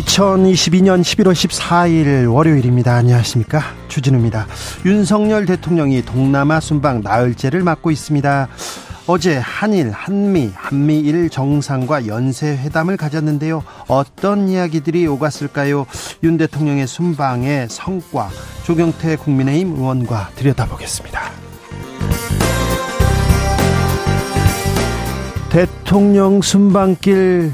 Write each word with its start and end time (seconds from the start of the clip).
2022년 0.00 1.02
11월 1.02 1.34
14일 1.34 2.32
월요일입니다. 2.32 2.94
안녕하십니까. 2.94 3.60
주진우입니다. 3.88 4.46
윤석열 4.86 5.44
대통령이 5.44 6.02
동남아 6.02 6.60
순방 6.60 7.02
나흘째를 7.02 7.62
맡고 7.62 7.90
있습니다. 7.90 8.48
어제 9.06 9.36
한일, 9.36 9.90
한미, 9.90 10.50
한미일 10.54 11.28
정상과 11.28 12.06
연쇄회담을 12.06 12.96
가졌는데요. 12.96 13.64
어떤 13.86 14.48
이야기들이 14.48 15.06
오갔을까요? 15.06 15.84
윤 16.22 16.38
대통령의 16.38 16.86
순방의 16.86 17.68
성과, 17.68 18.30
조경태 18.64 19.16
국민의힘 19.16 19.76
의원과 19.76 20.30
들여다보겠습니다. 20.36 21.20
대통령 25.50 26.40
순방길 26.40 27.52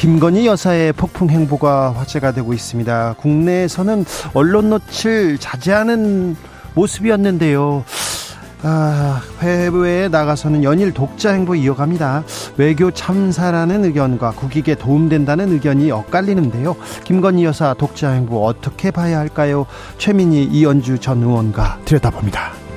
김건희 0.00 0.46
여사의 0.46 0.94
폭풍 0.94 1.28
행보가 1.28 1.92
화제가 1.92 2.32
되고 2.32 2.54
있습니다. 2.54 3.16
국내에서는 3.18 4.06
언론 4.32 4.70
노출 4.70 5.36
자제하는 5.38 6.36
모습이었는데요. 6.72 7.84
아, 8.62 9.20
해외에 9.42 10.08
나가서는 10.08 10.64
연일 10.64 10.94
독자 10.94 11.32
행보 11.32 11.54
이어갑니다. 11.54 12.24
외교 12.56 12.90
참사라는 12.90 13.84
의견과 13.84 14.30
국익에 14.30 14.74
도움된다는 14.74 15.52
의견이 15.52 15.90
엇갈리는데요. 15.90 16.76
김건희 17.04 17.44
여사 17.44 17.74
독자 17.74 18.12
행보 18.12 18.42
어떻게 18.46 18.90
봐야 18.90 19.18
할까요? 19.18 19.66
최민희 19.98 20.44
이연주 20.44 21.00
전 21.00 21.22
의원과 21.22 21.80
들여다봅니다. 21.84 22.69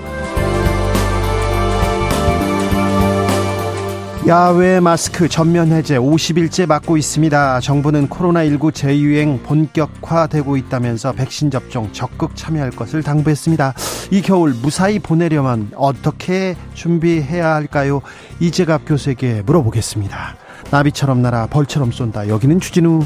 야외 4.25 4.79
마스크 4.79 5.27
전면 5.27 5.73
해제 5.73 5.97
50일째 5.97 6.65
맞고 6.65 6.95
있습니다. 6.95 7.59
정부는 7.59 8.07
코로나19 8.07 8.73
재유행 8.73 9.43
본격화되고 9.43 10.55
있다면서 10.55 11.11
백신 11.11 11.51
접종 11.51 11.91
적극 11.91 12.33
참여할 12.33 12.71
것을 12.71 13.03
당부했습니다. 13.03 13.73
이 14.11 14.21
겨울 14.21 14.53
무사히 14.53 14.99
보내려면 14.99 15.69
어떻게 15.75 16.55
준비해야 16.73 17.53
할까요? 17.53 18.01
이재갑 18.39 18.83
교수에게 18.85 19.41
물어보겠습니다. 19.45 20.37
나비처럼 20.71 21.21
날아 21.21 21.47
벌처럼 21.47 21.91
쏜다. 21.91 22.29
여기는 22.29 22.61
주진우 22.61 23.03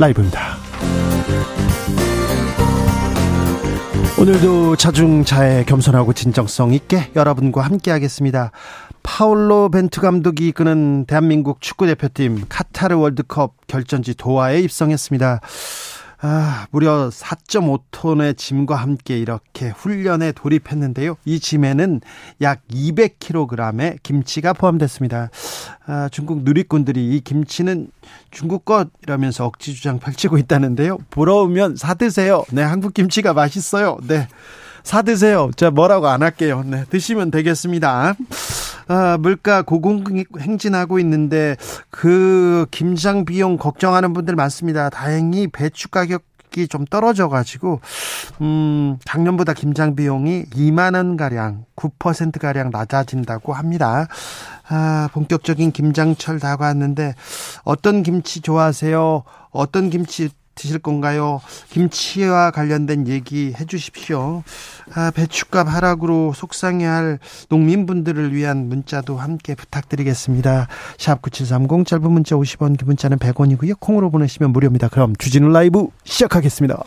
라이브입니다. 0.00 0.56
오늘도 4.18 4.74
자중자애 4.74 5.64
겸손하고 5.66 6.12
진정성 6.12 6.74
있게 6.74 7.12
여러분과 7.14 7.62
함께 7.62 7.92
하겠습니다. 7.92 8.50
파울로 9.08 9.70
벤투 9.70 10.02
감독이 10.02 10.48
이끄는 10.48 11.06
대한민국 11.06 11.62
축구대표팀 11.62 12.44
카타르 12.50 12.94
월드컵 12.94 13.54
결전지 13.66 14.14
도하에 14.14 14.60
입성했습니다. 14.60 15.40
아, 16.20 16.66
무려 16.70 17.08
4.5톤의 17.08 18.36
짐과 18.36 18.76
함께 18.76 19.18
이렇게 19.18 19.70
훈련에 19.70 20.32
돌입했는데요. 20.32 21.16
이 21.24 21.40
짐에는 21.40 22.02
약 22.42 22.60
200kg의 22.68 23.98
김치가 24.02 24.52
포함됐습니다. 24.52 25.30
아, 25.86 26.08
중국 26.12 26.42
누리꾼들이 26.42 27.16
이 27.16 27.20
김치는 27.20 27.90
중국 28.30 28.66
것이라면서 28.66 29.46
억지 29.46 29.74
주장 29.74 29.98
펼치고 29.98 30.36
있다는데요. 30.36 30.98
부러우면 31.08 31.76
사드세요. 31.76 32.44
네, 32.52 32.62
한국 32.62 32.92
김치가 32.92 33.32
맛있어요. 33.32 33.96
네. 34.06 34.28
사드세요. 34.82 35.50
자, 35.56 35.70
뭐라고 35.70 36.08
안 36.08 36.22
할게요. 36.22 36.62
네, 36.66 36.84
드시면 36.90 37.30
되겠습니다. 37.30 38.14
아, 38.88 39.18
물가 39.18 39.62
고공행진하고 39.62 40.98
있는데 41.00 41.56
그 41.90 42.66
김장 42.70 43.24
비용 43.24 43.58
걱정하는 43.58 44.14
분들 44.14 44.34
많습니다. 44.34 44.88
다행히 44.90 45.46
배추 45.46 45.88
가격 45.88 46.22
좀 46.70 46.84
떨어져 46.86 47.28
가지고 47.28 47.80
음 48.40 48.98
작년보다 49.04 49.52
김장 49.52 49.94
비용이 49.94 50.46
2만 50.46 50.94
원 50.94 51.16
가량 51.16 51.66
9% 51.76 52.40
가량 52.40 52.70
낮아진다고 52.70 53.52
합니다. 53.52 54.08
아, 54.68 55.08
본격적인 55.12 55.70
김장철 55.70 56.40
다가왔는데 56.40 57.14
어떤 57.64 58.02
김치 58.02 58.40
좋아하세요? 58.40 59.22
어떤 59.50 59.90
김치 59.90 60.30
드실 60.58 60.78
건가요? 60.78 61.40
김치와 61.70 62.50
관련된 62.50 63.06
얘기 63.08 63.54
해 63.58 63.64
주십시오. 63.64 64.42
아, 64.94 65.10
배추값 65.12 65.68
하락으로 65.68 66.32
속상해할 66.34 67.18
농민분들을 67.48 68.34
위한 68.34 68.68
문자도 68.68 69.16
함께 69.16 69.54
부탁드리겠습니다. 69.54 70.68
샵 70.98 71.22
9730 71.22 71.86
짧은 71.86 72.10
문자 72.10 72.36
50원 72.36 72.76
기 72.76 72.84
문자는 72.84 73.18
100원이고요. 73.18 73.78
콩으로 73.80 74.10
보내시면 74.10 74.50
무료입니다. 74.50 74.88
그럼 74.88 75.14
주진우 75.16 75.48
라이브 75.48 75.86
시작하겠습니다. 76.04 76.82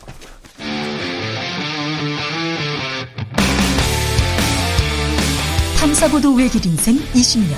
탐사보도 5.79 6.35
외길 6.35 6.65
인생 6.65 6.95
20년. 7.13 7.55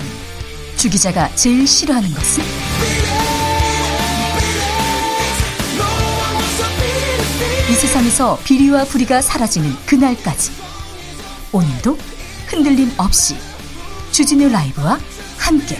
주 0.77 0.89
기자가 0.89 1.29
제일 1.35 1.67
싫어하는 1.67 2.09
것은? 2.09 3.22
세상에서 7.83 8.39
비리와 8.45 8.85
부리가 8.85 9.21
사라지는 9.21 9.69
그날까지 9.85 10.51
오늘도 11.51 11.97
흔들림 12.47 12.89
없이 12.97 13.35
주진우 14.09 14.47
라이브와 14.47 14.97
함께 15.37 15.77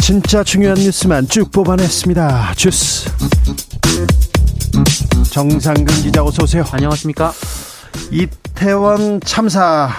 진짜 0.00 0.42
중요한 0.42 0.78
뉴스만 0.78 1.28
쭉 1.28 1.50
뽑아냈습니다. 1.52 2.54
주스 2.54 3.10
정상근 5.30 5.94
기자 6.02 6.24
어서 6.24 6.42
오세요. 6.44 6.64
안녕하십니까? 6.70 7.34
이태원 8.10 9.20
참사 9.20 9.90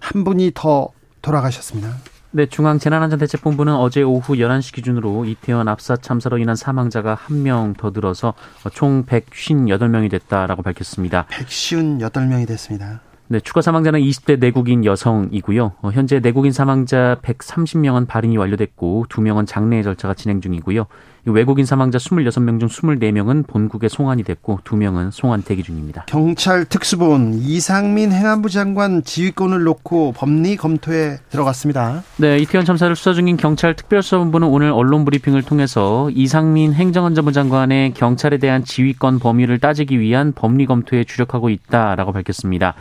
한 0.00 0.24
분이 0.24 0.52
더 0.54 0.90
돌아가셨습니다. 1.22 2.07
네, 2.30 2.44
중앙재난안전대책본부는 2.46 3.74
어제 3.74 4.02
오후 4.02 4.34
11시 4.34 4.74
기준으로 4.74 5.24
이태원 5.24 5.66
압사 5.66 5.96
참사로 5.96 6.36
인한 6.38 6.56
사망자가 6.56 7.14
한 7.14 7.38
명 7.42 7.72
더 7.74 7.90
늘어서 7.90 8.34
총 8.72 9.04
158명이 9.06 10.10
됐다라고 10.10 10.62
밝혔습니다. 10.62 11.26
158명이 11.30 12.46
됐습니다. 12.48 13.00
네, 13.30 13.40
추가 13.40 13.60
사망자는 13.60 14.00
20대 14.00 14.38
내국인 14.38 14.86
여성이고요. 14.86 15.72
어, 15.82 15.90
현재 15.90 16.18
내국인 16.18 16.50
사망자 16.50 17.18
130명은 17.22 18.08
발인이 18.08 18.34
완료됐고 18.38 19.04
2명은 19.10 19.46
장례 19.46 19.82
절차가 19.82 20.14
진행 20.14 20.40
중이고요. 20.40 20.86
외국인 21.26 21.66
사망자 21.66 21.98
26명 21.98 22.58
중 22.58 22.68
24명은 22.68 23.46
본국에 23.46 23.88
송환이 23.88 24.22
됐고 24.22 24.60
2명은 24.64 25.10
송환 25.10 25.42
대기 25.42 25.62
중입니다. 25.62 26.06
경찰 26.06 26.64
특수본 26.64 27.34
이상민 27.34 28.12
행안부 28.12 28.48
장관 28.48 29.02
지휘권을 29.02 29.62
놓고 29.62 30.12
법리 30.12 30.56
검토에 30.56 31.18
들어갔습니다. 31.28 32.02
네, 32.16 32.38
이태원 32.38 32.64
참사를 32.64 32.96
수사 32.96 33.12
중인 33.12 33.36
경찰 33.36 33.74
특별수사본부는 33.74 34.48
오늘 34.48 34.70
언론 34.70 35.04
브리핑을 35.04 35.42
통해서 35.42 36.08
이상민 36.14 36.72
행정안전부 36.72 37.32
장관의 37.32 37.92
경찰에 37.92 38.38
대한 38.38 38.64
지휘권 38.64 39.18
범위를 39.18 39.58
따지기 39.58 40.00
위한 40.00 40.32
법리 40.32 40.64
검토에 40.64 41.04
주력하고 41.04 41.50
있다라고 41.50 42.12
밝혔습니다. 42.12 42.74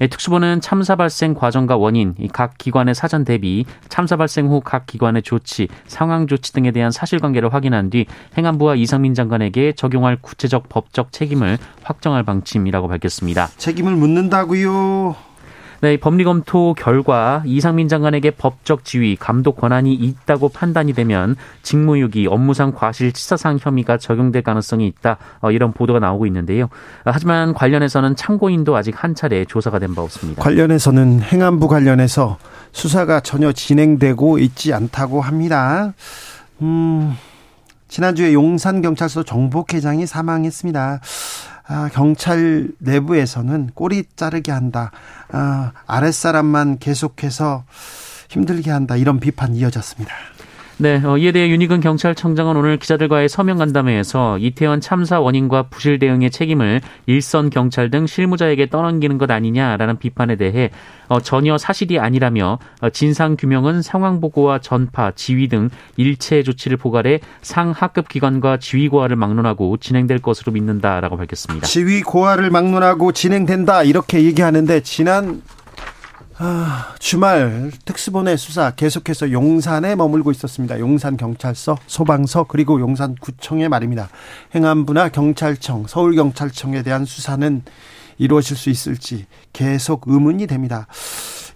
예, 0.00 0.06
특수부는 0.06 0.60
참사 0.60 0.94
발생 0.96 1.34
과정과 1.34 1.76
원인, 1.76 2.14
각 2.32 2.56
기관의 2.58 2.94
사전 2.94 3.24
대비, 3.24 3.64
참사 3.88 4.16
발생 4.16 4.46
후 4.46 4.60
각 4.60 4.86
기관의 4.86 5.22
조치, 5.22 5.68
상황 5.86 6.26
조치 6.26 6.52
등에 6.52 6.70
대한 6.70 6.90
사실관계를 6.90 7.52
확인한 7.52 7.90
뒤 7.90 8.06
행안부와 8.36 8.74
이상민 8.76 9.14
장관에게 9.14 9.72
적용할 9.72 10.18
구체적 10.20 10.68
법적 10.68 11.12
책임을 11.12 11.58
확정할 11.82 12.22
방침이라고 12.22 12.88
밝혔습니다. 12.88 13.48
책임을 13.56 13.94
묻는다고요? 13.96 15.27
네, 15.80 15.96
법리 15.96 16.24
검토 16.24 16.74
결과 16.74 17.42
이상민 17.46 17.86
장관에게 17.88 18.32
법적 18.32 18.84
지위, 18.84 19.14
감독 19.14 19.56
권한이 19.56 19.94
있다고 19.94 20.48
판단이 20.48 20.92
되면 20.92 21.36
직무유기, 21.62 22.26
업무상 22.26 22.72
과실치사상 22.72 23.58
혐의가 23.60 23.96
적용될 23.96 24.42
가능성이 24.42 24.88
있다. 24.88 25.18
어, 25.40 25.52
이런 25.52 25.72
보도가 25.72 26.00
나오고 26.00 26.26
있는데요. 26.26 26.64
어, 26.64 27.10
하지만 27.12 27.54
관련해서는 27.54 28.16
참고인도 28.16 28.76
아직 28.76 29.02
한 29.02 29.14
차례 29.14 29.44
조사가 29.44 29.78
된 29.78 29.94
바 29.94 30.02
없습니다. 30.02 30.42
관련해서는 30.42 31.22
행안부 31.22 31.68
관련해서 31.68 32.38
수사가 32.72 33.20
전혀 33.20 33.52
진행되고 33.52 34.38
있지 34.40 34.74
않다고 34.74 35.20
합니다. 35.20 35.94
음, 36.60 37.16
지난주에 37.88 38.34
용산경찰서 38.34 39.22
정복회장이 39.22 40.06
사망했습니다. 40.06 41.00
아, 41.68 41.90
경찰 41.92 42.70
내부에서는 42.78 43.70
꼬리 43.74 44.04
자르게 44.16 44.50
한다. 44.50 44.90
아, 45.30 45.72
아랫사람만 45.86 46.78
계속해서 46.78 47.64
힘들게 48.30 48.70
한다. 48.70 48.96
이런 48.96 49.20
비판이 49.20 49.58
이어졌습니다. 49.58 50.12
네, 50.80 51.02
어, 51.04 51.18
이에 51.18 51.32
대해 51.32 51.48
윤희근 51.48 51.80
경찰청장은 51.80 52.54
오늘 52.54 52.76
기자들과의 52.76 53.28
서명 53.28 53.58
간담회에서 53.58 54.38
이태원 54.38 54.80
참사 54.80 55.18
원인과 55.18 55.64
부실 55.64 55.98
대응의 55.98 56.30
책임을 56.30 56.80
일선 57.06 57.50
경찰 57.50 57.90
등 57.90 58.06
실무자에게 58.06 58.70
떠넘기는 58.70 59.18
것 59.18 59.28
아니냐라는 59.28 59.98
비판에 59.98 60.36
대해 60.36 60.70
어, 61.08 61.18
전혀 61.18 61.58
사실이 61.58 61.98
아니라며 61.98 62.60
어, 62.80 62.90
진상 62.90 63.36
규명은 63.36 63.82
상황 63.82 64.20
보고와 64.20 64.60
전파, 64.60 65.10
지휘 65.10 65.48
등 65.48 65.68
일체 65.96 66.44
조치를 66.44 66.76
포괄해 66.76 67.18
상하급 67.42 68.08
기관과 68.08 68.58
지휘 68.58 68.88
고하를 68.88 69.16
막론하고 69.16 69.78
진행될 69.78 70.20
것으로 70.20 70.52
믿는다라고 70.52 71.16
밝혔습니다. 71.16 71.66
지휘 71.66 72.02
고하를 72.02 72.50
막론하고 72.50 73.10
진행된다 73.10 73.82
이렇게 73.82 74.22
얘기하는데 74.22 74.80
지난 74.82 75.42
아, 76.40 76.94
주말 77.00 77.72
특수본의 77.84 78.38
수사 78.38 78.70
계속해서 78.70 79.32
용산에 79.32 79.96
머물고 79.96 80.30
있었습니다. 80.30 80.78
용산 80.78 81.16
경찰서, 81.16 81.76
소방서 81.88 82.44
그리고 82.44 82.78
용산 82.78 83.16
구청의 83.16 83.68
말입니다. 83.68 84.08
행안부나 84.54 85.08
경찰청, 85.08 85.88
서울 85.88 86.14
경찰청에 86.14 86.84
대한 86.84 87.04
수사는 87.04 87.62
이루어질 88.18 88.56
수 88.56 88.70
있을지 88.70 89.26
계속 89.52 90.04
의문이 90.06 90.46
됩니다. 90.46 90.86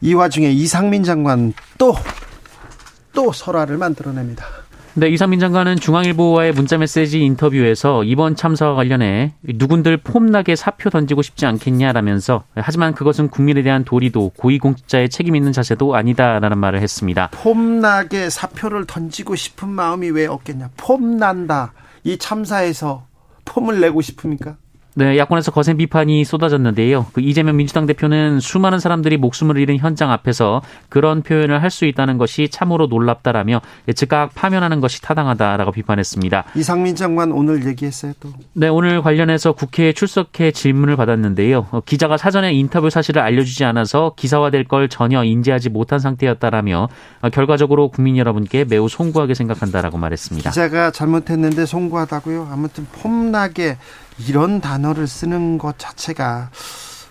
이 0.01 0.15
와중에 0.15 0.51
이상민 0.51 1.05
장관 1.05 1.53
또또 1.79 3.33
설화를 3.33 3.79
만들어냅니다. 3.79 4.62
네, 4.95 5.09
이상민 5.09 5.41
장관은 5.41 5.77
중앙일보와의 5.77 6.53
문자메시지 6.53 7.19
인터뷰에서 7.23 8.05
이번 8.05 8.37
참사와 8.37 8.75
관련해 8.75 9.33
누군들 9.43 9.97
폼나게 9.97 10.55
사표 10.55 10.91
던지고 10.91 11.23
싶지 11.23 11.47
않겠냐라면서 11.47 12.45
하지만 12.57 12.93
그것은 12.93 13.29
국민에 13.29 13.63
대한 13.63 13.85
도리도 13.85 14.33
고위공직자의 14.37 15.09
책임 15.09 15.35
있는 15.35 15.51
자세도 15.51 15.95
아니다라는 15.97 16.59
말을 16.59 16.83
했습니다. 16.83 17.31
폼나게 17.33 18.29
사표를 18.29 18.85
던지고 18.87 19.35
싶은 19.35 19.71
마음이 19.71 20.11
왜 20.11 20.27
없겠냐. 20.27 20.69
폼난다. 20.77 21.73
이 22.05 22.19
참사에서 22.19 23.07
폼을 23.47 23.81
내고 23.81 24.03
싶습니까? 24.03 24.57
네, 24.95 25.17
야권에서 25.17 25.51
거센 25.53 25.77
비판이 25.79 26.25
쏟아졌는데요. 26.25 27.07
그 27.13 27.21
이재명 27.21 27.57
민주당 27.57 27.87
대표는 27.87 28.41
수많은 28.41 28.79
사람들이 28.79 29.17
목숨을 29.17 29.57
잃은 29.59 29.79
현장 29.79 30.11
앞에서 30.11 30.63
그런 30.89 31.23
표현을 31.23 31.63
할 31.63 31.73
수 31.73 31.87
있다는 31.87 32.19
것이 32.19 32.51
참으로 32.51 32.87
놀랍다라며 32.87 33.63
즉각 33.97 34.35
파면하는 34.35 34.81
것이 34.81 35.01
타당하다라고 35.01 35.73
비판했습니다. 35.73 36.45
이상민 36.55 36.95
장관 36.95 37.33
오늘 37.33 37.67
얘기했어요 37.67 38.13
또. 38.21 38.29
네, 38.53 38.69
오늘 38.69 39.01
관련해서 39.01 39.53
국회에 39.53 39.95
출석해 39.95 40.51
질문을 40.51 40.97
받았는데요. 40.97 41.69
어, 41.71 41.81
기자가 41.81 42.19
사전에 42.19 42.53
인터뷰 42.53 42.91
사실을 42.91 43.23
알려주지 43.23 43.65
않아서 43.65 44.13
기사화될 44.17 44.65
걸 44.65 44.91
전혀 44.91 45.25
인지하지 45.25 45.71
못한 45.71 45.99
상태였다라며 45.99 46.89
어, 47.23 47.31
결과적으로 47.31 47.89
국민 47.89 48.19
여러분께 48.19 48.67
매우 48.69 48.87
송구하게 48.87 49.33
생각한다라고 49.33 49.97
말했습니다. 49.97 50.51
기자가 50.51 50.91
잘못했는데 50.91 51.65
송구하다고요. 51.65 52.49
아무튼 52.53 52.87
폼나게 53.01 53.79
이런 54.19 54.61
단어를 54.61 55.07
쓰는 55.07 55.59
것 55.59 55.79
자체가 55.79 56.51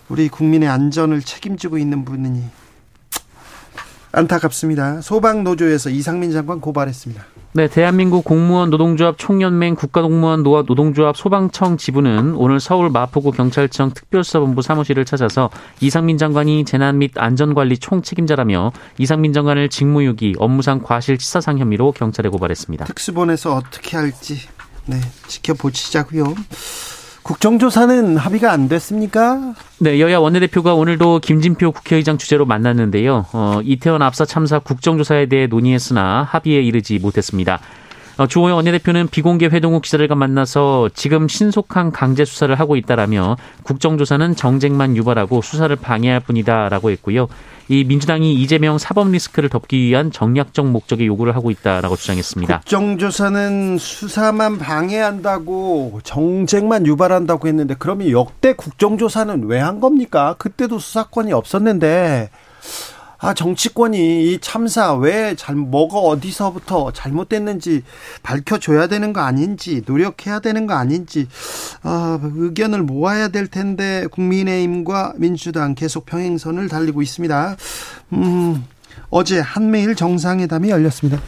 우리 0.08 0.28
국민의 0.28 0.68
안전을 0.68 1.22
책임지고 1.22 1.78
있는 1.78 2.04
분이 2.04 2.42
안타깝습니다. 4.12 5.00
소방노조에서 5.00 5.88
이상민 5.88 6.32
장관 6.32 6.60
고발했습니다. 6.60 7.24
네, 7.54 7.68
대한민국 7.68 8.24
공무원 8.24 8.70
노동조합 8.70 9.18
총연맹 9.18 9.74
국가공무원 9.74 10.42
노아 10.42 10.62
노동조합 10.62 11.16
소방청 11.16 11.76
지부는 11.76 12.34
오늘 12.34 12.60
서울 12.60 12.88
마포구 12.88 13.32
경찰청 13.32 13.92
특별수사본부 13.92 14.62
사무실을 14.62 15.04
찾아서 15.04 15.50
이상민 15.80 16.16
장관이 16.16 16.64
재난 16.64 16.98
및 16.98 17.12
안전관리 17.14 17.78
총책임자라며 17.78 18.72
이상민 18.98 19.32
장관을 19.34 19.68
직무유기, 19.68 20.36
업무상 20.38 20.80
과실치사상 20.82 21.58
혐의로 21.58 21.92
경찰에 21.92 22.28
고발했습니다. 22.30 22.86
특수본에서 22.86 23.54
어떻게 23.56 23.98
할지 23.98 24.40
네, 24.86 24.98
지켜보시자고요. 25.26 26.34
국정조사는 27.22 28.16
합의가 28.16 28.50
안 28.52 28.68
됐습니까? 28.68 29.54
네, 29.78 30.00
여야 30.00 30.18
원내대표가 30.18 30.74
오늘도 30.74 31.20
김진표 31.20 31.72
국회의장 31.72 32.18
주재로 32.18 32.46
만났는데요. 32.46 33.26
어, 33.32 33.60
이태원 33.62 34.02
압사 34.02 34.24
참사 34.24 34.58
국정조사에 34.58 35.26
대해 35.26 35.46
논의했으나 35.46 36.24
합의에 36.28 36.62
이르지 36.62 36.98
못했습니다. 36.98 37.60
어, 38.18 38.26
주호영 38.26 38.56
원내대표는 38.56 39.08
비공개 39.08 39.46
회동 39.46 39.74
후 39.74 39.80
기자들과 39.80 40.14
만나서 40.14 40.90
지금 40.94 41.28
신속한 41.28 41.92
강제 41.92 42.24
수사를 42.24 42.54
하고 42.54 42.76
있다라며 42.76 43.36
국정조사는 43.62 44.36
정쟁만 44.36 44.96
유발하고 44.96 45.40
수사를 45.42 45.74
방해할 45.76 46.20
뿐이다라고 46.20 46.90
했고요. 46.90 47.28
이 47.68 47.84
민주당이 47.84 48.34
이재명 48.34 48.76
사법 48.76 49.08
리스크를 49.10 49.48
덮기 49.48 49.78
위한 49.78 50.10
정략적 50.10 50.66
목적의 50.66 51.06
요구를 51.06 51.34
하고 51.34 51.50
있다라고 51.50 51.96
주장했습니다. 51.96 52.58
국정조사는 52.58 53.78
수사만 53.78 54.58
방해한다고 54.58 56.00
정쟁만 56.04 56.86
유발한다고 56.86 57.48
했는데 57.48 57.74
그러면 57.78 58.10
역대 58.10 58.52
국정조사는 58.52 59.44
왜 59.46 59.62
한 59.62 59.78
겁니까? 59.80 60.34
그때도 60.38 60.80
수사권이 60.80 61.32
없었는데 61.32 62.30
아, 63.22 63.34
정치권이 63.34 64.32
이 64.32 64.38
참사 64.40 64.94
왜 64.94 65.36
잘, 65.36 65.54
뭐가 65.54 65.98
어디서부터 65.98 66.90
잘못됐는지 66.90 67.84
밝혀줘야 68.24 68.88
되는 68.88 69.12
거 69.12 69.20
아닌지, 69.20 69.82
노력해야 69.86 70.40
되는 70.40 70.66
거 70.66 70.74
아닌지, 70.74 71.28
아, 71.84 72.18
의견을 72.20 72.82
모아야 72.82 73.28
될 73.28 73.46
텐데, 73.46 74.08
국민의힘과 74.10 75.14
민주당 75.18 75.76
계속 75.76 76.04
평행선을 76.04 76.68
달리고 76.68 77.00
있습니다. 77.00 77.56
음, 78.14 78.64
어제 79.08 79.38
한미일 79.38 79.94
정상회담이 79.94 80.70
열렸습니다. 80.70 81.22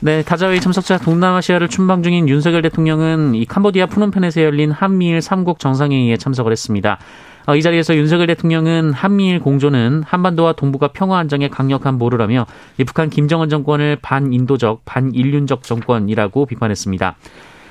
네, 0.00 0.22
다자회의 0.22 0.60
참석자 0.60 0.98
동남아시아를 0.98 1.68
출방 1.68 2.02
중인 2.02 2.28
윤석열 2.28 2.60
대통령은 2.60 3.34
이 3.34 3.46
캄보디아 3.46 3.86
푸놈펜에서 3.86 4.42
열린 4.42 4.70
한미일 4.70 5.20
3국 5.20 5.58
정상회의에 5.58 6.18
참석을 6.18 6.52
했습니다. 6.52 6.98
어, 7.48 7.56
이 7.56 7.62
자리에서 7.62 7.96
윤석열 7.96 8.26
대통령은 8.26 8.92
한미일 8.92 9.40
공조는 9.40 10.02
한반도와 10.06 10.52
동북아 10.52 10.88
평화 10.88 11.18
안정에 11.18 11.48
강력한 11.48 11.94
모르라며 11.94 12.44
북한 12.84 13.08
김정은 13.08 13.48
정권을 13.48 13.96
반인도적, 14.02 14.82
반인륜적 14.84 15.62
정권이라고 15.62 16.44
비판했습니다. 16.44 17.16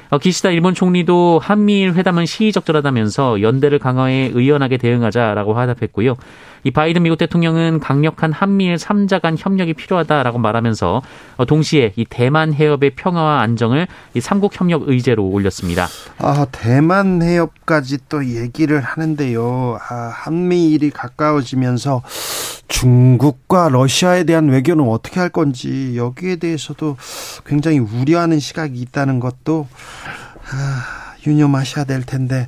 어, 0.09 0.17
기시다 0.17 0.49
일본 0.49 0.73
총리도 0.73 1.39
한미일 1.43 1.93
회담은 1.93 2.25
시의적절하다면서 2.25 3.43
연대를 3.43 3.77
강화해 3.77 4.31
의연하게 4.33 4.77
대응하자라고 4.77 5.53
화답했고요. 5.53 6.15
이 6.63 6.71
바이든 6.71 7.03
미국 7.03 7.17
대통령은 7.17 7.79
강력한 7.79 8.31
한미일 8.31 8.75
3자 8.75 9.21
간 9.21 9.35
협력이 9.37 9.73
필요하다라고 9.73 10.37
말하면서 10.39 11.01
어, 11.37 11.45
동시에 11.45 11.93
이 11.95 12.05
대만 12.05 12.53
해협의 12.53 12.91
평화와 12.95 13.41
안정을 13.41 13.87
이 14.13 14.21
삼국 14.21 14.59
협력 14.59 14.87
의제로 14.87 15.25
올렸습니다. 15.25 15.87
아, 16.17 16.45
대만 16.51 17.21
해협까지 17.21 17.99
또 18.09 18.25
얘기를 18.25 18.81
하는데요. 18.81 19.77
아, 19.89 20.11
한미일이 20.13 20.89
가까워지면서 20.91 22.01
중국과 22.67 23.69
러시아에 23.69 24.23
대한 24.23 24.49
외교는 24.49 24.87
어떻게 24.87 25.19
할 25.19 25.29
건지 25.29 25.93
여기에 25.95 26.37
대해서도 26.37 26.97
굉장히 27.45 27.79
우려하는 27.79 28.39
시각이 28.39 28.79
있다는 28.79 29.19
것도 29.19 29.67
아, 30.51 31.15
유념하셔야 31.25 31.85
될 31.85 32.03
텐데 32.03 32.47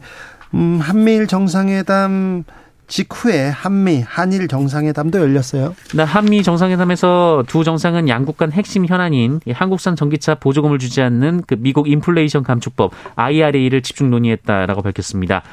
음, 0.53 0.79
한미일 0.81 1.27
정상회담 1.27 2.43
직후에 2.89 3.47
한미 3.47 4.03
한일 4.05 4.47
정상회담도 4.47 5.19
열렸어요. 5.19 5.75
네, 5.95 6.03
한미 6.03 6.43
정상회담에서 6.43 7.45
두 7.47 7.63
정상은 7.63 8.09
양국 8.09 8.35
간 8.35 8.51
핵심 8.51 8.85
현안인 8.85 9.39
한국산 9.53 9.95
전기차 9.95 10.35
보조금을 10.35 10.79
주지 10.79 11.01
않는 11.01 11.43
그 11.47 11.55
미국 11.57 11.87
인플레이션 11.87 12.43
감축법 12.43 12.91
IRA를 13.15 13.81
집중 13.81 14.09
논의했다라고 14.09 14.81
밝혔습니다. 14.81 15.43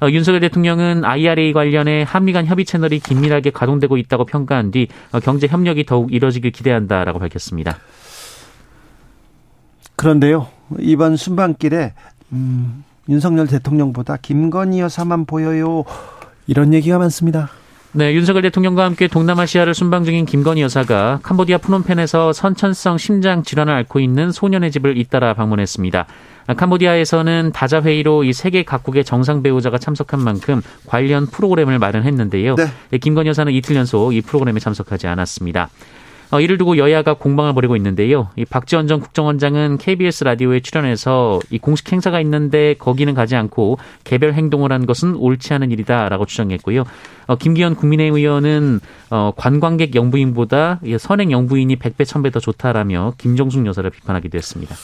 어, 0.00 0.10
윤석열 0.10 0.40
대통령은 0.40 1.04
IRA 1.04 1.52
관련해 1.52 2.04
한미 2.06 2.32
간 2.32 2.46
협의 2.46 2.64
채널이 2.64 2.98
긴밀하게 3.00 3.50
가동되고 3.50 3.96
있다고 3.96 4.26
평가한 4.26 4.70
뒤 4.70 4.88
어, 5.12 5.20
경제 5.20 5.46
협력이 5.46 5.86
더욱 5.86 6.12
이뤄지길 6.12 6.52
기대한다라고 6.52 7.18
밝혔습니다. 7.18 7.78
그런데요, 9.96 10.48
이번 10.78 11.16
순방길에 11.16 11.94
음, 12.32 12.84
윤석열 13.08 13.46
대통령보다 13.46 14.16
김건희 14.16 14.80
여사만 14.80 15.24
보여요. 15.24 15.84
이런 16.52 16.74
얘기가 16.74 16.98
많습니다. 16.98 17.48
네, 17.92 18.12
윤석열 18.12 18.42
대통령과 18.42 18.84
함께 18.84 19.08
동남아시아를 19.08 19.72
순방 19.72 20.04
중인 20.04 20.26
김건희 20.26 20.60
여사가 20.60 21.20
캄보디아 21.22 21.56
프놈펜에서 21.56 22.34
선천성 22.34 22.98
심장 22.98 23.42
질환을 23.42 23.72
앓고 23.72 24.00
있는 24.00 24.30
소년의 24.32 24.70
집을 24.70 24.98
잇따라 24.98 25.32
방문했습니다. 25.32 26.06
캄보디아에서는 26.54 27.52
다자 27.54 27.80
회의로 27.80 28.24
이 28.24 28.34
세계 28.34 28.64
각국의 28.64 29.04
정상 29.04 29.42
배우자가 29.42 29.78
참석한 29.78 30.20
만큼 30.20 30.60
관련 30.84 31.26
프로그램을 31.26 31.78
마련했는데요. 31.78 32.56
네. 32.56 32.98
김건희 32.98 33.30
여사는 33.30 33.50
이틀 33.50 33.76
연속 33.76 34.12
이 34.12 34.20
프로그램에 34.20 34.60
참석하지 34.60 35.06
않았습니다. 35.06 35.70
어, 36.32 36.40
이를 36.40 36.56
두고 36.56 36.78
여야가 36.78 37.14
공방을 37.14 37.52
벌이고 37.52 37.76
있는데요. 37.76 38.30
이 38.36 38.46
박지원 38.46 38.86
전 38.86 39.00
국정원장은 39.00 39.76
KBS 39.76 40.24
라디오에 40.24 40.60
출연해서 40.60 41.40
이 41.50 41.58
공식 41.58 41.92
행사가 41.92 42.22
있는데 42.22 42.74
거기는 42.78 43.12
가지 43.12 43.36
않고 43.36 43.76
개별 44.04 44.32
행동을 44.32 44.72
한 44.72 44.86
것은 44.86 45.14
옳지 45.14 45.52
않은 45.52 45.70
일이다라고 45.70 46.24
주장했고요. 46.24 46.84
어, 47.26 47.36
김기현 47.36 47.74
국민의힘 47.74 48.16
의원은 48.16 48.80
어, 49.10 49.32
관광객 49.36 49.94
영부인보다 49.94 50.80
선행 50.98 51.30
영부인이 51.30 51.76
100배, 51.76 52.06
1000배 52.06 52.32
더 52.32 52.40
좋다라며 52.40 53.12
김정숙 53.18 53.66
여사를 53.66 53.90
비판하기도 53.90 54.38
했습니다. 54.38 54.74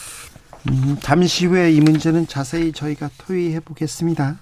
음, 0.69 0.97
잠시 0.99 1.47
후에 1.47 1.71
이 1.71 1.81
문제는 1.81 2.27
자세히 2.27 2.71
저희가 2.71 3.09
토의해 3.17 3.59
보겠습니다. 3.61 4.35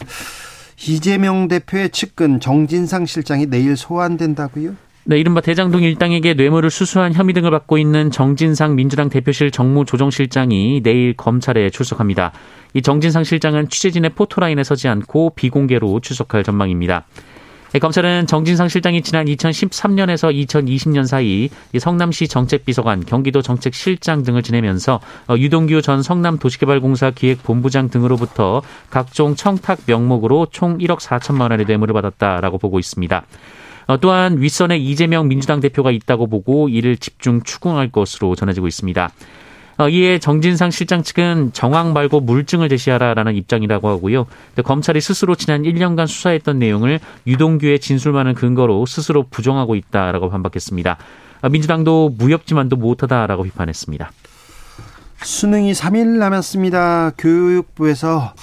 이재명 0.90 1.48
대표의 1.48 1.90
측근 1.92 2.42
정진상 2.42 3.06
실장이 3.06 3.46
내일 3.46 3.78
소환된다고요? 3.78 4.87
네, 5.10 5.18
이른바 5.18 5.40
대장동 5.40 5.84
일당에게 5.84 6.34
뇌물을 6.34 6.70
수수한 6.70 7.14
혐의 7.14 7.34
등을 7.34 7.50
받고 7.50 7.78
있는 7.78 8.12
정진상 8.12 8.76
민주당 8.76 9.08
대표실 9.08 9.52
정무조정실장이 9.52 10.82
내일 10.84 11.14
검찰에 11.16 11.70
출석합니다. 11.70 12.34
이 12.74 12.82
정진상 12.82 13.24
실장은 13.24 13.70
취재진의 13.70 14.10
포토라인에 14.16 14.66
서지 14.66 14.90
않고 14.90 15.30
비공개로 15.30 16.02
출석할 16.02 16.44
전망입니다. 16.44 17.06
네, 17.72 17.80
검찰은 17.80 18.28
정진상 18.28 18.68
실장이 18.68 19.02
지난 19.02 19.28
2013년에서 19.28 20.36
2020년 20.36 21.08
사이 21.08 21.50
성남시 21.80 22.28
정책비서관, 22.28 23.06
경기도 23.06 23.42
정책실장 23.42 24.24
등을 24.24 24.44
지내면서 24.44 25.00
어, 25.30 25.38
유동규 25.38 25.82
전 25.84 26.04
성남도시개발공사 26.04 27.12
기획본부장 27.12 27.90
등으로부터 27.90 28.62
각종 28.90 29.36
청탁 29.36 29.80
명목으로 29.86 30.48
총 30.52 30.78
1억 30.80 31.00
4천만 31.00 31.52
원의 31.52 31.66
뇌물을 31.66 31.94
받았다라고 31.94 32.58
보고 32.58 32.78
있습니다. 32.78 33.24
어, 33.88 33.98
또한 33.98 34.42
윗선에 34.42 34.78
이재명 34.78 35.28
민주당 35.28 35.60
대표가 35.60 35.92
있다고 35.92 36.28
보고 36.28 36.70
이를 36.70 36.98
집중 36.98 37.42
추궁할 37.42 37.92
것으로 37.92 38.36
전해지고 38.36 38.68
있습니다. 38.68 39.10
어, 39.80 39.90
이에 39.90 40.18
정진상 40.20 40.72
실장 40.72 41.04
측은 41.04 41.52
정황 41.54 41.94
말고 41.94 42.20
물증을 42.22 42.68
제시하라라는 42.68 43.36
입장이라고 43.36 43.88
하고요. 43.88 44.26
검찰이 44.64 45.00
스스로 45.00 45.36
지난 45.36 45.64
1년간 45.64 46.08
수사했던 46.08 46.58
내용을 46.60 47.00
유동규의 47.28 47.80
진술만을 47.80 48.34
근거로 48.34 48.86
스스로 48.86 49.24
부정하고 49.30 49.76
있다라고 49.76 50.30
반박했습니다. 50.30 50.98
어, 51.44 51.50
민주당도 51.50 52.16
무협지만도 52.18 52.76
못하다라고 52.76 53.44
비판했습니다. 53.44 54.12
수능이 55.22 55.74
3일 55.74 56.18
남았습니다. 56.18 57.12
교육부에서 57.18 58.34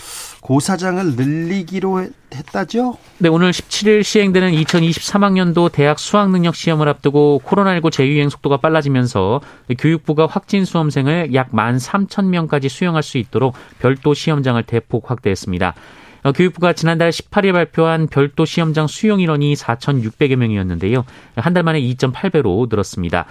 고사장을 0.45 1.17
늘리기로 1.17 2.07
했다죠? 2.35 2.99
네, 3.17 3.31
오늘 3.31 3.51
17일 3.51 4.03
시행되는 4.03 4.53
2023학년도 4.53 5.73
대학 5.73 5.99
수학능력 5.99 6.55
시험을 6.55 6.87
앞두고 6.87 7.41
코로나19 7.47 7.91
재유행 7.91 8.29
속도가 8.29 8.59
빨라지면서 8.59 9.41
교육부가 9.79 10.27
확진 10.27 10.67
수험생을 10.67 11.33
약 11.33 11.53
13,000명까지 11.53 12.69
수용할 12.69 13.03
수 13.03 13.17
있도록 13.17 13.55
별도 13.79 14.13
시험장을 14.13 14.63
대폭 14.65 15.11
확대했습니다. 15.11 15.75
어, 16.25 16.33
교육부가 16.33 16.75
지난달 16.75 17.09
18일 17.09 17.55
발표한 17.55 18.07
별도 18.09 18.45
시험장 18.45 18.87
수용 18.87 19.21
인원이 19.21 19.55
4,600여 19.55 20.37
명이었는데요. 20.37 21.07
한 21.37 21.55
달 21.55 21.63
만에 21.63 21.81
2.8배로 21.81 22.69
늘었습니다. 22.69 23.25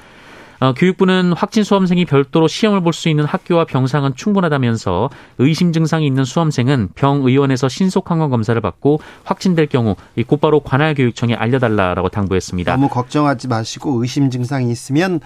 어, 0.64 0.74
교육부는 0.74 1.34
확진 1.34 1.66
수험생이 1.66 2.06
별도로 2.06 2.48
시험을 2.48 2.80
볼 2.80 2.94
수 2.94 3.10
있는 3.10 3.26
학교와 3.26 3.66
병상은 3.66 4.16
충분하다면서 4.16 5.10
의심 5.40 5.74
증상이 5.74 6.06
있는 6.06 6.24
수험생은 6.24 6.90
병의원에서 6.96 7.68
신속 7.68 8.12
항원 8.12 8.30
검사를 8.30 8.60
받고 8.62 9.02
확진될 9.26 9.68
경우 9.68 9.96
곧바로 10.28 10.62
관할 10.62 10.94
교육청에 10.94 11.34
알려달라라고 11.34 12.08
당부했습니다. 12.10 12.72
너무 12.72 12.88
걱정하지 12.88 13.48
마시고 13.50 14.02
의심 14.02 14.30
증상이 14.30 14.72
있으면 14.72 15.20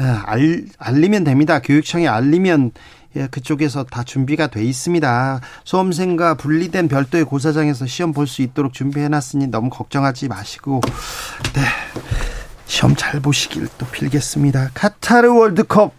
어, 0.00 0.04
알, 0.24 0.64
알리면 0.78 1.24
됩니다. 1.24 1.58
교육청에 1.58 2.08
알리면 2.08 2.70
예, 3.16 3.26
그쪽에서 3.26 3.84
다 3.84 4.04
준비가 4.04 4.46
돼 4.46 4.64
있습니다. 4.64 5.40
수험생과 5.64 6.34
분리된 6.34 6.88
별도의 6.88 7.24
고사장에서 7.24 7.84
시험 7.86 8.12
볼 8.12 8.26
수 8.26 8.40
있도록 8.42 8.72
준비해놨으니 8.72 9.48
너무 9.48 9.70
걱정하지 9.70 10.28
마시고, 10.28 10.80
네. 11.54 11.62
시험 12.68 12.94
잘 12.94 13.18
보시길 13.18 13.66
또 13.78 13.86
빌겠습니다. 13.86 14.70
카타르 14.74 15.32
월드컵. 15.32 15.92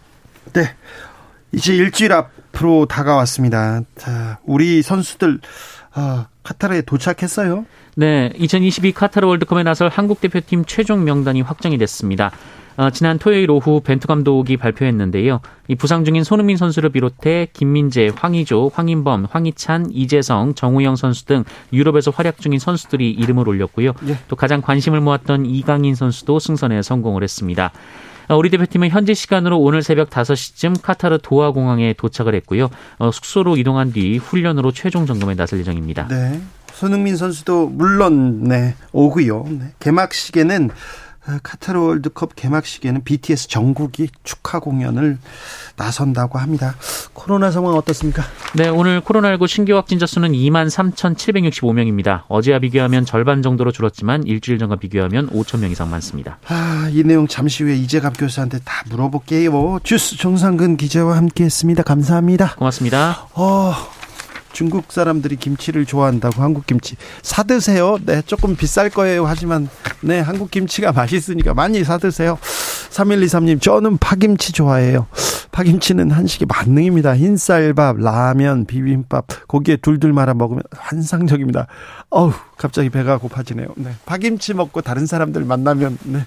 네. 0.52 0.74
이제 1.52 1.74
일주일 1.74 2.12
앞으로 2.12 2.86
다가왔습니다. 2.86 3.82
자, 3.96 4.38
우리 4.44 4.80
선수들 4.80 5.40
아, 5.92 6.28
카타르에 6.44 6.82
도착했어요. 6.82 7.66
네, 7.96 8.32
2022 8.36 8.92
카타르 8.92 9.26
월드컵에 9.26 9.64
나설 9.64 9.88
한국 9.88 10.20
대표팀 10.20 10.64
최종 10.64 11.02
명단이 11.02 11.42
확정이 11.42 11.76
됐습니다. 11.76 12.30
어, 12.76 12.90
지난 12.90 13.18
토요일 13.18 13.50
오후 13.50 13.80
벤투 13.80 14.06
감독이 14.06 14.56
발표했는데요. 14.56 15.40
이 15.68 15.74
부상 15.74 16.04
중인 16.04 16.24
손흥민 16.24 16.56
선수를 16.56 16.90
비롯해 16.90 17.48
김민재, 17.52 18.12
황희조, 18.14 18.70
황인범, 18.74 19.26
황희찬, 19.30 19.90
이재성, 19.92 20.54
정우영 20.54 20.96
선수 20.96 21.26
등 21.26 21.44
유럽에서 21.72 22.10
활약 22.10 22.38
중인 22.40 22.58
선수들이 22.58 23.10
이름을 23.10 23.48
올렸고요. 23.48 23.92
예. 24.08 24.18
또 24.28 24.36
가장 24.36 24.62
관심을 24.62 25.00
모았던 25.00 25.46
이강인 25.46 25.94
선수도 25.94 26.38
승선에 26.38 26.82
성공을 26.82 27.22
했습니다. 27.22 27.72
어, 28.28 28.36
우리 28.36 28.48
대표팀은 28.48 28.90
현지 28.90 29.14
시간으로 29.14 29.58
오늘 29.58 29.82
새벽 29.82 30.08
5시쯤 30.08 30.80
카타르 30.80 31.18
도하 31.20 31.50
공항에 31.50 31.92
도착을 31.94 32.34
했고요. 32.36 32.70
어, 32.98 33.10
숙소로 33.10 33.56
이동한 33.56 33.92
뒤 33.92 34.18
훈련으로 34.18 34.70
최종 34.70 35.04
점검에 35.04 35.34
나설 35.34 35.58
예정입니다. 35.58 36.06
네. 36.06 36.40
손흥민 36.72 37.16
선수도 37.16 37.66
물론 37.66 38.44
네, 38.44 38.74
오고요. 38.92 39.44
네. 39.48 39.72
개막식에는 39.80 40.70
아, 40.70 40.74
카타르 41.42 41.80
월드컵 41.80 42.34
개막식에는 42.36 43.04
BTS 43.04 43.48
정국이 43.48 44.08
축하 44.24 44.58
공연을 44.58 45.18
나선다고 45.76 46.38
합니다. 46.38 46.74
코로나 47.12 47.50
상황 47.50 47.74
어떻습니까? 47.74 48.22
네, 48.54 48.68
오늘 48.68 49.00
코로나19 49.00 49.46
신규 49.46 49.74
확진자 49.76 50.06
수는 50.06 50.32
2만 50.32 50.68
3,765명입니다. 50.68 52.22
어제와 52.28 52.58
비교하면 52.58 53.04
절반 53.04 53.42
정도로 53.42 53.72
줄었지만 53.72 54.24
일주일 54.24 54.58
전과 54.58 54.76
비교하면 54.76 55.30
5천 55.30 55.60
명 55.60 55.70
이상 55.70 55.90
많습니다. 55.90 56.38
아, 56.48 56.88
이 56.92 57.02
내용 57.04 57.26
잠시 57.26 57.62
후에 57.62 57.76
이재갑 57.76 58.18
교수한테 58.18 58.58
다 58.64 58.82
물어볼게요. 58.90 59.80
주스 59.82 60.16
정상근 60.16 60.76
기자와 60.76 61.16
함께했습니다. 61.16 61.82
감사합니다. 61.82 62.54
고맙습니다. 62.56 63.28
어... 63.34 63.99
중국 64.52 64.92
사람들이 64.92 65.36
김치를 65.36 65.86
좋아한다고 65.86 66.42
한국 66.42 66.66
김치 66.66 66.96
사 67.22 67.42
드세요. 67.42 67.98
네, 68.04 68.22
조금 68.22 68.56
비쌀 68.56 68.90
거예요. 68.90 69.26
하지만 69.26 69.68
네, 70.00 70.20
한국 70.20 70.50
김치가 70.50 70.92
맛있으니까 70.92 71.54
많이 71.54 71.82
사 71.84 71.98
드세요. 71.98 72.38
3123님, 72.90 73.60
저는 73.60 73.98
파김치 73.98 74.52
좋아해요. 74.52 75.06
파김치는 75.52 76.10
한식의 76.10 76.46
만능입니다. 76.46 77.16
흰쌀밥, 77.16 77.98
라면, 77.98 78.66
비빔밥, 78.66 79.26
고기에 79.48 79.76
둘둘 79.76 80.12
말아 80.12 80.34
먹으면 80.34 80.62
환상적입니다. 80.72 81.66
어우, 82.10 82.32
갑자기 82.56 82.90
배가 82.90 83.18
고파지네요. 83.18 83.68
네. 83.76 83.92
파김치 84.06 84.54
먹고 84.54 84.80
다른 84.80 85.06
사람들 85.06 85.44
만나면, 85.44 85.98
네. 86.04 86.24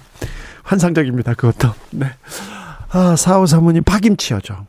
환상적입니다. 0.62 1.34
그것도. 1.34 1.72
네. 1.90 2.06
아, 2.90 3.14
4호 3.14 3.46
사모님, 3.46 3.82
파김치요, 3.84 4.40
저. 4.42 4.66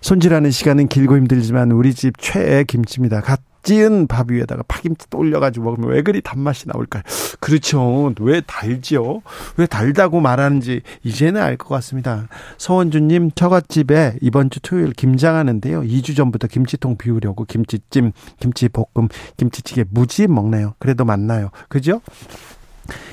손질하는 0.00 0.50
시간은 0.50 0.88
길고 0.88 1.16
힘들지만 1.16 1.72
우리 1.72 1.94
집 1.94 2.18
최애 2.18 2.64
김치입니다. 2.64 3.20
갓 3.20 3.40
지은 3.64 4.06
밥 4.06 4.30
위에다가 4.30 4.62
파김치 4.66 5.10
또 5.10 5.18
올려가지고 5.18 5.64
먹으면 5.64 5.90
왜 5.90 6.00
그리 6.02 6.22
단맛이 6.22 6.68
나올까요? 6.68 7.02
그렇죠. 7.40 8.14
왜 8.20 8.40
달지요? 8.40 9.20
왜 9.56 9.66
달다고 9.66 10.20
말하는지 10.20 10.80
이제는 11.02 11.42
알 11.42 11.58
것 11.58 11.68
같습니다. 11.74 12.28
서원주님, 12.56 13.32
처갓집에 13.34 14.18
이번 14.22 14.48
주 14.48 14.60
토요일 14.60 14.92
김장하는데요. 14.92 15.82
2주 15.82 16.16
전부터 16.16 16.46
김치통 16.46 16.96
비우려고 16.96 17.44
김치찜, 17.44 18.12
김치볶음, 18.40 19.08
김치찌개 19.36 19.84
무지 19.90 20.28
먹네요. 20.28 20.74
그래도 20.78 21.04
맛나요. 21.04 21.50
그죠? 21.68 22.00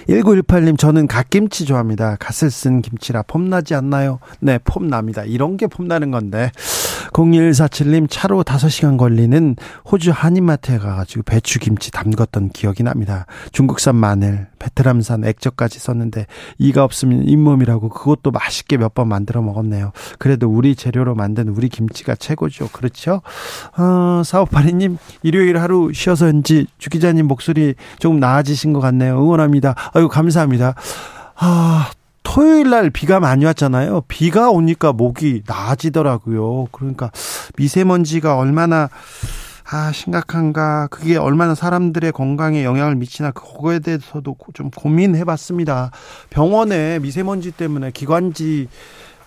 1918님, 0.08 0.77
저는 0.77 1.08
갓김치 1.08 1.65
좋아합니다. 1.65 2.17
갓을 2.20 2.50
쓴 2.51 2.82
김치라 2.82 3.24
폼나지 3.24 3.75
않나요? 3.75 4.20
네, 4.39 4.60
폼납니다. 4.63 5.24
이런 5.24 5.58
게 5.58 5.67
폼나는 5.67 6.12
건데. 6.12 6.51
0147님 7.15 8.07
차로 8.10 8.43
5시간 8.43 8.98
걸리는 8.98 9.55
호주 9.89 10.12
한인마트에 10.12 10.77
가가지고 10.79 11.24
배추김치 11.24 11.91
담궜던 11.91 12.51
기억이 12.51 12.84
납니다. 12.84 13.25
중국산 13.53 13.95
마늘, 13.95 14.48
베트남산 14.60 15.24
액젓까지 15.24 15.79
썼는데 15.79 16.25
이가 16.57 16.84
없으면 16.84 17.24
잇몸이라고 17.27 17.89
그것도 17.89 18.31
맛있게 18.31 18.77
몇 18.77 18.95
번 18.95 19.10
만들어 19.10 19.41
먹었네요. 19.41 19.91
그래도 20.19 20.50
우리 20.50 20.74
재료로 20.74 21.15
만든 21.15 21.50
우리 21.50 21.67
김치가 21.67 22.15
최고죠. 22.15 22.69
그렇죠? 22.69 23.22
어, 23.77 24.22
4582님 24.24 24.98
일요일 25.22 25.57
하루 25.57 25.91
쉬어서인지 25.93 26.67
주 26.77 26.89
기자님 26.89 27.27
목소리 27.27 27.75
조금 28.00 28.22
나아지신 28.22 28.72
것 28.72 28.79
같네요. 28.79 29.17
응원합니다. 29.22 29.75
아유 29.93 30.07
감사합니다. 30.07 30.75
아 31.36 31.89
토요일 32.25 32.72
날 32.72 32.89
비가 32.89 33.22
많이 33.22 33.46
왔잖아요. 33.46 34.01
비가 34.10 34.50
오니까 34.50 34.91
목이 34.91 35.44
나아지더라고요. 35.48 36.67
그러니까 36.72 37.12
미세먼지가 37.55 38.38
얼마나 38.38 38.89
아, 39.72 39.91
심각한가. 39.91 40.88
그게 40.88 41.17
얼마나 41.17 41.55
사람들의 41.55 42.12
건강에 42.12 42.65
영향을 42.65 42.96
미치나 42.96 43.32
그거에 43.32 43.79
대해서도 43.79 44.36
좀 44.53 44.70
고민해 44.70 45.24
봤습니다. 45.24 45.91
병원에 46.29 47.00
미세먼지 47.00 47.51
때문에 47.51 47.91
기관지 47.91 48.67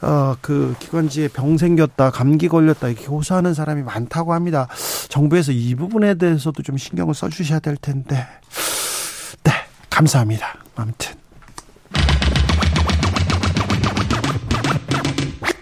어, 0.00 0.37
그 0.40 0.76
기관지에 0.78 1.28
병 1.28 1.57
생겼다, 1.57 2.11
감기 2.11 2.47
걸렸다 2.47 2.88
이렇게 2.88 3.07
호소하는 3.07 3.52
사람이 3.52 3.83
많다고 3.83 4.33
합니다. 4.33 4.69
정부에서 5.09 5.50
이 5.50 5.75
부분에 5.75 6.14
대해서도 6.14 6.62
좀 6.62 6.76
신경을 6.76 7.14
써 7.14 7.28
주셔야 7.28 7.59
될 7.59 7.76
텐데. 7.76 8.26
네, 9.43 9.52
감사합니다. 9.90 10.55
아무튼 10.76 11.17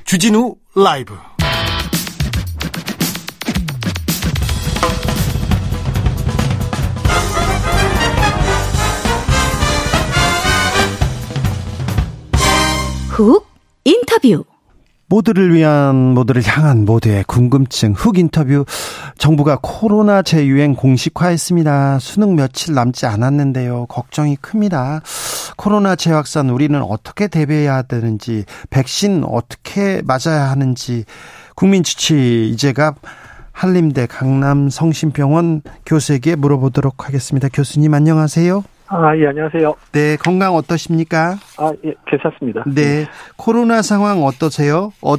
주진우 0.07 0.55
라이브. 0.77 1.19
훅 13.09 13.49
인터뷰 13.83 14.45
모두를 15.09 15.55
위한 15.55 16.15
모두를 16.15 16.43
향한 16.45 16.85
모두의 16.85 17.25
궁금증 17.25 17.93
훅 17.93 18.19
인터뷰 18.19 18.65
정부가 19.19 19.59
코로나 19.63 20.23
재유행 20.23 20.75
공식화했습니다. 20.75 21.99
수능 22.01 22.35
며칠 22.35 22.75
남지 22.75 23.07
않았는데요. 23.07 23.87
걱정이 23.87 24.37
큽니다. 24.37 25.03
코로나 25.57 25.95
재확산 25.97 26.51
우리는 26.51 26.81
어떻게 26.83 27.29
대비해야 27.29 27.83
되는지 27.83 28.45
백신 28.71 29.25
어떻게 29.25 30.03
맞아야 30.05 30.51
하는지 30.51 31.05
국민 31.55 31.83
주치 31.83 32.49
이제가 32.53 32.95
한림대 33.53 34.07
강남 34.07 34.69
성심병원 34.69 35.63
교수에게 35.87 36.35
물어보도록 36.35 37.07
하겠습니다. 37.07 37.49
교수님 37.49 37.95
안녕하세요. 37.95 38.65
아, 38.89 39.17
예, 39.17 39.27
안녕하세요. 39.27 39.75
네, 39.93 40.17
건강 40.17 40.55
어떠십니까? 40.55 41.37
아, 41.59 41.73
예, 41.85 41.95
괜찮습니다. 42.07 42.63
네, 42.67 43.07
코로나 43.37 43.83
상황 43.83 44.25
어떠세요? 44.25 44.93
어, 45.03 45.15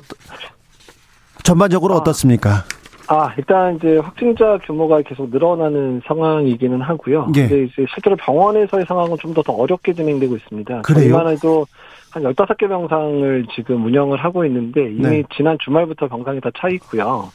전반적으로 1.44 1.96
아, 1.96 1.98
어떻습니까? 1.98 2.64
아, 3.10 3.34
일단 3.38 3.76
이제 3.76 3.98
확진자 3.98 4.58
규모가 4.66 5.02
계속 5.02 5.30
늘어나는 5.30 6.02
상황이기는 6.08 6.82
하고요. 6.82 7.28
예. 7.36 7.48
근데 7.48 7.64
이제 7.66 7.86
실제로 7.94 8.16
병원에서의 8.18 8.86
상황은 8.88 9.18
좀 9.20 9.34
더 9.34 9.42
더 9.44 9.54
어렵게 9.54 9.94
진행되고 9.94 10.36
있습니다. 10.38 10.82
그래요? 10.84 11.14
저희만 11.14 11.28
해도 11.34 11.66
한 12.12 12.24
15개 12.24 12.68
병상을 12.70 13.46
지금 13.56 13.86
운영을 13.86 14.18
하고 14.18 14.46
있는데 14.46 14.82
이미 14.92 15.02
네. 15.02 15.24
지난 15.36 15.58
주말부터 15.64 16.08
병상이 16.08 16.40
다 16.42 16.50
차 16.58 16.70
있고요. 16.70 17.30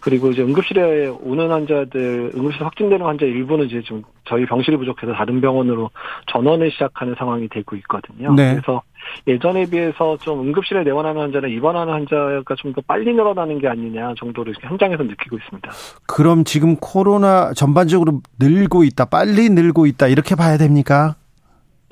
그리고 0.00 0.30
이제 0.30 0.42
응급실에 0.42 1.08
오는 1.08 1.50
환자들, 1.50 2.32
응급실 2.34 2.64
확진되는 2.64 3.04
환자 3.04 3.26
일부는 3.26 3.66
이제 3.66 3.82
지금 3.82 4.02
저희 4.24 4.46
병실이 4.46 4.76
부족해서 4.76 5.12
다른 5.12 5.40
병원으로 5.40 5.90
전원을 6.32 6.70
시작하는 6.70 7.14
상황이 7.18 7.48
되고 7.48 7.76
있거든요. 7.76 8.32
네. 8.34 8.52
그래서 8.52 8.82
예전에 9.26 9.66
비해서 9.66 10.16
좀 10.18 10.40
응급실에 10.40 10.84
내원하는 10.84 11.20
환자나 11.22 11.48
입원하는 11.48 11.92
환자가 11.92 12.54
좀 12.56 12.70
더 12.70 12.80
빨리 12.86 13.12
늘어나는 13.12 13.58
게 13.58 13.66
아니냐 13.66 14.14
정도로 14.16 14.52
이렇게 14.52 14.68
현장에서 14.68 15.02
느끼고 15.02 15.36
있습니다. 15.36 15.70
그럼 16.06 16.44
지금 16.44 16.76
코로나 16.76 17.52
전반적으로 17.52 18.20
늘고 18.38 18.84
있다, 18.84 19.06
빨리 19.06 19.50
늘고 19.50 19.86
있다 19.86 20.06
이렇게 20.06 20.36
봐야 20.36 20.56
됩니까? 20.56 21.16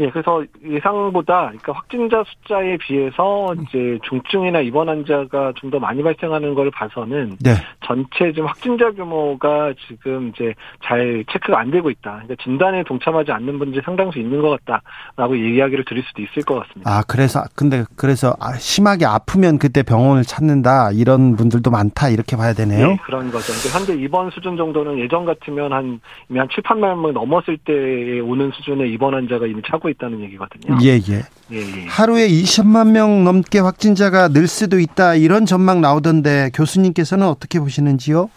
예, 0.01 0.11
그래서 0.11 0.45
예상보다, 0.65 1.47
그러니까 1.47 1.73
확진자 1.73 2.25
숫자에 2.27 2.77
비해서 2.79 3.55
이제 3.69 3.99
중증이나 4.09 4.61
입원 4.61 4.89
환자가 4.89 5.53
좀 5.57 5.69
더 5.71 5.79
많이 5.79 6.03
발생하는 6.03 6.55
걸 6.55 6.71
봐서는 6.71 7.37
네. 7.41 7.51
전체 7.85 8.33
지금 8.33 8.47
확진자 8.47 8.91
규모가 8.93 9.75
지금 9.87 10.33
이제 10.35 10.55
잘 10.83 11.25
체크가 11.31 11.59
안 11.61 11.71
되고 11.71 11.91
있다. 11.91 12.23
그러니까 12.23 12.35
진단에 12.43 12.85
동참하지 12.85 13.33
않는 13.33 13.59
분들이 13.59 13.83
상당수 13.85 14.19
있는 14.19 14.41
것 14.41 14.59
같다라고 14.65 15.35
이야기를 15.35 15.85
드릴 15.85 16.03
수도 16.05 16.23
있을 16.23 16.43
것 16.45 16.61
같습니다. 16.61 16.91
아, 16.91 17.03
그래서 17.07 17.43
근데 17.55 17.85
그래서 17.97 18.35
아, 18.41 18.55
심하게 18.55 19.05
아프면 19.05 19.59
그때 19.59 19.83
병원을 19.83 20.23
찾는다 20.23 20.91
이런 20.93 21.37
분들도 21.37 21.71
많다 21.71 22.09
이렇게 22.09 22.37
봐야 22.37 22.53
되네요. 22.55 22.93
예, 22.93 22.97
그런 23.05 23.31
거죠. 23.31 23.53
그러니까 23.53 23.79
현재 23.79 24.03
입원 24.03 24.31
수준 24.31 24.57
정도는 24.57 24.99
예전 24.99 25.25
같으면 25.25 25.73
한, 25.73 26.01
이미 26.31 26.39
한 26.39 26.49
7, 26.51 26.63
8만 26.63 27.01
명 27.01 27.13
넘었을 27.13 27.59
때에 27.59 28.21
오는 28.21 28.51
수준의 28.53 28.91
입원 28.93 29.15
환자가 29.15 29.47
이미 29.47 29.61
차고 29.67 29.88
있다는 29.89 30.21
얘기거든요. 30.23 30.79
예, 30.83 30.97
예. 31.09 31.23
예, 31.53 31.57
예. 31.57 31.87
하루에 31.89 32.29
20만 32.29 32.91
명 32.93 33.25
넘게 33.25 33.59
확진자가 33.61 34.29
늘 34.29 34.47
수도 34.47 34.79
있다 34.79 35.15
이런 35.15 35.47
전망 35.47 35.81
나오던데 35.81 36.51
교수님께서는 36.55 37.27
어떻게 37.27 37.59
보시는지요? 37.61 38.31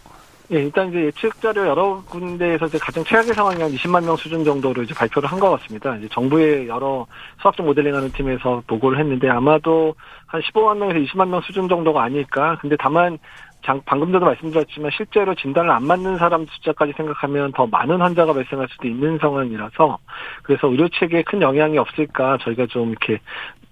예, 0.53 0.63
일단 0.63 0.89
이제 0.89 1.05
예측 1.05 1.39
자료 1.41 1.65
여러 1.65 2.03
군데에서 2.09 2.65
이제 2.65 2.77
가장 2.77 3.05
최악의 3.05 3.33
상황이 3.33 3.61
한 3.61 3.71
20만 3.71 4.03
명 4.03 4.17
수준 4.17 4.43
정도로 4.43 4.83
이제 4.83 4.93
발표를 4.93 5.31
한 5.31 5.39
것 5.39 5.49
같습니다. 5.51 5.95
이제 5.95 6.09
정부의 6.11 6.67
여러 6.67 7.07
수학적 7.41 7.65
모델링하는 7.65 8.11
팀에서 8.11 8.61
보고를 8.67 8.99
했는데 8.99 9.29
아마도 9.29 9.95
한 10.25 10.41
15만 10.41 10.77
명에서 10.77 10.99
20만 10.99 11.29
명 11.29 11.39
수준 11.41 11.69
정도가 11.69 12.03
아닐까. 12.03 12.57
근데 12.59 12.75
다만 12.77 13.17
장, 13.65 13.81
방금 13.85 14.11
전도 14.11 14.25
말씀드렸지만 14.25 14.91
실제로 14.95 15.35
진단을 15.35 15.69
안 15.71 15.83
맞는 15.85 16.17
사람 16.17 16.45
숫자까지 16.45 16.93
생각하면 16.97 17.51
더 17.53 17.67
많은 17.67 18.01
환자가 18.01 18.33
발생할 18.33 18.67
수도 18.71 18.87
있는 18.87 19.17
상황이라서 19.19 19.97
그래서 20.43 20.67
의료 20.67 20.87
체계에 20.89 21.23
큰 21.23 21.41
영향이 21.41 21.77
없을까 21.77 22.37
저희가 22.43 22.65
좀 22.67 22.89
이렇게 22.89 23.19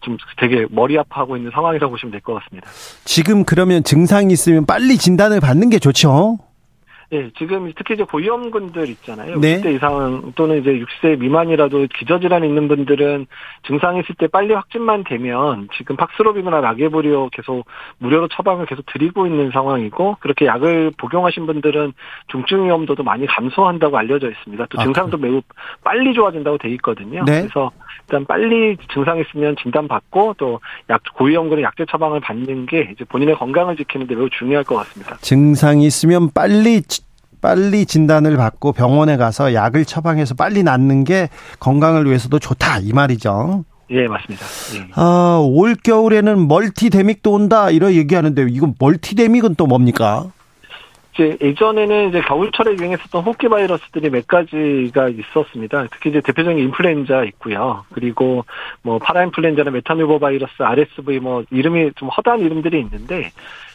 좀 0.02 0.18
되게 0.38 0.66
머리 0.70 0.98
아파하고 0.98 1.36
있는 1.38 1.52
상황이라고 1.52 1.92
보시면 1.92 2.12
될 2.12 2.22
것 2.22 2.36
같습니다. 2.36 2.70
지금 3.04 3.44
그러면 3.44 3.84
증상이 3.84 4.32
있으면 4.32 4.66
빨리 4.66 4.98
진단을 4.98 5.40
받는 5.40 5.70
게 5.70 5.80
좋죠. 5.80 6.38
예, 7.12 7.32
지금 7.40 7.72
특히 7.76 7.96
이제 7.96 8.04
고위험군들 8.04 8.88
있잖아요. 8.90 9.40
네. 9.40 9.60
60대 9.60 9.76
이상 9.76 10.32
또는 10.36 10.60
이제 10.62 10.72
60세 10.80 11.18
미만이라도 11.20 11.88
기저질환 11.98 12.44
있는 12.44 12.68
분들은 12.68 13.26
증상이 13.66 14.02
있을 14.02 14.14
때 14.16 14.28
빨리 14.28 14.54
확진만 14.54 15.04
되면 15.04 15.68
지금 15.76 15.96
팍스로비드나 15.96 16.62
라게브리오 16.62 17.30
계속 17.32 17.66
무료로 17.98 18.28
처방을 18.28 18.68
계속 18.68 18.86
드리고 18.94 19.26
있는 19.26 19.50
상황이고 19.52 20.18
그렇게 20.20 20.46
약을 20.46 20.92
복용하신 20.98 21.48
분들은 21.48 21.94
중증 22.28 22.66
위험도도 22.66 23.02
많이 23.04 23.26
감소한다고 23.26 23.98
알려져 23.98 24.30
있습니다. 24.30 24.68
또 24.70 24.80
아, 24.80 24.84
증상도 24.84 25.18
매우 25.18 25.42
빨리 25.84 26.14
좋아진다고 26.14 26.60
돼 26.60 26.70
있거든요. 26.74 27.24
네. 27.26 27.42
그래서 27.42 27.72
일단 28.02 28.26
빨리 28.26 28.78
증상 28.94 29.18
있으면 29.20 29.56
진단 29.62 29.88
받고 29.88 30.36
또 30.38 30.60
약 30.90 31.02
고위험군의 31.16 31.64
약제 31.64 31.86
처방을 31.90 32.20
받는 32.20 32.66
게 32.66 32.90
이제 32.94 33.04
본인의 33.06 33.36
건강을 33.36 33.76
지키는데 33.76 34.16
매우 34.16 34.30
중요할 34.30 34.64
것 34.64 34.76
같습니다. 34.78 35.18
증상이 35.18 35.86
있으면 35.86 36.30
빨리 36.34 36.82
지- 36.82 36.99
빨리 37.42 37.86
진단을 37.86 38.38
받고 38.38 38.74
병원에 38.74 39.18
가서 39.18 39.54
약을 39.54 39.86
처방해서 39.86 40.36
빨리 40.36 40.64
낫는 40.64 41.04
게 41.04 41.30
건강을 41.60 42.06
위해서도 42.06 42.40
좋다 42.40 42.80
이 42.80 42.92
말이죠. 42.94 43.66
예, 43.92 44.08
맞습니다. 44.08 44.46
예. 44.76 44.88
아, 44.94 45.40
올 45.44 45.76
겨울에는 45.76 46.48
멀티데믹도 46.48 47.32
온다 47.32 47.72
이런 47.72 47.94
얘기하는데 47.94 48.46
이건 48.50 48.76
멀티데믹은 48.80 49.56
또 49.56 49.66
뭡니까? 49.66 50.28
이제 51.20 51.38
예전에는 51.42 52.10
이제 52.10 52.22
겨울철에 52.22 52.78
유행했었던 52.78 53.24
호흡기 53.24 53.50
바이러스들이 53.50 54.10
몇 54.10 54.26
가지가 54.26 55.10
있었습니다. 55.10 55.88
특히 55.92 56.12
이제 56.12 56.22
대표적인 56.22 56.58
인플루엔자 56.58 57.26
있고요. 57.26 57.84
그리고 57.92 58.46
뭐 58.82 59.00
파라인플루엔자나 59.00 59.72
메타밀보 59.72 60.20
바이러스, 60.20 60.54
RSV 60.60 61.20
뭐 61.20 61.44
이름이 61.52 61.92
좀 61.98 62.08
허다한 62.08 62.40
이름들이 62.40 62.80
있는데 62.80 63.32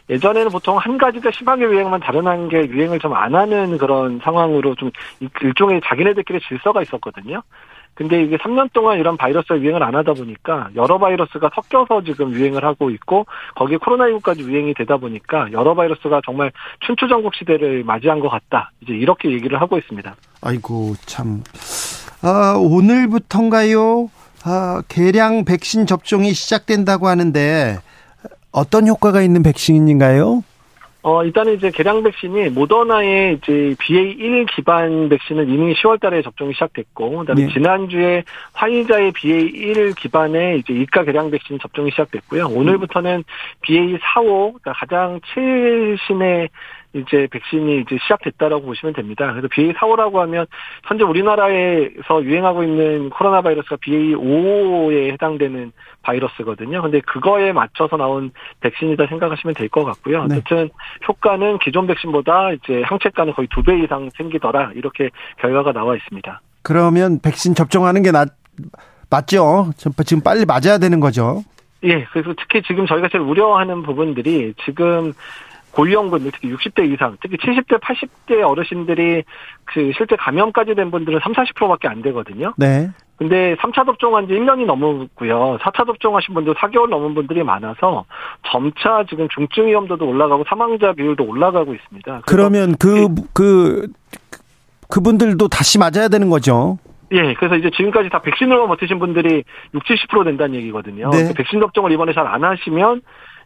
예전에는 0.08 0.50
보통 0.50 0.78
한 0.78 0.96
가지가 0.96 1.30
심하게 1.32 1.64
유행만 1.64 2.00
다른 2.00 2.26
한게 2.26 2.66
유행을 2.66 2.98
좀 2.98 3.14
안 3.14 3.34
하는 3.34 3.78
그런 3.78 4.18
상황으로 4.20 4.74
좀 4.74 4.90
일종의 5.42 5.82
자기네들끼리 5.84 6.40
질서가 6.48 6.82
있었거든요. 6.82 7.42
근데 7.94 8.22
이게 8.22 8.36
3년 8.36 8.72
동안 8.72 8.98
이런 8.98 9.16
바이러스가 9.16 9.58
유행을 9.60 9.82
안 9.82 9.94
하다 9.94 10.14
보니까 10.14 10.68
여러 10.74 10.98
바이러스가 10.98 11.50
섞여서 11.54 12.02
지금 12.04 12.32
유행을 12.32 12.64
하고 12.64 12.90
있고 12.90 13.26
거기에 13.54 13.76
코로나19까지 13.78 14.40
유행이 14.40 14.74
되다 14.74 14.96
보니까 14.96 15.50
여러 15.52 15.74
바이러스가 15.74 16.20
정말 16.26 16.50
춘추전국 16.80 17.34
시대를 17.36 17.84
맞이한 17.84 18.20
것 18.20 18.28
같다. 18.28 18.72
이제 18.80 18.92
이렇게 18.92 19.30
얘기를 19.30 19.60
하고 19.60 19.78
있습니다. 19.78 20.14
아이고 20.42 20.94
참. 21.06 21.42
아, 22.22 22.54
오늘부터인가요? 22.58 24.08
아, 24.44 24.82
개량 24.88 25.44
백신 25.44 25.86
접종이 25.86 26.32
시작된다고 26.32 27.08
하는데 27.08 27.78
어떤 28.50 28.86
효과가 28.86 29.22
있는 29.22 29.42
백신인가요? 29.42 30.42
어, 31.06 31.22
일단은 31.22 31.52
이제 31.52 31.70
개량 31.70 32.02
백신이 32.02 32.48
모더나의 32.48 33.34
이제 33.34 33.74
BA1 33.78 34.46
기반 34.56 35.10
백신은 35.10 35.50
이미 35.50 35.74
10월 35.74 36.00
달에 36.00 36.22
접종이 36.22 36.54
시작됐고, 36.54 37.18
그 37.18 37.26
다음에 37.26 37.44
네. 37.44 37.52
지난주에 37.52 38.24
화이자의 38.54 39.12
BA1 39.12 39.96
기반의 39.96 40.60
이제 40.60 40.72
이가 40.72 41.04
개량 41.04 41.30
백신 41.30 41.58
접종이 41.58 41.90
시작됐고요. 41.90 42.46
오늘부터는 42.46 43.22
BA45, 43.60 44.24
그러니까 44.24 44.72
가장 44.72 45.20
최신의 45.34 46.48
이제 46.94 47.26
백신이 47.30 47.80
이제 47.80 47.98
시작됐다라고 48.02 48.64
보시면 48.66 48.94
됩니다. 48.94 49.30
그래서 49.32 49.48
BA4호라고 49.48 50.14
하면 50.20 50.46
현재 50.84 51.02
우리나라에서 51.04 52.22
유행하고 52.22 52.62
있는 52.62 53.10
코로나 53.10 53.42
바이러스가 53.42 53.76
BA5에 53.76 55.12
해당되는 55.12 55.72
바이러스거든요. 56.02 56.82
근데 56.82 57.00
그거에 57.00 57.52
맞춰서 57.52 57.96
나온 57.96 58.30
백신이다 58.60 59.06
생각하시면 59.08 59.54
될 59.54 59.68
것 59.68 59.84
같고요. 59.84 60.26
네. 60.26 60.36
어쨌든 60.36 60.70
효과는 61.08 61.58
기존 61.58 61.86
백신보다 61.86 62.52
이제 62.52 62.82
항체가는 62.84 63.32
거의 63.32 63.48
두 63.48 63.62
배 63.64 63.78
이상 63.82 64.08
생기더라 64.16 64.72
이렇게 64.74 65.08
결과가 65.40 65.72
나와 65.72 65.96
있습니다. 65.96 66.40
그러면 66.62 67.18
백신 67.20 67.54
접종하는 67.54 68.02
게 68.02 68.12
낫, 68.12 68.28
맞죠? 69.10 69.70
지금 69.76 70.22
빨리 70.22 70.44
맞아야 70.44 70.78
되는 70.78 71.00
거죠. 71.00 71.42
예, 71.82 72.04
그래서 72.12 72.34
특히 72.38 72.62
지금 72.62 72.86
저희가 72.86 73.08
제일 73.10 73.22
우려하는 73.24 73.82
부분들이 73.82 74.54
지금 74.64 75.12
고위험군들 75.74 76.30
특히 76.32 76.52
60대 76.52 76.90
이상, 76.92 77.16
특히 77.20 77.36
70대, 77.36 77.80
80대 77.80 78.48
어르신들이 78.48 79.24
그 79.64 79.92
실제 79.96 80.16
감염까지 80.16 80.74
된 80.74 80.90
분들은 80.90 81.20
3, 81.22 81.32
40%밖에 81.32 81.88
안 81.88 82.02
되거든요. 82.02 82.54
네. 82.56 82.90
근데 83.16 83.54
3차 83.56 83.86
접종한 83.86 84.26
지 84.26 84.34
1년이 84.34 84.66
넘었고요. 84.66 85.58
4차 85.60 85.86
접종하신 85.86 86.34
분들 86.34 86.54
4개월 86.54 86.88
넘은 86.88 87.14
분들이 87.14 87.42
많아서 87.44 88.04
점차 88.50 89.04
지금 89.08 89.28
중증 89.28 89.68
위험도도 89.68 90.06
올라가고 90.06 90.44
사망자 90.48 90.92
비율도 90.92 91.24
올라가고 91.24 91.74
있습니다. 91.74 92.22
그러면 92.26 92.74
그, 92.76 93.08
그, 93.32 93.86
그분들도 94.88 95.46
다시 95.48 95.78
맞아야 95.78 96.08
되는 96.08 96.28
거죠? 96.28 96.78
예, 97.12 97.34
그래서 97.34 97.56
이제 97.56 97.70
지금까지 97.70 98.08
다 98.08 98.20
백신으로 98.20 98.66
버티신 98.66 98.98
분들이 98.98 99.44
60, 99.74 100.08
70% 100.10 100.24
된다는 100.24 100.56
얘기거든요. 100.56 101.10
네. 101.10 101.32
백신 101.36 101.60
접종을 101.60 101.92
이번에 101.92 102.12
잘 102.12 102.26
안 102.26 102.42
하시면 102.42 103.02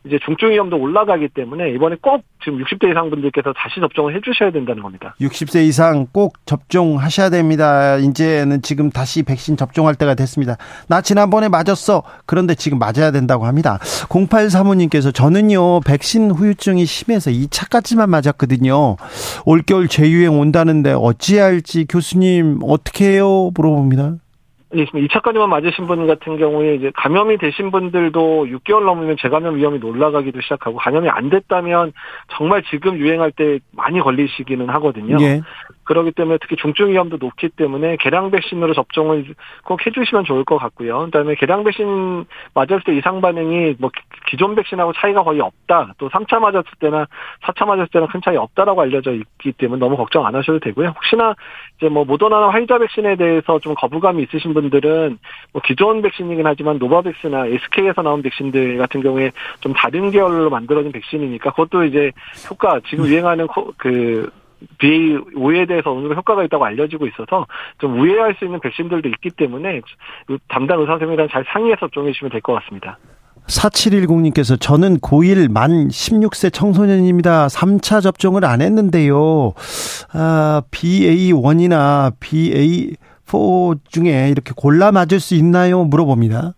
이제 0.07 0.19
중증 0.25 0.51
위험도 0.51 0.77
올라가기 0.79 1.29
때문에 1.29 1.71
이번에 1.73 1.97
꼭 2.01 2.23
지금 2.43 2.59
60대 2.59 2.91
이상 2.91 3.11
분들께서 3.11 3.53
다시 3.53 3.81
접종을 3.81 4.15
해주셔야 4.17 4.51
된다는 4.51 4.83
겁니다. 4.83 5.15
60세 5.21 5.67
이상 5.67 6.07
꼭 6.13 6.35
접종하셔야 6.47 7.31
됩니다. 7.31 7.97
이제는 7.97 8.63
지금 8.63 8.91
다시 8.91 9.23
백신 9.23 9.57
접종할 9.57 9.95
때가 9.95 10.15
됐습니다. 10.15 10.57
나 10.89 11.01
지난번에 11.01 11.49
맞았어. 11.49 12.03
그런데 12.27 12.55
지금 12.55 12.79
맞아야 12.79 13.11
된다고 13.11 13.47
합니다. 13.47 13.79
08 14.09 14.51
사모님께서 14.51 15.11
저는요 15.11 15.81
백신 15.81 16.31
후유증이 16.31 16.85
심해서 16.87 17.31
2차까지만 17.31 18.09
맞았거든요. 18.09 18.97
올겨울 19.45 19.89
재유행 19.89 20.39
온다는데 20.39 20.93
어찌할지 20.93 21.87
교수님 21.87 22.61
어떻게 22.63 23.13
해요? 23.13 23.51
물어봅니다. 23.55 24.17
예, 24.75 24.85
2차 24.85 25.23
까지만 25.23 25.49
맞으신 25.49 25.87
분 25.87 26.07
같은 26.07 26.37
경우에 26.37 26.75
이제 26.75 26.93
감염이 26.95 27.39
되신 27.39 27.71
분들도 27.71 28.47
6개월 28.47 28.85
넘으면 28.85 29.17
재감염 29.19 29.57
위험이 29.57 29.81
올라가기도 29.83 30.41
시작하고 30.43 30.77
감염이 30.77 31.09
안 31.09 31.31
됐다면 31.31 31.93
정말 32.37 32.63
지금 32.71 32.99
유행할 32.99 33.33
때 33.33 33.61
많이 33.73 34.01
걸리시기는 34.01 34.69
하거든요. 34.69 35.17
예. 35.23 35.41
그렇기 35.89 36.13
때문에 36.13 36.37
특히 36.43 36.55
중증 36.57 36.91
위험도 36.91 37.17
높기 37.19 37.49
때문에 37.49 37.97
개량 37.97 38.31
백신으로 38.31 38.75
접종을 38.75 39.25
꼭 39.65 39.85
해주시면 39.87 40.25
좋을 40.25 40.45
것 40.45 40.59
같고요. 40.59 41.07
그다음에 41.07 41.35
개량 41.35 41.65
백신 41.65 42.27
맞을 42.53 42.83
때 42.85 42.95
이상 42.95 43.23
반응이 43.23 43.77
뭐 43.79 43.91
기존 44.27 44.55
백신하고 44.55 44.93
차이가 44.93 45.23
거의 45.23 45.41
없다. 45.41 45.95
또 45.97 46.11
3차 46.11 46.41
맞았을 46.41 46.71
때나 46.79 47.07
4차 47.43 47.67
맞았을 47.67 47.89
때나 47.91 48.07
큰 48.07 48.21
차이 48.23 48.37
없다라고 48.37 48.83
알려져 48.83 49.15
있기 49.15 49.53
때문에 49.53 49.81
너무 49.81 49.97
걱정 49.97 50.27
안 50.27 50.35
하셔도 50.35 50.59
되고요. 50.59 50.89
혹시나 50.89 51.35
이제 51.79 51.89
뭐 51.89 52.05
모더나나 52.05 52.51
화이자 52.51 52.79
백신에 52.79 53.17
대해서 53.17 53.59
좀 53.59 53.75
거부감이 53.75 54.23
있으신 54.25 54.53
분들은 54.53 55.19
뭐 55.55 55.63
기존 55.65 56.03
백신이긴 56.03 56.47
하지만 56.47 56.79
노바백스나 56.79 57.47
SK에서 57.47 58.03
나온 58.03 58.21
백신들 58.21 58.77
같은 58.77 59.01
경우에 59.01 59.31
좀 59.61 59.73
다른 59.73 60.11
계열로 60.11 60.51
만들어진 60.51 60.93
백신이니까 60.93 61.53
그것도 61.53 61.85
이제 61.85 62.13
효과 62.51 62.79
지금 62.91 63.07
유행하는 63.07 63.47
그 63.79 64.31
BA5에 64.79 65.69
대해서 65.69 65.91
어느 65.93 66.01
정도 66.01 66.15
효과가 66.15 66.45
있다고 66.45 66.65
알려지고 66.65 67.07
있어서 67.09 67.47
좀 67.79 68.01
우회할 68.01 68.35
수 68.39 68.45
있는 68.45 68.61
백신들도 68.61 69.09
있기 69.09 69.31
때문에 69.31 69.81
담당 70.49 70.81
의사 70.81 70.93
선생님이랑 70.93 71.29
잘 71.31 71.45
상의해서 71.53 71.81
접종해 71.81 72.13
주시면 72.13 72.31
될 72.33 72.41
것 72.41 72.55
같습니다. 72.55 72.99
4710님께서 73.47 74.61
저는 74.61 74.99
고1 74.99 75.51
만 75.51 75.89
16세 75.89 76.53
청소년입니다. 76.53 77.47
3차 77.47 78.03
접종을 78.03 78.45
안 78.45 78.61
했는데요. 78.61 79.53
아, 80.13 80.63
BA1이나 80.71 82.13
BA4 82.21 83.79
중에 83.89 84.29
이렇게 84.31 84.53
골라 84.55 84.93
맞을 84.93 85.19
수 85.21 85.35
있나요? 85.35 85.85
물어봅니다. 85.85 86.53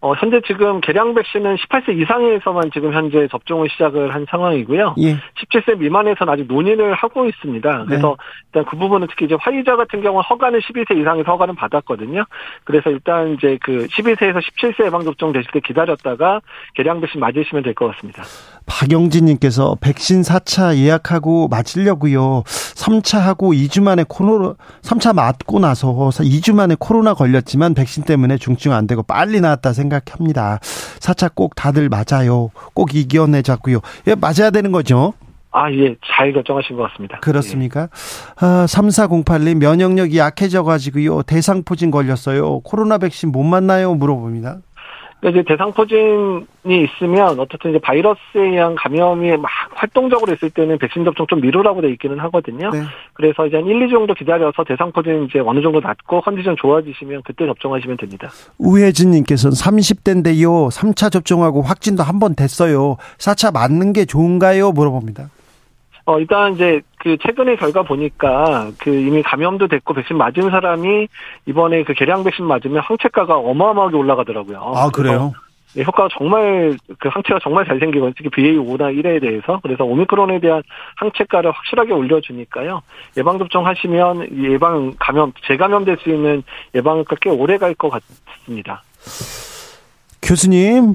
어, 0.00 0.12
현재 0.14 0.40
지금 0.46 0.80
개량 0.80 1.14
백신은 1.14 1.56
18세 1.56 1.98
이상에서만 2.00 2.70
지금 2.72 2.92
현재 2.92 3.26
접종을 3.30 3.68
시작을 3.70 4.14
한 4.14 4.26
상황이고요. 4.28 4.96
예. 4.98 5.16
17세 5.16 5.78
미만에서는 5.78 6.32
아직 6.32 6.46
논의를 6.46 6.94
하고 6.94 7.26
있습니다. 7.26 7.84
그래서 7.86 8.08
네. 8.08 8.24
일단 8.46 8.64
그 8.70 8.76
부분은 8.76 9.06
특히 9.08 9.24
이제 9.26 9.36
화이자 9.40 9.76
같은 9.76 10.02
경우는 10.02 10.22
허가는 10.28 10.58
12세 10.60 11.00
이상에서 11.00 11.32
허가는 11.32 11.54
받았거든요. 11.54 12.24
그래서 12.64 12.90
일단 12.90 13.34
이제 13.34 13.58
그 13.62 13.86
12세에서 13.86 14.40
17세 14.40 14.86
예방 14.86 15.02
접종 15.04 15.32
되실 15.32 15.50
때 15.52 15.60
기다렸다가 15.60 16.40
개량 16.74 17.00
백신 17.00 17.20
맞으시면 17.20 17.62
될 17.62 17.74
것 17.74 17.92
같습니다. 17.94 18.22
박영진님께서 18.66 19.76
백신 19.80 20.22
4차 20.22 20.76
예약하고 20.76 21.48
맞으려고요. 21.48 22.42
3차 22.44 23.18
하고 23.20 23.52
2주 23.52 23.82
만에 23.82 24.04
코로나 24.08 24.54
3차 24.82 25.14
맞고 25.14 25.58
나서 25.60 25.88
2주 26.10 26.54
만에 26.54 26.76
코로나 26.78 27.14
걸렸지만 27.14 27.74
백신 27.74 28.04
때문에 28.04 28.36
중증 28.38 28.72
안 28.72 28.86
되고 28.86 29.02
빨리 29.02 29.40
나왔다 29.40 29.72
생각 29.72 29.85
합니다. 29.92 30.58
4차 31.00 31.34
꼭 31.34 31.54
다들 31.54 31.88
맞아요. 31.88 32.50
꼭 32.74 32.94
이겨내자고요. 32.94 33.80
예, 34.08 34.14
맞아야 34.14 34.50
되는 34.50 34.72
거죠. 34.72 35.14
아, 35.52 35.70
예, 35.72 35.96
잘 36.06 36.34
결정하신 36.34 36.76
것 36.76 36.90
같습니다. 36.90 37.18
그렇습니까? 37.20 37.82
예. 37.82 37.86
아, 38.36 38.66
3408님, 38.68 39.56
면역력이 39.56 40.18
약해져가지고요, 40.18 41.22
대상포진 41.22 41.90
걸렸어요. 41.90 42.60
코로나 42.60 42.98
백신 42.98 43.32
못 43.32 43.42
맞나요? 43.42 43.94
물어봅니다. 43.94 44.58
이제 45.30 45.42
대상 45.42 45.72
포진이 45.72 46.44
있으면 46.68 47.38
어쨌든 47.40 47.70
이제 47.70 47.78
바이러스에 47.78 48.40
의한 48.40 48.74
감염이 48.74 49.36
막 49.36 49.50
활동적으로 49.74 50.32
있을 50.32 50.50
때는 50.50 50.78
백신 50.78 51.04
접종 51.04 51.26
좀 51.26 51.40
미루라고 51.40 51.80
돼 51.80 51.90
있기는 51.90 52.18
하거든요. 52.20 52.70
네. 52.70 52.82
그래서 53.14 53.46
이제 53.46 53.56
한 53.56 53.66
1, 53.66 53.86
2주 53.86 53.90
정도 53.90 54.14
기다려서 54.14 54.64
대상 54.64 54.92
포진 54.92 55.24
이제 55.24 55.38
어느 55.38 55.60
정도 55.62 55.80
낮고 55.80 56.20
컨디션 56.22 56.56
좋아지시면 56.56 57.22
그때 57.24 57.46
접종하시면 57.46 57.96
됩니다. 57.96 58.30
우혜진 58.58 59.10
님께서는 59.12 59.54
30대인데요. 59.54 60.70
3차 60.70 61.10
접종하고 61.12 61.62
확진도 61.62 62.02
한 62.02 62.16
번 62.18 62.34
됐어요. 62.34 62.96
4차 63.18 63.52
맞는 63.52 63.92
게 63.92 64.06
좋은가요? 64.06 64.72
물어봅니다. 64.72 65.28
어, 66.06 66.18
일단 66.20 66.54
이제 66.54 66.80
그 66.98 67.16
최근의 67.20 67.56
결과 67.56 67.82
보니까 67.82 68.70
그 68.78 68.90
이미 68.90 69.22
감염도 69.22 69.66
됐고 69.68 69.92
백신 69.94 70.16
맞은 70.16 70.50
사람이 70.50 71.08
이번에 71.46 71.82
그 71.84 71.94
개량 71.94 72.22
백신 72.24 72.44
맞으면 72.46 72.80
항체가가 72.82 73.36
어마어마하게 73.36 73.96
올라가더라고요. 73.96 74.72
아, 74.74 74.88
그래요? 74.90 75.32
네, 75.74 75.82
효과가 75.82 76.08
정말 76.16 76.76
그 77.00 77.08
항체가 77.08 77.40
정말 77.42 77.66
잘 77.66 77.78
생기거든요. 77.80 78.12
특히 78.16 78.30
BA5나 78.30 78.96
1에 78.96 79.20
대해서 79.20 79.58
그래서 79.62 79.84
오미크론에 79.84 80.38
대한 80.40 80.62
항체가를 80.94 81.50
확실하게 81.50 81.92
올려주니까요. 81.92 82.80
예방 83.18 83.38
접종 83.38 83.66
하시면 83.66 84.28
예방 84.44 84.94
감염 84.98 85.32
재감염될 85.46 85.98
수 86.02 86.08
있는 86.08 86.42
예방효과 86.74 87.16
꽤 87.20 87.30
오래 87.30 87.58
갈 87.58 87.74
것 87.74 87.90
같습니다. 87.90 88.82
교수님 90.22 90.94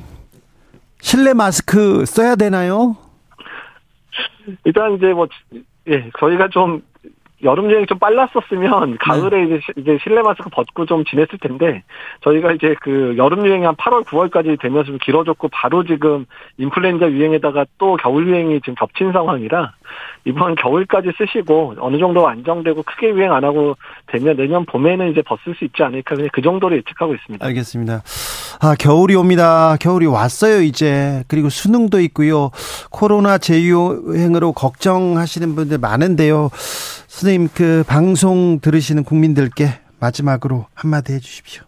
실내 1.02 1.34
마스크 1.34 2.06
써야 2.06 2.36
되나요? 2.36 2.96
일단 4.64 4.96
이제 4.96 5.14
뭐, 5.14 5.28
예, 5.88 6.10
저희가 6.20 6.50
좀 6.50 6.82
여름 7.44 7.72
여행 7.72 7.86
좀 7.86 8.00
빨랐었으면 8.00 8.98
가을에 9.00 9.46
네. 9.46 9.46
이제, 9.46 9.60
이제 9.78 9.98
실내 10.04 10.22
마스크 10.22 10.50
벗고 10.50 10.86
좀 10.86 11.04
지냈을 11.06 11.40
텐데 11.40 11.84
저희가 12.22 12.52
이제 12.54 12.76
그 12.82 13.16
여름 13.18 13.46
유행이 13.46 13.66
한 13.66 13.76
8월 13.76 14.04
9월까지 14.06 14.60
되면서 14.60 14.88
좀 14.88 14.98
길어졌고 15.00 15.50
바로 15.50 15.84
지금 15.84 16.26
인플루엔자 16.58 17.12
유행에다가 17.12 17.66
또 17.78 17.98
겨울 17.98 18.28
유행이 18.28 18.62
지금 18.62 18.76
겹친 18.76 19.12
상황이라 19.12 19.74
이번 20.26 20.56
겨울까지 20.56 21.12
쓰시고 21.18 21.76
어느 21.80 21.98
정도 21.98 22.28
안정되고 22.28 22.84
크게 22.84 23.10
유행 23.10 23.34
안 23.34 23.44
하고 23.44 23.76
되면 24.08 24.36
내년 24.38 24.66
봄에는 24.66 25.12
이제 25.12 25.22
벗을 25.22 25.56
수 25.56 25.66
있지 25.66 25.84
않을까 25.84 26.16
그냥 26.16 26.30
그 26.32 26.42
정도로 26.42 26.76
예측하고 26.78 27.16
있습니다. 27.16 27.46
알겠습니다. 27.46 28.04
아 28.62 28.76
겨울이 28.78 29.16
옵니다. 29.16 29.76
겨울이 29.80 30.06
왔어요 30.06 30.62
이제 30.62 31.24
그리고 31.28 31.50
수능도 31.50 32.00
있고요. 32.02 32.52
코로나 32.92 33.38
재유행으로 33.38 34.54
걱정하시는 34.54 35.56
분들 35.56 35.80
많은데요. 35.80 36.50
선생님 37.12 37.50
그 37.54 37.84
방송 37.88 38.62
들으시는 38.62 39.04
국민들께 39.04 39.66
마지막으로 40.00 40.66
한마디 40.74 41.12
해주십시오. 41.14 41.64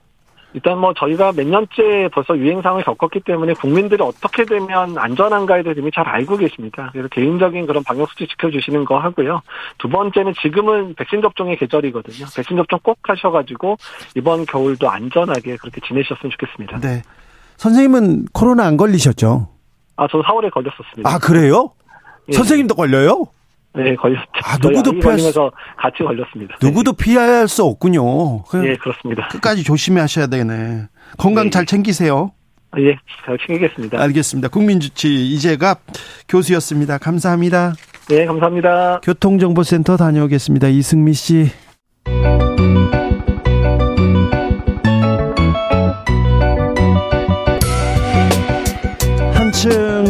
일단 0.54 0.78
뭐 0.78 0.94
저희가 0.94 1.34
몇 1.34 1.46
년째 1.46 2.10
벌써 2.14 2.38
유행상을 2.38 2.82
겪었기 2.84 3.20
때문에 3.26 3.54
국민들이 3.54 4.02
어떻게 4.02 4.46
되면 4.46 4.98
안전한가에 4.98 5.64
대해서 5.64 5.82
이미 5.82 5.92
잘 5.94 6.08
알고 6.08 6.38
계십니다. 6.38 6.90
그래서 6.94 7.10
개인적인 7.10 7.68
그런 7.68 7.84
방역수칙 7.84 8.30
지켜주시는 8.30 8.86
거 8.86 9.00
하고요. 9.00 9.42
두 9.80 9.90
번째는 9.90 10.34
지금은 10.42 10.96
백신 10.96 11.22
접종의 11.22 11.58
계절이거든요. 11.58 12.26
백신 12.34 12.56
접종 12.56 12.80
꼭 12.82 13.00
하셔가지고 13.02 13.78
이번 14.16 14.46
겨울도 14.46 14.90
안전하게 14.90 15.58
그렇게 15.58 15.82
지내셨으면 15.86 16.32
좋겠습니다. 16.32 16.80
네. 16.80 17.02
선생님은 17.58 18.28
코로나 18.32 18.66
안 18.66 18.78
걸리셨죠? 18.78 19.50
아, 19.98 20.08
저도 20.08 20.24
4월에 20.24 20.52
걸렸었습니다. 20.52 21.10
아, 21.10 21.20
그래요? 21.20 21.72
예. 22.30 22.34
선생님도 22.34 22.76
걸려요? 22.76 23.28
네, 23.76 23.96
걸렸죠. 23.96 24.24
아, 24.44 24.58
누구도 24.62 24.92
피할 25.00 25.18
수- 25.20 25.52
같이 25.78 26.04
걸렸습니다. 26.04 26.56
누구도 26.62 26.94
피할 26.94 27.48
수 27.48 27.64
없군요. 27.64 28.44
그냥 28.44 28.66
네. 28.66 28.72
예, 28.74 28.76
그렇습니다. 28.78 29.28
끝까지 29.30 29.64
조심하셔야 29.64 30.28
되네. 30.28 30.84
건강 31.18 31.46
네. 31.46 31.50
잘 31.50 31.66
챙기세요. 31.66 32.32
예, 32.78 32.96
잘 33.26 33.38
챙기겠습니다. 33.46 34.00
알겠습니다. 34.02 34.48
국민주치 34.50 35.32
이재갑 35.34 35.80
교수였습니다. 36.30 36.98
감사합니다. 37.00 37.74
네, 38.10 38.26
감사합니다. 38.26 39.00
교통정보센터 39.04 39.98
다녀오겠습니다. 39.98 40.68
이승미 40.68 41.14
씨. 41.14 41.52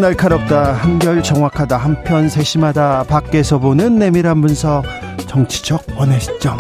날카롭다, 0.03 0.73
한결 0.73 1.23
정확하다, 1.23 1.77
한편 1.77 2.27
세심하다, 2.27 3.03
밖에서 3.03 3.57
보는 3.57 3.99
내밀한 3.99 4.41
분석, 4.41 4.83
정치적 5.27 5.81
원의 5.97 6.19
시점. 6.19 6.57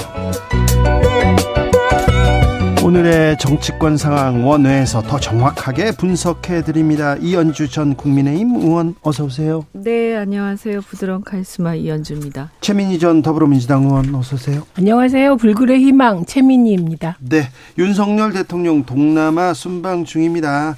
오늘의 2.81 3.37
정치권 3.39 3.97
상황 3.97 4.47
원회에서 4.47 5.01
더 5.01 5.19
정확하게 5.19 5.91
분석해 5.97 6.63
드립니다. 6.63 7.17
이연주 7.19 7.67
전 7.67 7.95
국민의힘 7.95 8.61
의원 8.61 8.95
어서 9.01 9.25
오세요. 9.25 9.65
네, 9.73 10.15
안녕하세요. 10.15 10.79
부드러운 10.79 11.21
카리스마 11.21 11.75
이연주입니다. 11.75 12.51
최민희 12.61 12.97
전 12.99 13.21
더불어민주당 13.21 13.83
의원 13.83 14.15
어서 14.15 14.37
오세요. 14.37 14.63
안녕하세요. 14.77 15.35
불굴의 15.35 15.79
희망 15.79 16.25
최민희입니다. 16.25 17.17
네, 17.19 17.49
윤석열 17.77 18.31
대통령 18.31 18.85
동남아 18.85 19.53
순방 19.53 20.05
중입니다. 20.05 20.77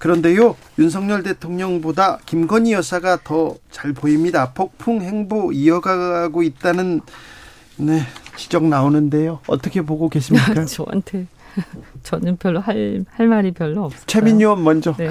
그런데요, 0.00 0.56
윤석열 0.78 1.22
대통령보다 1.22 2.18
김건희 2.26 2.72
여사가 2.72 3.18
더 3.22 3.56
잘 3.80 3.94
보입니다. 3.94 4.52
폭풍 4.52 5.00
행보 5.00 5.52
이어가고 5.52 6.42
있다는 6.42 7.00
네 7.78 8.00
지적 8.36 8.64
나오는데요. 8.64 9.40
어떻게 9.46 9.80
보고 9.80 10.10
계십니까? 10.10 10.64
저한테 10.66 11.26
저는 12.02 12.36
별로 12.36 12.60
할, 12.60 13.04
할 13.10 13.26
말이 13.26 13.52
별로 13.52 13.84
없어요. 13.84 14.02
최민희 14.06 14.42
의원 14.42 14.62
먼저. 14.62 14.94
네. 14.98 15.08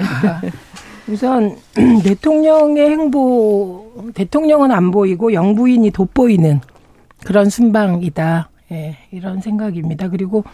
우선 1.08 1.56
대통령의 2.04 2.90
행보 2.90 4.12
대통령은 4.14 4.70
안 4.70 4.92
보이고 4.92 5.32
영부인이 5.32 5.90
돋보이는 5.90 6.60
그런 7.24 7.50
순방이다. 7.50 8.50
예, 8.70 8.98
이런 9.10 9.40
생각입니다. 9.40 10.08
그리고 10.08 10.44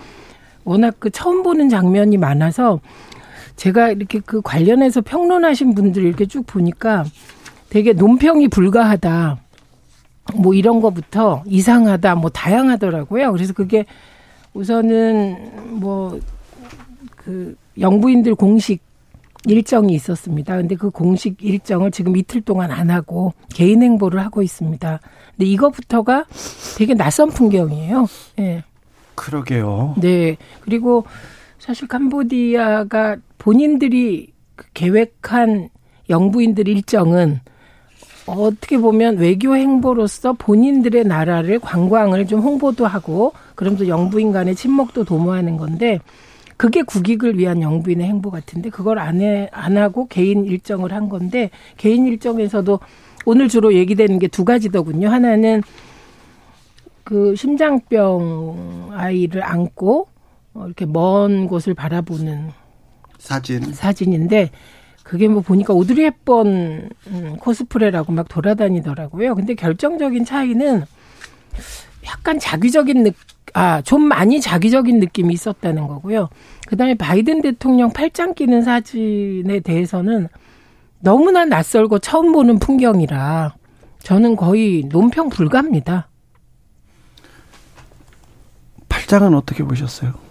워낙 0.64 0.96
그 0.99 1.11
처음 1.11 1.42
보는 1.42 1.68
장면이 1.68 2.16
많아서 2.16 2.81
제가 3.57 3.90
이렇게 3.90 4.21
그 4.21 4.40
관련해서 4.42 5.01
평론하신 5.01 5.75
분들 5.75 6.05
이렇게 6.05 6.27
쭉 6.27 6.47
보니까 6.47 7.05
되게 7.71 7.92
논평이 7.92 8.49
불가하다. 8.49 9.38
뭐 10.35 10.55
이런 10.55 10.81
거부터 10.81 11.42
이상하다, 11.47 12.16
뭐 12.16 12.31
다양하더라고요. 12.31 13.33
그래서 13.33 13.53
그게 13.53 13.87
우선은 14.55 15.81
뭐 15.81 16.19
그 17.27 17.57
영부인들 17.81 18.37
공식 18.37 18.81
일정이 19.47 19.92
있었습니다. 19.95 20.57
근데 20.57 20.77
그 20.77 20.90
공식 20.90 21.42
일정을 21.42 21.90
지금 21.90 22.16
이틀 22.16 22.40
동안 22.40 22.71
안 22.71 22.88
하고 22.88 23.35
개인 23.53 23.83
행보를 23.83 24.25
하고 24.25 24.42
있습니다. 24.42 25.01
근데 25.37 25.45
이거부터가 25.51 26.25
되게 26.79 26.95
낯선 26.95 27.31
풍경이에요. 27.31 28.07
예. 28.38 28.62
그러게요. 29.16 29.97
네. 29.99 30.37
그리고 30.61 31.05
사실 31.66 31.88
캄보디아가 31.88 33.16
본인들이 33.38 34.33
그 34.55 34.66
계획한 34.72 35.68
영부인들 36.09 36.68
일정은 36.68 37.40
어떻게 38.26 38.79
보면 38.79 39.18
외교 39.18 39.57
행보로서 39.57 40.35
본인들의 40.35 41.05
나라를 41.05 41.59
관광을 41.59 42.29
좀 42.29 42.40
홍보도 42.40 42.87
하고 42.87 43.33
그러면서 43.57 43.88
영부인 43.88 44.31
간의 44.31 44.55
친목도 44.55 45.05
도모하는 45.05 45.57
건데 45.57 45.98
그게 46.57 46.83
국익을 46.83 47.37
위한 47.37 47.61
영부인의 47.62 48.07
행보 48.07 48.31
같은데 48.31 48.70
그걸 48.70 49.00
안, 49.00 49.20
해, 49.20 49.48
안 49.52 49.76
하고 49.76 50.07
개인 50.07 50.44
일정을 50.44 50.92
한 50.92 51.09
건데 51.09 51.50
개인 51.76 52.07
일정에서도 52.07 52.79
오늘 53.24 53.48
주로 53.48 53.74
얘기되는 53.74 54.20
게 54.20 54.29
두 54.29 54.44
가지더군요. 54.44 55.09
하나는 55.09 55.62
그 57.02 57.35
심장병 57.35 58.90
아이를 58.92 59.42
안고 59.42 60.00
어, 60.02 60.15
이렇게 60.64 60.87
먼 60.87 61.47
곳을 61.47 61.75
바라보는 61.75 62.51
사진. 63.19 63.73
사진인데 63.73 64.51
그게 65.03 65.29
뭐 65.29 65.40
보니까 65.40 65.73
오드리 65.73 66.05
헵번 66.05 66.90
음, 67.07 67.37
코스프레라고 67.38 68.12
막 68.12 68.29
돌아다니더라고요. 68.29 69.35
근데 69.35 69.55
결정적인 69.55 70.25
차이는 70.25 70.85
약간 72.07 72.38
자기적인 72.38 73.03
느, 73.05 73.11
아, 73.55 73.83
좀 73.83 74.03
많이 74.03 74.40
자기적인 74.40 74.99
느낌이 74.99 75.33
있었다는 75.33 75.87
거고요. 75.87 76.29
그 76.66 76.77
다음에 76.77 76.95
바이든 76.95 77.42
대통령 77.42 77.92
팔짱 77.92 78.35
끼는 78.35 78.62
사진에 78.62 79.61
대해서는 79.61 80.29
너무나 81.01 81.45
낯설고 81.45 82.01
처음 82.01 82.33
보는 82.33 82.59
풍경이라 82.59 83.55
저는 84.01 84.37
거의 84.37 84.85
논평 84.88 85.29
불가입니다. 85.29 86.09
팔짱은 88.88 89.35
어떻게 89.35 89.62
보셨어요? 89.62 90.26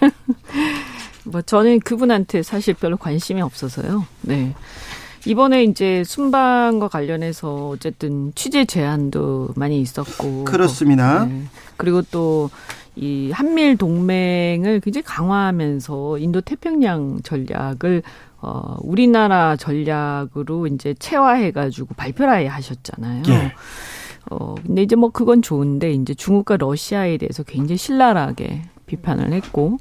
뭐 1.24 1.42
저는 1.42 1.80
그분한테 1.80 2.42
사실 2.42 2.74
별로 2.74 2.96
관심이 2.96 3.40
없어서요. 3.42 4.06
네. 4.22 4.54
이번에 5.26 5.64
이제 5.64 6.04
순방과 6.04 6.88
관련해서 6.88 7.68
어쨌든 7.68 8.32
취재 8.34 8.64
제안도 8.64 9.50
많이 9.56 9.80
있었고 9.80 10.44
그렇습니다. 10.44 11.24
네. 11.26 11.44
그리고 11.76 12.02
또 12.02 12.50
이 13.00 13.30
한미일 13.32 13.76
동맹을 13.76 14.80
굉장히 14.80 15.04
강화하면서 15.04 16.18
인도 16.18 16.40
태평양 16.40 17.20
전략을 17.22 18.02
어 18.40 18.76
우리나라 18.80 19.56
전략으로 19.56 20.66
이제 20.66 20.94
체화해 20.98 21.52
가지고 21.52 21.94
발표를 21.94 22.48
하셨잖아요. 22.48 23.22
예. 23.28 23.52
어 24.30 24.56
근데 24.66 24.82
이제 24.82 24.96
뭐 24.96 25.10
그건 25.10 25.42
좋은데 25.42 25.92
이제 25.92 26.12
중국과 26.12 26.56
러시아에 26.56 27.18
대해서 27.18 27.44
굉장히 27.44 27.78
신랄하게 27.78 28.62
비판을 28.88 29.32
했고 29.32 29.78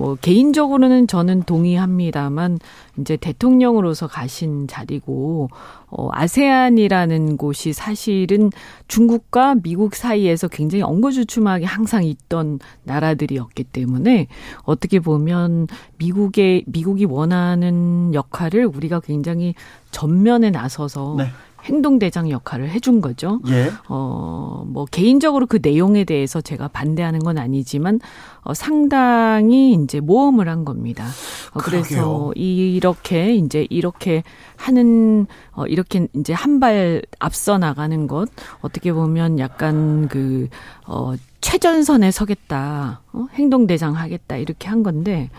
뭐 0.00 0.14
개인적으로는 0.14 1.06
저는 1.06 1.42
동의합니다만 1.42 2.58
이제 2.98 3.18
대통령으로서 3.18 4.06
가신 4.06 4.66
자리고 4.66 5.50
어 5.90 6.08
아세안이라는 6.12 7.36
곳이 7.36 7.74
사실은 7.74 8.50
중국과 8.88 9.56
미국 9.62 9.94
사이에서 9.94 10.48
굉장히 10.48 10.82
엉거주춤하게 10.82 11.66
항상 11.66 12.04
있던 12.04 12.60
나라들이었기 12.84 13.64
때문에 13.64 14.28
어떻게 14.62 15.00
보면 15.00 15.66
미국의 15.98 16.64
미국이 16.66 17.04
원하는 17.04 18.14
역할을 18.14 18.64
우리가 18.64 19.00
굉장히 19.00 19.54
전면에 19.90 20.50
나서서 20.50 21.16
네. 21.18 21.26
행동대장 21.64 22.30
역할을 22.30 22.70
해준 22.70 23.00
거죠. 23.00 23.40
예. 23.48 23.70
어, 23.88 24.64
뭐, 24.66 24.84
개인적으로 24.86 25.46
그 25.46 25.58
내용에 25.62 26.04
대해서 26.04 26.40
제가 26.40 26.68
반대하는 26.68 27.20
건 27.20 27.38
아니지만, 27.38 28.00
어, 28.42 28.54
상당히 28.54 29.74
이제 29.74 30.00
모험을 30.00 30.48
한 30.48 30.64
겁니다. 30.64 31.06
어. 31.52 31.58
그래서 31.58 32.32
이렇게 32.34 33.34
이제 33.34 33.66
이렇게 33.70 34.22
하는, 34.56 35.26
어, 35.52 35.66
이렇게 35.66 36.06
이제 36.14 36.32
한 36.32 36.60
발 36.60 37.00
앞서 37.18 37.56
나가는 37.56 38.06
것, 38.06 38.28
어떻게 38.60 38.92
보면 38.92 39.38
약간 39.38 40.08
그, 40.08 40.48
어, 40.86 41.14
최전선에 41.40 42.10
서겠다, 42.10 43.00
어? 43.14 43.26
행동대장 43.34 43.96
하겠다, 43.96 44.36
이렇게 44.36 44.68
한 44.68 44.82
건데, 44.82 45.30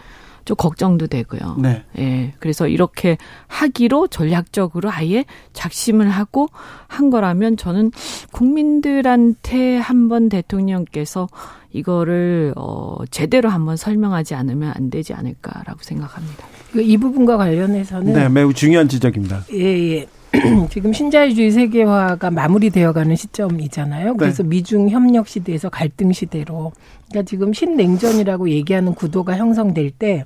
좀 0.46 0.56
걱정도 0.58 1.08
되고요. 1.08 1.58
네. 1.60 1.84
예. 1.98 2.34
그래서 2.40 2.68
이렇게 2.68 3.18
하기로 3.48 4.08
전략적으로 4.08 4.90
아예 4.92 5.26
작심을 5.54 6.10
하고 6.10 6.48
한 6.88 7.10
거라면 7.10 7.58
저는 7.58 7.92
국민들한테 8.32 9.78
한번 9.78 10.30
대통령께서 10.30 11.28
이거를 11.74 12.54
어 12.58 12.98
제대로 13.12 13.50
한번 13.50 13.78
설명하지 13.78 14.36
않으면 14.36 14.74
안 14.76 14.90
되지 14.90 15.14
않을까라고 15.14 15.80
생각합니다. 15.82 16.46
그이 16.74 16.98
부분과 16.98 17.38
관련해서는 17.38 18.14
네, 18.14 18.30
매우 18.30 18.54
중요한 18.54 18.88
지적입니다. 18.88 19.46
예, 19.54 19.96
예. 19.96 20.08
지금 20.70 20.94
신자유주의 20.94 21.52
세계화가 21.52 22.32
마무리되어가는 22.32 23.16
시점이잖아요. 23.16 24.16
그래서 24.16 24.44
네. 24.44 24.50
미중 24.50 24.90
협력 24.90 25.28
시대에서 25.28 25.70
갈등 25.70 26.14
시대로 26.14 26.72
그러니까 27.10 27.30
지금 27.30 27.52
신냉전이라고 27.52 28.50
얘기하는 28.50 28.94
구도가 28.94 29.38
형성될 29.38 29.92
때 29.92 30.24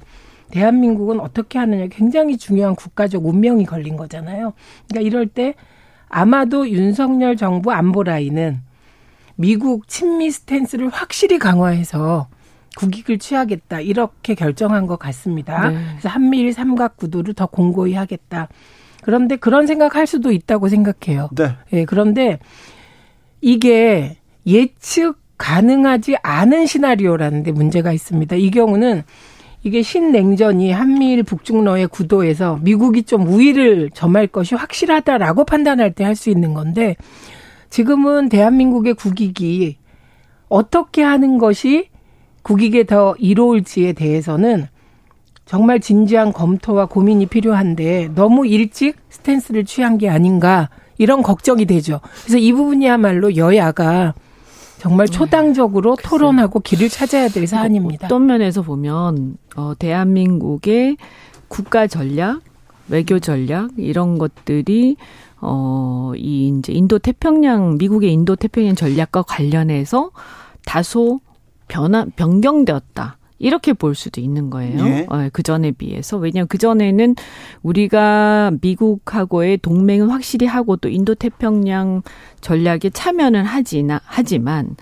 대한민국은 0.52 1.20
어떻게 1.20 1.58
하느냐 1.58 1.88
굉장히 1.88 2.38
중요한 2.38 2.76
국가적 2.76 3.26
운명이 3.26 3.66
걸린 3.66 3.98
거잖아요. 3.98 4.54
그러니까 4.88 5.08
이럴 5.08 5.28
때 5.28 5.56
아마도 6.08 6.70
윤석열 6.70 7.36
정부 7.36 7.72
안보 7.72 8.04
라인은 8.04 8.60
미국 9.36 9.88
친미 9.88 10.30
스탠스를 10.32 10.90
확실히 10.90 11.40
강화해서 11.40 12.28
국익을 12.78 13.18
취하겠다 13.18 13.80
이렇게 13.82 14.36
결정한 14.36 14.86
것 14.86 15.00
같습니다. 15.00 15.70
네. 15.70 15.78
그래서 15.92 16.10
한미일 16.10 16.54
삼각 16.54 16.98
구도를 16.98 17.34
더 17.34 17.48
공고히 17.48 17.96
하겠다. 17.96 18.50
그런데 19.06 19.36
그런 19.36 19.68
생각할 19.68 20.08
수도 20.08 20.32
있다고 20.32 20.68
생각해요. 20.68 21.30
네. 21.36 21.50
예, 21.74 21.86
그런데 21.86 22.40
이게 23.40 24.18
예측 24.48 25.18
가능하지 25.38 26.16
않은 26.24 26.66
시나리오라는 26.66 27.44
데 27.44 27.52
문제가 27.52 27.92
있습니다. 27.92 28.36
이 28.36 28.50
경우는 28.50 29.04
이게 29.62 29.84
신냉전이 29.84 30.72
한미일 30.72 31.22
북중러의 31.22 31.90
구도에서 31.90 32.58
미국이 32.64 33.04
좀 33.04 33.28
우위를 33.28 33.92
점할 33.94 34.26
것이 34.26 34.56
확실하다라고 34.56 35.46
판단할 35.46 35.94
때 35.94 36.04
할 36.04 36.16
수 36.16 36.32
있는 36.32 36.56
건데 36.56 36.96
지금은 37.70 38.30
대한민국의 38.30 38.96
국익이 38.96 39.78
어떻게 40.50 41.04
하는 41.04 41.38
것이 41.38 41.90
국익에 42.42 42.86
더 42.86 43.14
이로울지에 43.20 43.94
대해서는 43.94 44.66
정말 45.46 45.80
진지한 45.80 46.34
검토와 46.34 46.88
고민이 46.88 47.28
필요한데 47.28 48.10
너무 48.16 48.48
일찍 48.48 48.96
스탠스를 49.10 49.64
취한 49.66 49.98
게 49.98 50.10
아닌가 50.10 50.70
이런 50.98 51.22
걱정이 51.22 51.66
되죠. 51.66 52.00
그래서 52.24 52.38
이 52.38 52.52
부분이야말로 52.52 53.36
여야가 53.36 54.14
정말 54.80 55.08
네. 55.08 55.14
초당적으로 55.14 55.96
네. 55.96 56.04
토론하고 56.04 56.60
길을 56.60 56.90
찾아야 56.90 57.28
될 57.28 57.48
사안입니다. 57.48 58.08
어떤 58.08 58.26
면에서 58.26 58.62
보면 58.62 59.38
어, 59.56 59.74
대한민국의 59.78 60.98
국가 61.48 61.88
전략, 61.88 62.42
외교 62.90 63.20
전략 63.20 63.70
이런 63.78 64.18
것들이 64.18 64.98
어, 65.42 66.12
이 66.16 66.54
이제 66.58 66.74
인도 66.74 66.98
태평양 67.00 67.78
미국의 67.78 68.12
인도 68.12 68.36
태평양 68.36 68.76
전략과 68.76 69.24
관련해서 69.24 70.12
다소 70.66 71.20
변화 71.68 72.06
변경되었다. 72.16 73.18
이렇게 73.38 73.74
볼 73.74 73.96
수도 73.96 74.22
있는 74.22 74.50
거예요. 74.50 74.86
예. 74.86 75.06
어, 75.10 75.30
그 75.34 75.44
전에 75.44 75.72
비해서. 75.72 76.18
왜냐하면 76.18 76.48
그 76.48 76.58
전에는 76.58 77.16
우리가 77.64 78.52
미국하고의 78.62 79.58
동맹은 79.58 80.10
확실히 80.10 80.48
하고 80.48 80.78
또 80.78 80.90
인도 80.90 81.16
태평양 81.16 82.02
전략에 82.42 82.90
참여는 82.92 83.44
하지나, 83.44 84.00
하지만 84.06 84.76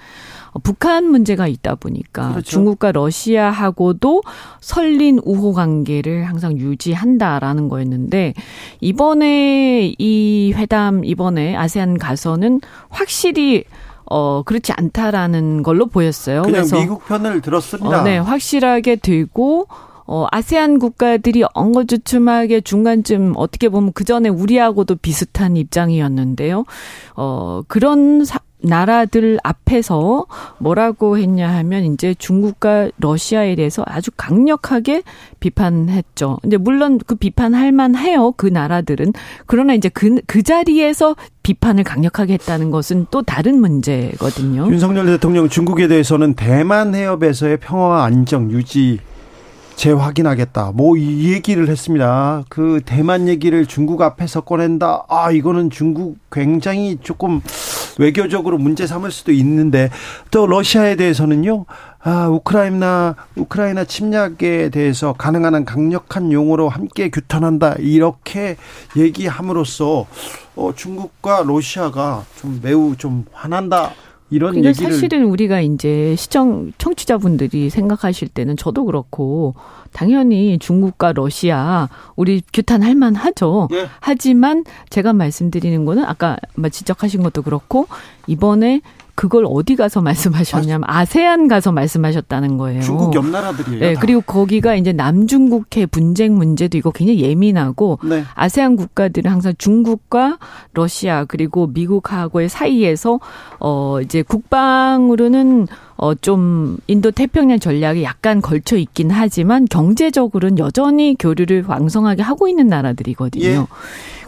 어, 0.51 0.59
북한 0.59 1.05
문제가 1.05 1.47
있다 1.47 1.75
보니까 1.75 2.31
그렇죠. 2.31 2.51
중국과 2.51 2.91
러시아하고도 2.91 4.21
설린 4.61 5.19
우호 5.23 5.53
관계를 5.53 6.25
항상 6.25 6.57
유지한다라는 6.57 7.69
거였는데 7.69 8.33
이번에 8.79 9.93
이 9.97 10.53
회담 10.55 11.03
이번에 11.03 11.55
아세안 11.55 11.97
가서는 11.97 12.61
확실히 12.89 13.63
어 14.05 14.43
그렇지 14.43 14.73
않다라는 14.73 15.63
걸로 15.63 15.87
보였어요. 15.87 16.43
그냥 16.43 16.61
그래서 16.61 16.79
미국 16.79 17.05
편을 17.05 17.41
들었습니다. 17.41 18.01
어, 18.01 18.03
네, 18.03 18.17
확실하게 18.17 18.97
들고 18.97 19.67
어, 20.05 20.27
아세안 20.31 20.79
국가들이 20.79 21.43
엉거주춤하게 21.53 22.61
중간쯤 22.61 23.33
어떻게 23.37 23.69
보면 23.69 23.93
그 23.93 24.03
전에 24.03 24.29
우리하고도 24.29 24.95
비슷한 24.97 25.55
입장이었는데요. 25.55 26.65
어, 27.15 27.61
그런 27.67 28.25
사, 28.25 28.39
나라들 28.63 29.39
앞에서 29.43 30.25
뭐라고 30.57 31.17
했냐 31.17 31.53
하면 31.57 31.83
이제 31.83 32.15
중국과 32.17 32.91
러시아에 32.97 33.55
대해서 33.55 33.83
아주 33.85 34.09
강력하게 34.15 35.03
비판했죠. 35.39 36.39
근데 36.41 36.57
물론 36.57 36.97
그 37.05 37.15
비판할 37.15 37.71
만해요. 37.71 38.31
그 38.37 38.47
나라들은. 38.47 39.13
그러나 39.45 39.73
이제 39.73 39.89
그, 39.89 40.21
그 40.27 40.43
자리에서 40.43 41.15
비판을 41.43 41.83
강력하게 41.83 42.33
했다는 42.33 42.71
것은 42.71 43.07
또 43.11 43.21
다른 43.21 43.59
문제거든요. 43.59 44.67
윤석열 44.71 45.05
대통령 45.05 45.49
중국에 45.49 45.87
대해서는 45.87 46.33
대만 46.33 46.95
해협에서의 46.95 47.57
평화와 47.57 48.05
안정 48.05 48.49
유지 48.51 48.99
재확인하겠다. 49.75 50.71
뭐 50.73 50.97
이 50.97 51.33
얘기를 51.33 51.67
했습니다. 51.69 52.43
그 52.49 52.81
대만 52.85 53.27
얘기를 53.27 53.65
중국 53.65 54.01
앞에서 54.01 54.41
꺼낸다. 54.41 55.05
아, 55.09 55.31
이거는 55.31 55.69
중국 55.69 56.17
굉장히 56.31 56.97
조금 57.01 57.41
외교적으로 57.99 58.57
문제 58.57 58.87
삼을 58.87 59.11
수도 59.11 59.31
있는데 59.31 59.89
또 60.31 60.47
러시아에 60.47 60.95
대해서는요. 60.95 61.65
아, 62.03 62.27
우크라이나 62.27 63.15
우크라이나 63.35 63.85
침략에 63.85 64.69
대해서 64.69 65.13
가능한 65.13 65.55
한 65.55 65.65
강력한 65.65 66.31
용어로 66.31 66.69
함께 66.69 67.09
규탄한다. 67.09 67.75
이렇게 67.79 68.57
얘기함으로써 68.95 70.05
어, 70.55 70.71
중국과 70.75 71.43
러시아가 71.47 72.23
좀 72.39 72.59
매우 72.61 72.95
좀 72.97 73.25
화난다. 73.31 73.91
이런 74.33 74.53
근데 74.55 74.69
얘기를 74.69 74.91
사실은 74.91 75.25
우리가 75.25 75.61
이제 75.61 76.15
시청 76.17 76.71
청취자분들이 76.77 77.69
생각하실 77.69 78.29
때는 78.29 78.57
저도 78.57 78.85
그렇고 78.85 79.53
당연히 79.91 80.57
중국과 80.57 81.13
러시아 81.13 81.87
우리 82.15 82.41
규탄할 82.51 82.95
만하죠. 82.95 83.69
예. 83.73 83.87
하지만 83.99 84.63
제가 84.89 85.13
말씀드리는 85.13 85.85
거는 85.85 86.03
아까 86.03 86.37
지적하신 86.71 87.21
것도 87.21 87.43
그렇고 87.43 87.87
이번에 88.27 88.81
그걸 89.15 89.45
어디 89.47 89.75
가서 89.75 90.01
말씀하셨냐면 90.01 90.83
아세안 90.87 91.47
가서 91.47 91.71
말씀하셨다는 91.71 92.57
거예요. 92.57 92.81
중국 92.81 93.13
옆 93.13 93.27
나라들이에요. 93.27 93.79
네, 93.79 93.93
그리고 93.99 94.21
거기가 94.21 94.75
이제 94.75 94.91
남중국해 94.91 95.85
분쟁 95.85 96.35
문제도 96.35 96.75
있고 96.77 96.91
굉장히 96.91 97.21
예민하고 97.21 97.99
네. 98.03 98.23
아세안 98.33 98.75
국가들은 98.75 99.31
항상 99.31 99.53
중국과 99.57 100.39
러시아 100.73 101.25
그리고 101.25 101.67
미국하고의 101.67 102.49
사이에서 102.49 103.19
어 103.59 104.01
이제 104.01 104.23
국방으로는 104.23 105.67
어좀 105.95 106.77
인도 106.87 107.11
태평양 107.11 107.59
전략이 107.59 108.03
약간 108.03 108.41
걸쳐 108.41 108.77
있긴 108.77 109.11
하지만 109.11 109.65
경제적으로는 109.65 110.57
여전히 110.57 111.15
교류를 111.19 111.65
왕성하게 111.67 112.23
하고 112.23 112.47
있는 112.47 112.67
나라들이거든요. 112.67 113.45
예. 113.45 113.65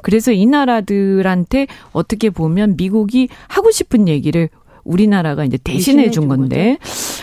그래서 0.03 0.31
이 0.31 0.45
나라들한테 0.45 1.65
어떻게 1.91 2.29
보면 2.29 2.75
미국이 2.77 3.27
하고 3.47 3.71
싶은 3.71 4.07
얘기를 4.07 4.49
우리나라가 4.85 5.43
이제 5.43 5.57
대신해 5.57 6.09
준 6.09 6.27
건데 6.27 6.77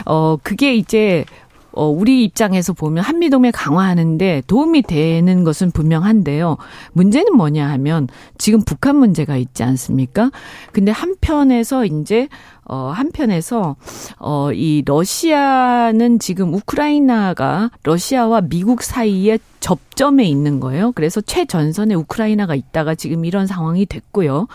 어 0.04 0.36
그게 0.42 0.74
이제 0.74 1.24
어, 1.72 1.86
우리 1.86 2.24
입장에서 2.24 2.72
보면 2.72 3.02
한미동맹 3.02 3.52
강화하는데 3.54 4.42
도움이 4.46 4.82
되는 4.82 5.44
것은 5.44 5.70
분명한데요. 5.70 6.58
문제는 6.92 7.34
뭐냐 7.36 7.68
하면 7.70 8.08
지금 8.38 8.62
북한 8.62 8.96
문제가 8.96 9.36
있지 9.36 9.62
않습니까? 9.62 10.30
근데 10.72 10.92
한편에서 10.92 11.86
이제 11.86 12.28
어, 12.64 12.92
한편에서, 12.94 13.74
어, 14.18 14.52
이 14.52 14.82
러시아는 14.86 16.20
지금 16.20 16.54
우크라이나가 16.54 17.70
러시아와 17.82 18.42
미국 18.42 18.82
사이에 18.82 19.38
접점에 19.58 20.24
있는 20.24 20.60
거예요. 20.60 20.92
그래서 20.92 21.20
최전선에 21.20 21.94
우크라이나가 21.94 22.54
있다가 22.54 22.94
지금 22.94 23.24
이런 23.24 23.48
상황이 23.48 23.84
됐고요. 23.84 24.46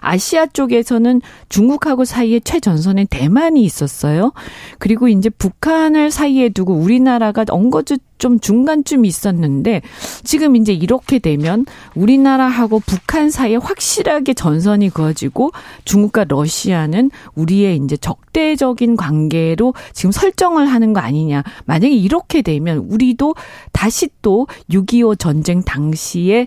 아시아 0.00 0.46
쪽에서는 0.46 1.20
중국하고 1.48 2.04
사이에 2.04 2.40
최전선에 2.40 3.06
대만이 3.10 3.62
있었어요. 3.62 4.32
그리고 4.78 5.08
이제 5.08 5.28
북한을 5.30 6.10
사이에 6.10 6.48
두고 6.50 6.74
우리나라가 6.74 7.44
엉거주 7.48 7.98
좀 8.18 8.40
중간쯤 8.40 9.04
있었는데 9.04 9.82
지금 10.24 10.56
이제 10.56 10.72
이렇게 10.72 11.18
되면 11.18 11.64
우리나라하고 11.94 12.80
북한 12.80 13.30
사이에 13.30 13.56
확실하게 13.56 14.34
전선이 14.34 14.90
그어지고 14.90 15.52
중국과 15.84 16.24
러시아는 16.28 17.10
우리의 17.34 17.76
이제 17.76 17.96
적대적인 17.96 18.96
관계로 18.96 19.74
지금 19.92 20.12
설정을 20.12 20.66
하는 20.66 20.92
거 20.92 21.00
아니냐. 21.00 21.42
만약에 21.64 21.94
이렇게 21.94 22.42
되면 22.42 22.78
우리도 22.78 23.34
다시 23.72 24.08
또 24.22 24.46
6.25 24.70 25.18
전쟁 25.18 25.62
당시에 25.62 26.46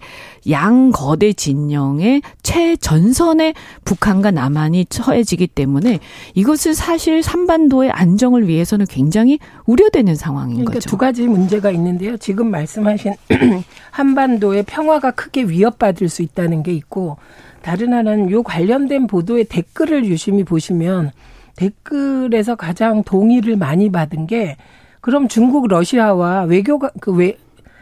양 0.49 0.91
거대 0.91 1.33
진영의 1.33 2.21
최전선에 2.43 3.53
북한과 3.85 4.31
남한이 4.31 4.85
처해지기 4.85 5.47
때문에 5.47 5.99
이것은 6.33 6.73
사실 6.73 7.23
삼반도의 7.23 7.91
안정을 7.91 8.47
위해서는 8.47 8.85
굉장히 8.87 9.39
우려되는 9.65 10.15
상황인 10.15 10.55
그러니까 10.55 10.73
거죠. 10.73 10.89
두 10.89 10.97
가지 10.97 11.27
문제 11.27 11.60
가 11.61 11.71
있는데요. 11.71 12.17
지금 12.17 12.51
말씀하신 12.51 13.13
한반도의 13.91 14.63
평화가 14.63 15.11
크게 15.11 15.43
위협받을 15.43 16.09
수 16.09 16.21
있다는 16.21 16.63
게 16.63 16.73
있고 16.73 17.17
다른 17.61 17.93
하나는 17.93 18.31
요 18.31 18.43
관련된 18.43 19.07
보도의 19.07 19.45
댓글을 19.45 20.05
유심히 20.05 20.43
보시면 20.43 21.11
댓글에서 21.55 22.55
가장 22.55 23.03
동의를 23.03 23.55
많이 23.55 23.91
받은 23.91 24.27
게 24.27 24.57
그럼 24.99 25.27
중국 25.27 25.67
러시아와 25.67 26.43
외교가 26.43 26.89
그외 26.99 27.37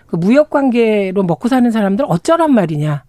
그 0.07 0.15
무역 0.15 0.49
관계로 0.49 1.23
먹고 1.23 1.47
사는 1.47 1.69
사람들 1.69 2.05
어쩌란 2.07 2.53
말이냐. 2.53 3.03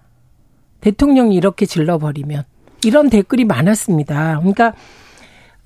대통령이 0.80 1.34
이렇게 1.34 1.66
질러버리면 1.66 2.44
이런 2.84 3.10
댓글이 3.10 3.44
많았습니다. 3.44 4.38
그러니까 4.38 4.74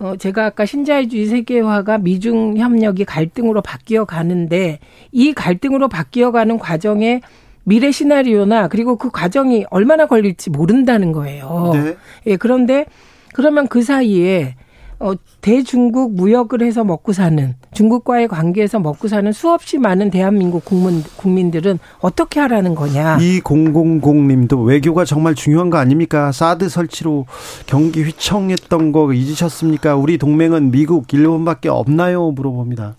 어 0.04 0.16
제가 0.16 0.44
아까 0.44 0.66
신자유주의 0.66 1.24
세계화가 1.24 1.96
미중 1.96 2.58
협력이 2.58 3.06
갈등으로 3.06 3.62
바뀌어 3.62 4.04
가는데 4.04 4.78
이 5.12 5.32
갈등으로 5.32 5.88
바뀌어 5.88 6.30
가는 6.30 6.58
과정에 6.58 7.22
미래 7.64 7.90
시나리오나 7.90 8.68
그리고 8.68 8.96
그 8.96 9.10
과정이 9.10 9.64
얼마나 9.70 10.04
걸릴지 10.04 10.50
모른다는 10.50 11.12
거예요. 11.12 11.70
네. 11.72 11.96
예, 12.26 12.36
그런데 12.36 12.84
그러면 13.32 13.66
그 13.66 13.80
사이에 13.80 14.56
어, 15.00 15.12
대중국 15.40 16.14
무역을 16.14 16.62
해서 16.62 16.84
먹고 16.84 17.12
사는 17.12 17.54
중국과의 17.72 18.28
관계에서 18.28 18.78
먹고 18.78 19.08
사는 19.08 19.30
수없이 19.32 19.78
많은 19.78 20.10
대한민국 20.10 20.64
국민, 20.64 21.02
국민들은 21.16 21.78
어떻게 22.00 22.40
하라는 22.40 22.74
거냐. 22.74 23.18
이공공공님도 23.20 24.62
외교가 24.62 25.04
정말 25.04 25.34
중요한 25.34 25.70
거 25.70 25.78
아닙니까? 25.78 26.32
사드 26.32 26.68
설치로 26.68 27.26
경기 27.66 28.02
휘청했던 28.02 28.92
거 28.92 29.12
잊으셨습니까? 29.12 29.96
우리 29.96 30.18
동맹은 30.18 30.70
미국, 30.70 31.12
일본밖에 31.12 31.68
없나요? 31.68 32.30
물어봅니다. 32.30 32.94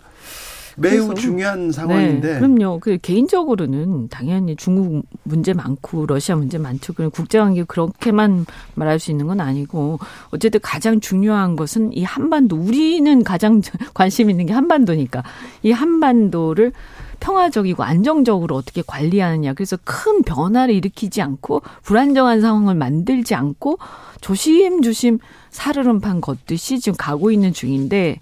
매우 0.76 1.14
중요한 1.14 1.72
상황인데. 1.72 2.34
네, 2.34 2.38
그럼요. 2.38 2.78
그 2.80 2.98
개인적으로는 2.98 4.08
당연히 4.08 4.56
중국 4.56 5.06
문제 5.22 5.52
많고 5.52 6.06
러시아 6.06 6.36
문제 6.36 6.58
많죠. 6.58 6.92
그럼 6.92 7.10
국제관계 7.10 7.64
그렇게만 7.64 8.46
말할 8.74 8.98
수 8.98 9.10
있는 9.10 9.26
건 9.26 9.40
아니고 9.40 9.98
어쨌든 10.30 10.60
가장 10.62 11.00
중요한 11.00 11.56
것은 11.56 11.92
이 11.92 12.04
한반도 12.04 12.56
우리는 12.56 13.24
가장 13.24 13.60
관심 13.94 14.30
있는 14.30 14.46
게 14.46 14.52
한반도니까 14.52 15.22
이 15.62 15.72
한반도를 15.72 16.72
평화적이고 17.20 17.82
안정적으로 17.82 18.56
어떻게 18.56 18.82
관리하느냐. 18.86 19.54
그래서 19.54 19.78
큰 19.84 20.22
변화를 20.22 20.74
일으키지 20.74 21.22
않고 21.22 21.62
불안정한 21.82 22.40
상황을 22.40 22.74
만들지 22.74 23.34
않고 23.34 23.78
조심조심 24.20 25.18
살얼음판 25.56 26.20
걷듯이 26.20 26.78
지금 26.80 26.96
가고 26.98 27.30
있는 27.30 27.52
중인데 27.52 28.20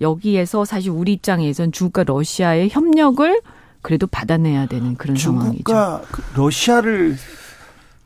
여기에서 0.00 0.64
사실 0.64 0.90
우리 0.90 1.12
입장에선 1.14 1.70
중국과 1.70 2.04
러시아의 2.04 2.70
협력을 2.70 3.40
그래도 3.82 4.06
받아내야 4.08 4.66
되는 4.66 4.96
그런 4.96 5.16
상황이죠. 5.16 5.62
중국과 5.64 6.02
그 6.10 6.22
러시아를 6.36 7.16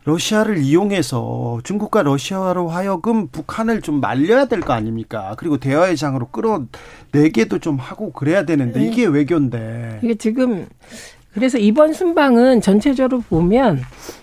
러시아를 0.05 0.59
이용해서 0.59 1.61
중국과 1.65 2.03
러시아로 2.03 2.69
하여금 2.69 3.27
북한을 3.29 3.81
좀 3.83 4.01
말려야 4.01 4.45
될 4.45 4.61
거 4.61 4.73
아닙니까? 4.73 5.35
그리고 5.39 5.57
대화의 5.57 5.97
장으로 5.97 6.29
끌어내게도 6.29 7.59
좀 7.59 7.77
하고 7.79 8.13
그래야 8.13 8.45
되는데 8.45 8.79
네. 8.81 8.87
이게 8.87 9.07
외교인데. 9.07 10.01
이게 10.05 10.15
지금 10.15 10.69
그래서 11.33 11.59
이번 11.59 11.93
순방은 11.93 12.61
전체적으로 12.61 13.21
보면 13.23 13.81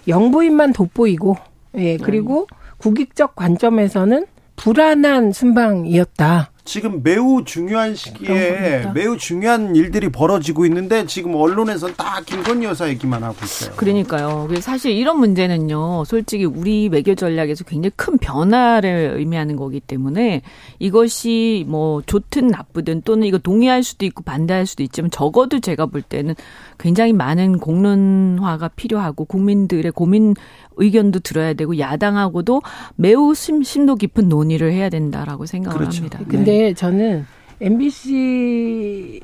영부인만 0.08 0.74
돋보이고 0.74 1.38
예 1.76 1.98
그리고 1.98 2.48
국익적 2.78 3.36
관점에서는 3.36 4.26
불안한 4.56 5.32
순방이었다. 5.32 6.53
지금 6.66 7.02
매우 7.04 7.44
중요한 7.44 7.94
시기에 7.94 8.92
매우 8.94 9.18
중요한 9.18 9.76
일들이 9.76 10.10
벌어지고 10.10 10.66
있는데 10.66 11.06
지금 11.06 11.36
언론에서는 11.36 11.96
다 11.98 12.22
김건희 12.26 12.66
여사 12.66 12.88
얘기만 12.88 13.22
하고 13.22 13.36
있어요. 13.44 13.76
그러니까요. 13.76 14.48
사실 14.62 14.92
이런 14.92 15.20
문제는요. 15.20 16.06
솔직히 16.06 16.46
우리 16.46 16.88
외교 16.88 17.16
전략에서 17.16 17.66
굉장히 17.66 17.92
큰 17.98 18.18
변화를 18.18 19.16
의미하는 19.18 19.58
거기 19.58 19.82
때문에 19.82 20.42
이것이 20.80 21.66
뭐 21.68 22.02
좋든 22.06 22.48
나쁘든 22.48 23.02
또는 23.02 23.28
이거 23.28 23.38
동의할 23.38 23.84
수도 23.84 24.06
있고 24.06 24.24
반대할 24.24 24.66
수도 24.66 24.84
있지만 24.84 25.12
적어도 25.12 25.60
제가 25.60 25.88
볼 25.88 26.02
때는 26.02 26.34
굉장히 26.80 27.12
많은 27.12 27.60
공론화가 27.60 28.70
필요하고 28.70 29.26
국민들의 29.26 29.92
고민 29.92 30.34
의견도 30.78 31.20
들어야 31.20 31.54
되고 31.54 31.78
야당하고도 31.78 32.62
매우 32.96 33.36
심, 33.36 33.64
심도 33.64 33.96
깊은 33.96 34.30
논의를 34.30 34.72
해야 34.72 34.90
된다라고 34.90 35.46
생각을 35.46 35.78
그렇죠. 35.78 35.98
합니다. 35.98 36.20
근데 36.28 36.52
네. 36.52 36.53
저는 36.76 37.26
MBC를 37.62 39.22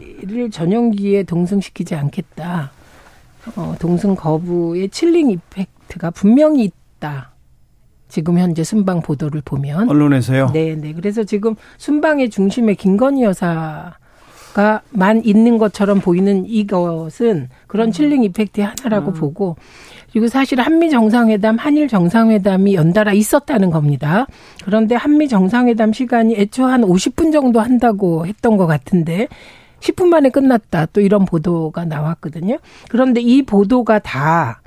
전용기에 0.51 1.23
동승시키지 1.23 1.95
않겠다. 1.95 2.71
어, 3.55 3.75
동승 3.79 4.15
거부의 4.15 4.89
칠링 4.89 5.31
이펙트가 5.31 6.11
분명히 6.11 6.63
있다. 6.65 7.31
지금 8.07 8.39
현재 8.39 8.63
순방 8.63 9.01
보도를 9.01 9.41
보면 9.45 9.89
언론에서요. 9.89 10.51
네, 10.51 10.75
네. 10.75 10.93
그래서 10.93 11.23
지금 11.23 11.55
순방의 11.77 12.29
중심에 12.31 12.73
김건희 12.73 13.23
여사가만 13.23 13.95
있는 15.23 15.57
것처럼 15.57 15.99
보이는 15.99 16.45
이것은 16.45 17.49
그런 17.67 17.89
음. 17.89 17.91
칠링 17.91 18.23
이펙트의 18.23 18.65
하나라고 18.67 19.11
음. 19.11 19.13
보고 19.13 19.57
그리고 20.11 20.27
사실 20.27 20.59
한미 20.59 20.89
정상회담, 20.89 21.57
한일 21.57 21.87
정상회담이 21.87 22.75
연달아 22.75 23.13
있었다는 23.13 23.69
겁니다. 23.69 24.27
그런데 24.63 24.95
한미 24.95 25.27
정상회담 25.27 25.93
시간이 25.93 26.35
애초 26.35 26.65
한 26.65 26.81
50분 26.81 27.31
정도 27.31 27.59
한다고 27.59 28.25
했던 28.25 28.57
것 28.57 28.67
같은데 28.67 29.27
10분 29.79 30.07
만에 30.07 30.29
끝났다. 30.29 30.87
또 30.87 31.01
이런 31.01 31.25
보도가 31.25 31.85
나왔거든요. 31.85 32.57
그런데 32.89 33.21
이 33.21 33.43
보도가 33.43 33.99
다 33.99 34.61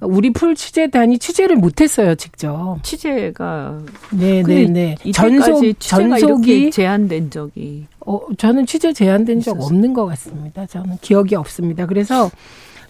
우리 0.00 0.32
풀 0.32 0.54
취재단이 0.54 1.18
취재를 1.18 1.56
못했어요, 1.56 2.14
직접. 2.14 2.78
취재가 2.82 3.78
네네네 4.12 4.96
네. 5.04 5.12
전속 5.12 5.62
전속이 5.78 6.70
제한된 6.70 7.30
적이 7.30 7.86
어 8.00 8.20
저는 8.38 8.66
취재 8.66 8.92
제한된 8.92 9.40
적 9.40 9.60
없는 9.60 9.92
것 9.92 10.06
같습니다. 10.06 10.66
저는 10.66 10.96
기억이 11.02 11.34
없습니다. 11.34 11.86
그래서 11.86 12.30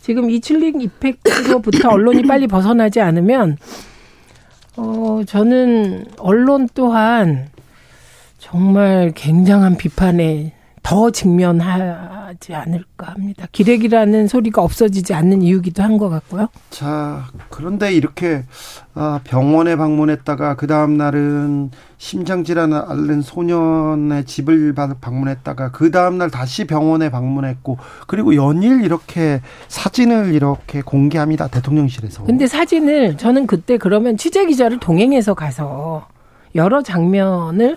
지금 0.00 0.30
이 0.30 0.40
칠링 0.40 0.80
이펙트로부터 0.80 1.90
언론이 1.90 2.22
빨리 2.22 2.46
벗어나지 2.46 3.00
않으면 3.00 3.56
어 4.76 5.20
저는 5.26 6.06
언론 6.18 6.68
또한 6.74 7.48
정말 8.38 9.12
굉장한 9.14 9.76
비판에 9.76 10.54
더 10.82 11.10
직면하지 11.10 12.54
않을까 12.54 13.12
합니다. 13.12 13.46
기레기라는 13.52 14.28
소리가 14.28 14.62
없어지지 14.62 15.14
않는 15.14 15.42
이유기도 15.42 15.82
한 15.82 15.98
것 15.98 16.08
같고요. 16.08 16.48
자, 16.70 17.24
그런데 17.50 17.92
이렇게 17.92 18.44
아, 18.94 19.20
병원에 19.24 19.76
방문했다가 19.76 20.54
그 20.56 20.66
다음 20.66 20.96
날은 20.96 21.70
심장 21.98 22.42
질환을 22.44 22.78
앓는 22.78 23.20
소년의 23.20 24.24
집을 24.24 24.74
방문했다가 25.00 25.72
그 25.72 25.90
다음 25.90 26.16
날 26.16 26.30
다시 26.30 26.64
병원에 26.66 27.10
방문했고 27.10 27.76
그리고 28.06 28.34
연일 28.34 28.82
이렇게 28.82 29.42
사진을 29.68 30.32
이렇게 30.32 30.80
공개합니다 30.80 31.48
대통령실에서. 31.48 32.24
근데 32.24 32.46
사진을 32.46 33.18
저는 33.18 33.46
그때 33.46 33.76
그러면 33.76 34.16
취재 34.16 34.46
기자를 34.46 34.80
동행해서 34.80 35.34
가서 35.34 36.06
여러 36.54 36.82
장면을 36.82 37.76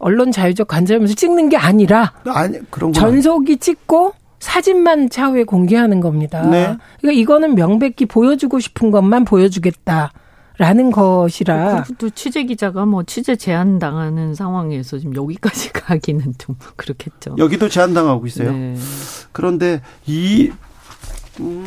언론 0.00 0.32
자유적 0.32 0.66
관점에서 0.66 1.14
찍는 1.14 1.50
게 1.50 1.56
아니라 1.56 2.12
아니, 2.26 2.58
그런 2.70 2.92
전속이 2.92 3.58
찍고 3.58 4.14
사진만 4.40 5.10
차후에 5.10 5.44
공개하는 5.44 6.00
겁니다. 6.00 6.42
네. 6.42 6.76
그러니까 7.00 7.20
이거는 7.20 7.54
명백히 7.54 8.06
보여주고 8.06 8.58
싶은 8.58 8.90
것만 8.90 9.24
보여주겠다. 9.24 10.12
라는 10.58 10.90
것이라. 10.90 11.84
또 11.96 12.10
취재 12.10 12.44
기자가 12.44 12.84
뭐 12.84 13.02
취재 13.02 13.34
제한 13.34 13.78
당하는 13.78 14.34
상황에서 14.34 14.98
지금 14.98 15.16
여기까지 15.16 15.72
가기는 15.72 16.34
좀 16.36 16.54
그렇겠죠. 16.76 17.36
여기도 17.38 17.70
제한 17.70 17.94
당하고 17.94 18.26
있어요. 18.26 18.52
네. 18.52 18.76
그런데 19.32 19.80
이 20.04 20.50
음. 21.40 21.64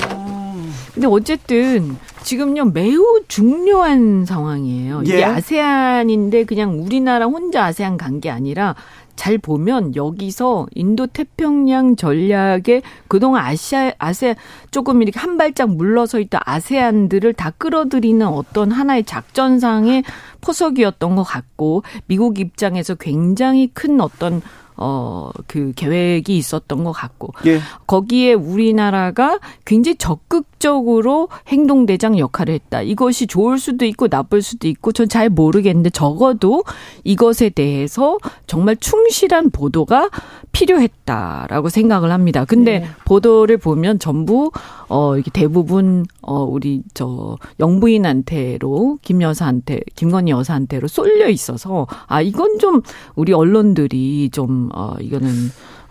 근데 0.94 1.08
어쨌든 1.08 1.98
지금요 2.24 2.66
매우 2.66 3.22
중요한 3.28 4.26
상황이에요. 4.26 5.04
예. 5.08 5.10
이게 5.10 5.24
아세안인데 5.26 6.44
그냥 6.46 6.80
우리나라 6.84 7.26
혼자 7.26 7.66
아세안 7.66 7.98
간 7.98 8.20
게 8.22 8.30
아니라 8.30 8.76
잘 9.16 9.38
보면 9.38 9.96
여기서 9.96 10.68
인도 10.76 11.08
태평양 11.08 11.96
전략에 11.96 12.82
그동안 13.08 13.44
아시아 13.46 13.92
아세 13.98 14.36
조금 14.72 15.02
이렇게 15.02 15.20
한 15.20 15.38
발짝 15.38 15.70
물러서 15.70 16.20
있던 16.20 16.42
아세안들을 16.46 17.34
다 17.34 17.52
끌어들이는 17.58 18.26
어떤 18.28 18.72
하나의 18.72 19.04
작전상의 19.04 20.04
포석이었던 20.42 21.16
것 21.16 21.24
같고 21.24 21.84
미국 22.08 22.40
입장에서 22.40 22.96
굉장히 22.96 23.68
큰 23.74 24.00
어떤 24.02 24.42
어, 24.76 25.30
그 25.48 25.72
계획이 25.76 26.36
있었던 26.36 26.84
것 26.84 26.92
같고. 26.92 27.34
예. 27.46 27.60
거기에 27.86 28.34
우리나라가 28.34 29.40
굉장히 29.66 29.96
적극 29.98 30.46
적으로 30.64 31.28
행동대장 31.48 32.18
역할을 32.18 32.54
했다. 32.56 32.82
이것이 32.82 33.28
좋을 33.28 33.60
수도 33.60 33.86
있고 33.86 34.08
나쁠 34.08 34.42
수도 34.42 34.68
있고 34.68 34.92
전 34.92 35.04
잘 35.14 35.30
모르겠는데 35.30 35.92
적어도 35.92 36.64
이것에 37.04 37.50
대해서 37.50 38.18
정말 38.48 38.76
충실한 38.78 39.52
보도가 39.52 40.10
필요했다라고 40.52 41.70
생각을 41.70 42.12
합니다. 42.12 42.46
근데 42.46 42.80
네. 42.80 42.88
보도를 43.06 43.58
보면 43.58 44.00
전부 44.00 44.50
어 44.88 45.18
이게 45.18 45.30
대부분 45.32 46.06
어 46.22 46.44
우리 46.44 46.82
저 46.96 47.38
영부인한테로 47.60 49.00
김 49.04 49.22
여사한테 49.22 49.82
김건희 49.96 50.32
여사한테로 50.32 50.88
쏠려 50.88 51.30
있어서 51.30 51.86
아 52.08 52.22
이건 52.22 52.58
좀 52.60 52.82
우리 53.16 53.34
언론들이 53.34 54.30
좀어 54.32 54.96
이거는 55.00 55.30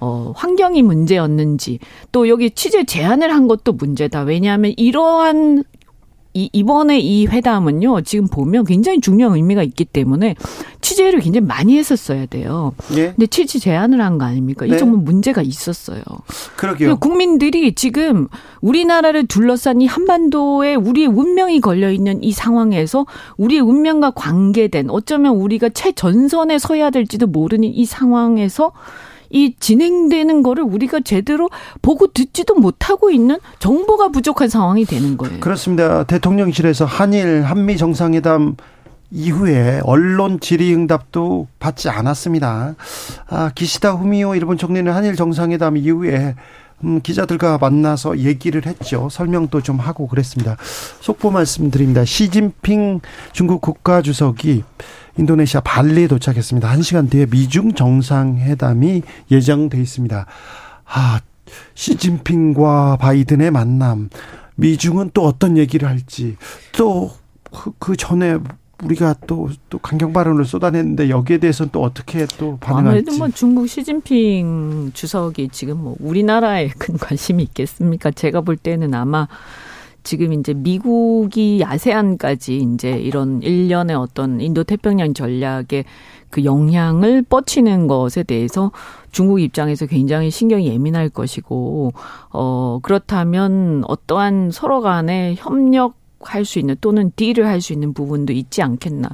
어, 0.05 0.33
환경이 0.35 0.83
문제였는지 0.83 1.79
또 2.11 2.29
여기 2.29 2.51
취재 2.51 2.83
제안을 2.85 3.33
한 3.33 3.47
것도 3.47 3.73
문제다. 3.75 4.23
왜냐하면 4.23 4.73
이러한 4.77 5.63
이, 6.35 6.49
이번에 6.53 6.99
이 6.99 7.27
회담은요, 7.27 8.01
지금 8.01 8.27
보면 8.27 8.65
굉장히 8.65 9.01
중요한 9.03 9.37
의미가 9.37 9.63
있기 9.63 9.85
때문에 9.85 10.35
취재를 10.81 11.21
굉장히 11.21 11.47
많이 11.47 11.77
했었어야 11.79 12.25
돼요. 12.27 12.73
예. 12.97 13.09
근데 13.11 13.27
취재 13.27 13.59
제안을 13.61 14.01
한 14.01 14.19
거 14.19 14.25
아닙니까? 14.25 14.67
네. 14.67 14.75
이 14.75 14.79
정말 14.79 15.03
문제가 15.03 15.41
있었어요. 15.43 16.03
그러게요. 16.57 16.97
국민들이 16.97 17.75
지금 17.75 18.27
우리나라를 18.63 19.27
둘러싼 19.27 19.83
이 19.83 19.87
한반도에 19.87 20.75
우리의 20.75 21.07
운명이 21.07 21.61
걸려 21.61 21.93
있는 21.93 22.23
이 22.25 22.33
상황에서 22.33 23.05
우리의 23.37 23.61
운명과 23.61 24.13
관계된 24.13 24.89
어쩌면 24.91 25.37
우리가 25.37 25.69
최전선에 25.69 26.59
서야 26.59 26.89
될지도 26.91 27.27
모르는 27.27 27.69
이 27.69 27.85
상황에서 27.85 28.73
이 29.33 29.55
진행되는 29.59 30.43
거를 30.43 30.63
우리가 30.63 31.01
제대로 31.01 31.51
보고 31.81 32.07
듣지도 32.07 32.55
못하고 32.55 33.11
있는 33.11 33.39
정보가 33.59 34.11
부족한 34.11 34.49
상황이 34.49 34.85
되는 34.85 35.17
거예요. 35.17 35.41
그렇습니다. 35.41 36.05
대통령실에서 36.05 36.85
한일 36.85 37.43
한미 37.43 37.77
정상회담 37.77 38.57
이후에 39.11 39.81
언론 39.85 40.41
질의응답도 40.41 41.49
받지 41.59 41.89
않았습니다. 41.89 42.75
아, 43.29 43.51
기시다 43.55 43.93
후미오 43.93 44.35
일본 44.35 44.57
총리는 44.57 44.91
한일 44.93 45.17
정상회담 45.17 45.77
이후에 45.77 46.35
음, 46.85 47.01
기자들과 47.01 47.59
만나서 47.59 48.19
얘기를 48.19 48.67
했죠. 48.67 49.09
설명도 49.11 49.63
좀 49.63 49.79
하고 49.79 50.09
그랬습니다. 50.09 50.57
속보 51.01 51.31
말씀드립니다. 51.31 52.05
시진핑 52.05 53.01
중국 53.33 53.61
국가주석이 53.61 54.65
인도네시아 55.19 55.61
발리에 55.61 56.07
도착했습니다. 56.09 56.69
한 56.69 56.83
시간 56.83 57.09
뒤에 57.09 57.27
미중 57.27 57.75
정상회담이 57.75 59.03
예정돼 59.31 59.81
있습니다. 59.81 60.27
아, 60.87 61.21
시진핑과 61.75 62.97
바이든의 62.99 63.51
만남. 63.51 64.09
미중은 64.57 65.11
또 65.15 65.25
어떤 65.27 65.57
얘기를 65.59 65.89
할지. 65.89 66.37
또그 66.73 67.73
그 67.79 67.97
전에 67.97 68.39
우리가 68.83 69.15
또, 69.27 69.49
또 69.71 69.79
강경 69.79 70.13
발언을 70.13 70.45
쏟아냈는데 70.45 71.09
여기에 71.09 71.39
대해서는 71.39 71.71
또 71.73 71.83
어떻게 71.83 72.27
또 72.39 72.59
반응할지. 72.59 72.89
아무래도 72.89 73.17
뭐 73.17 73.29
중국 73.29 73.69
시진핑 73.69 74.91
주석이 74.93 75.51
지금 75.53 75.79
뭐 75.79 75.97
우리나라에 76.01 76.69
큰 76.79 76.97
관심이 76.99 77.43
있겠습니까? 77.45 78.11
제가 78.11 78.41
볼 78.41 78.57
때는 78.57 78.93
아마 78.95 79.29
지금 80.03 80.33
이제 80.33 80.55
미국이 80.55 81.63
아세안까지 81.65 82.57
이제 82.59 82.91
이런 82.91 83.43
일련의 83.43 83.97
어떤 83.97 84.41
인도 84.41 84.65
태평양 84.65 85.15
전략의 85.15 85.85
그 86.31 86.45
영향을 86.45 87.23
뻗치는 87.23 87.87
것에 87.87 88.23
대해서 88.23 88.73
중국 89.11 89.41
입장에서 89.41 89.87
굉장히 89.87 90.31
신경이 90.31 90.67
예민할 90.67 91.09
것이고 91.09 91.93
어 92.31 92.79
그렇다면 92.83 93.85
어떠한 93.87 94.51
서로 94.51 94.81
간의 94.81 95.37
협력할 95.37 96.45
수 96.45 96.59
있는 96.59 96.77
또는 96.81 97.13
딜을 97.15 97.47
할 97.47 97.61
수 97.61 97.73
있는 97.73 97.93
부분도 97.93 98.33
있지 98.33 98.63
않겠나. 98.63 99.11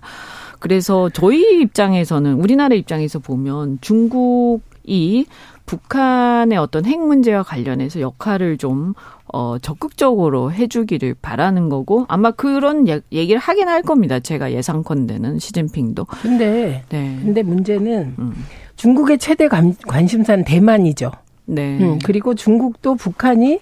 그래서 0.60 1.08
저희 1.10 1.60
입장에서는 1.60 2.34
우리나라 2.34 2.74
입장에서 2.74 3.18
보면 3.18 3.78
중국이 3.80 5.26
북한의 5.66 6.58
어떤 6.58 6.86
핵 6.86 6.98
문제와 6.98 7.42
관련해서 7.42 8.00
역할을 8.00 8.56
좀 8.56 8.94
어, 9.32 9.58
적극적으로 9.60 10.52
해주기를 10.52 11.16
바라는 11.20 11.68
거고 11.68 12.06
아마 12.08 12.30
그런 12.30 12.88
예, 12.88 13.00
얘기를 13.12 13.38
하긴 13.38 13.68
할 13.68 13.82
겁니다. 13.82 14.20
제가 14.20 14.52
예상컨대는 14.52 15.38
시진핑도. 15.38 16.04
근데 16.04 16.82
네. 16.88 17.18
근데 17.22 17.42
문제는 17.42 18.14
음. 18.18 18.44
중국의 18.76 19.18
최대 19.18 19.48
관, 19.48 19.74
관심사는 19.86 20.44
대만이죠. 20.44 21.10
네. 21.46 21.78
음, 21.78 21.98
그리고 22.04 22.34
중국도 22.34 22.94
북한이 22.94 23.58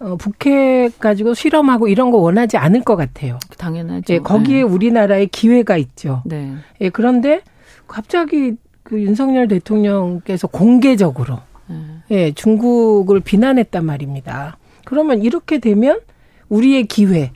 어, 0.00 0.16
북핵 0.16 0.98
가지고 0.98 1.34
실험하고 1.34 1.88
이런 1.88 2.10
거 2.10 2.18
원하지 2.18 2.56
않을 2.56 2.82
것 2.82 2.96
같아요. 2.96 3.38
당연하죠. 3.58 4.14
예, 4.14 4.18
거기에 4.18 4.56
네. 4.58 4.62
우리나라의 4.62 5.26
기회가 5.28 5.76
있죠. 5.76 6.22
네. 6.24 6.54
예, 6.80 6.88
그런데 6.88 7.42
갑자기 7.86 8.54
그 8.82 9.00
윤석열 9.00 9.46
대통령께서 9.48 10.46
공개적으로 10.46 11.38
네. 11.68 11.76
예, 12.10 12.32
중국을 12.32 13.20
비난했단 13.20 13.84
말입니다. 13.84 14.56
그러면 14.90 15.22
이렇게 15.22 15.58
되면 15.58 16.00
우리의 16.48 16.86
기회, 16.86 17.30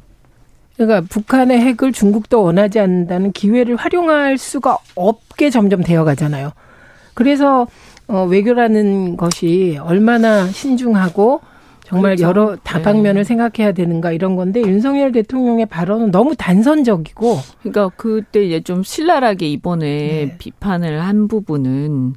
그러니까 0.76 1.06
북한의 1.08 1.60
핵을 1.60 1.92
중국도 1.92 2.42
원하지 2.42 2.80
않는다는 2.80 3.30
기회를 3.30 3.76
활용할 3.76 4.38
수가 4.38 4.78
없게 4.96 5.50
점점 5.50 5.84
되어 5.84 6.02
가잖아요. 6.02 6.50
그래서 7.14 7.68
어, 8.08 8.24
외교라는 8.24 9.16
것이 9.16 9.78
얼마나 9.80 10.48
신중하고 10.48 11.42
정말 11.84 12.16
그렇죠. 12.16 12.24
여러 12.24 12.56
다방면을 12.56 13.20
네. 13.20 13.24
생각해야 13.24 13.70
되는가 13.70 14.10
이런 14.10 14.34
건데 14.34 14.60
윤석열 14.60 15.12
대통령의 15.12 15.66
발언은 15.66 16.10
너무 16.10 16.34
단선적이고 16.34 17.38
그러니까 17.60 17.90
그때 17.96 18.44
이제 18.44 18.60
좀 18.62 18.82
신랄하게 18.82 19.46
이번에 19.46 19.86
네. 19.86 20.36
비판을 20.38 21.04
한 21.04 21.28
부분은 21.28 22.14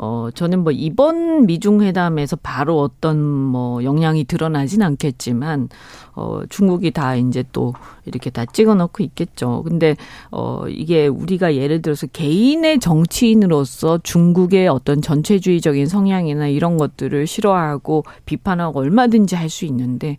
어, 0.00 0.28
저는 0.32 0.62
뭐 0.62 0.70
이번 0.72 1.46
미중 1.46 1.82
회담에서 1.82 2.36
바로 2.36 2.80
어떤 2.80 3.18
뭐 3.18 3.82
영향이 3.82 4.24
드러나진 4.24 4.82
않겠지만 4.82 5.68
어, 6.14 6.42
중국이 6.48 6.92
다 6.92 7.16
이제 7.16 7.42
또 7.50 7.74
이렇게 8.04 8.30
다 8.30 8.44
찍어 8.44 8.76
놓고 8.76 9.02
있겠죠. 9.02 9.64
근데 9.66 9.96
어, 10.30 10.68
이게 10.68 11.08
우리가 11.08 11.56
예를 11.56 11.82
들어서 11.82 12.06
개인의 12.06 12.78
정치인으로서 12.78 13.98
중국의 14.04 14.68
어떤 14.68 15.02
전체주의적인 15.02 15.86
성향이나 15.86 16.46
이런 16.46 16.76
것들을 16.76 17.26
싫어하고 17.26 18.04
비판하고 18.24 18.78
얼마든지 18.78 19.34
할 19.34 19.48
수 19.48 19.64
있는데 19.64 20.18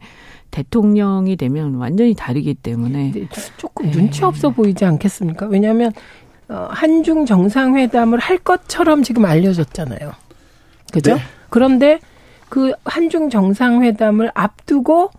대통령이 0.49 1.35
되면 1.35 1.75
완전히 1.75 2.15
다르기 2.15 2.55
때문에 2.55 3.13
조금 3.57 3.85
네. 3.85 3.91
눈치 3.91 4.25
없어 4.25 4.49
보이지 4.49 4.83
않겠습니까? 4.83 5.45
왜냐하면 5.45 5.91
어, 5.91 6.28
한중 6.49 7.25
정상회담을 7.25 8.19
할 8.19 8.37
것처럼 8.39 9.03
지금 9.03 9.25
알려졌잖아요. 9.25 10.13
그죠? 10.91 11.15
네. 11.15 11.21
그런데 11.49 11.99
그 12.49 12.73
한중 12.85 13.29
정상회담을 13.29 14.31
앞두고 14.33 15.11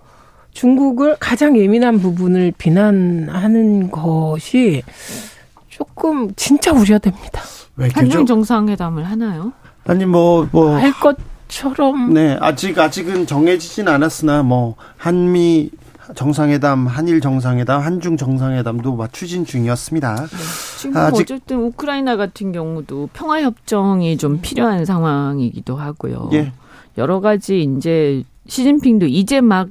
중국을 0.53 1.17
가장 1.21 1.57
예민한 1.57 2.01
부분을 2.01 2.53
비난하는 2.59 3.91
것이 3.91 4.83
조금 5.69 6.35
진짜 6.35 6.73
우려됩니다. 6.73 7.41
한중 7.95 8.27
정상회담을 8.27 9.05
하나요? 9.05 9.53
아니 9.87 10.05
뭐 10.05 10.47
뭐 10.53 10.77
할 10.77 10.93
것처럼 10.93 12.13
네 12.13 12.37
아직 12.41 12.79
아직은 12.79 13.27
정해지진 13.27 13.89
않았으나 13.89 14.43
뭐 14.43 14.75
한미 14.97 15.71
정상회담, 16.15 16.87
한일 16.87 17.21
정상회담, 17.21 17.81
한중 17.83 18.17
정상회담도 18.17 19.07
추진 19.13 19.45
중이었습니다. 19.45 20.15
네. 20.15 20.37
지금 20.79 20.97
아직 20.97 21.23
어쨌든 21.23 21.59
우크라이나 21.65 22.17
같은 22.17 22.53
경우도 22.53 23.11
평화 23.13 23.43
협정이 23.43 24.17
좀 24.17 24.41
필요한 24.41 24.85
상황이기도 24.85 25.77
하고요. 25.77 26.31
예. 26.33 26.53
여러 26.99 27.21
가지 27.21 27.63
이제 27.63 28.25
시진핑도 28.47 29.07
이제 29.07 29.41
막 29.41 29.69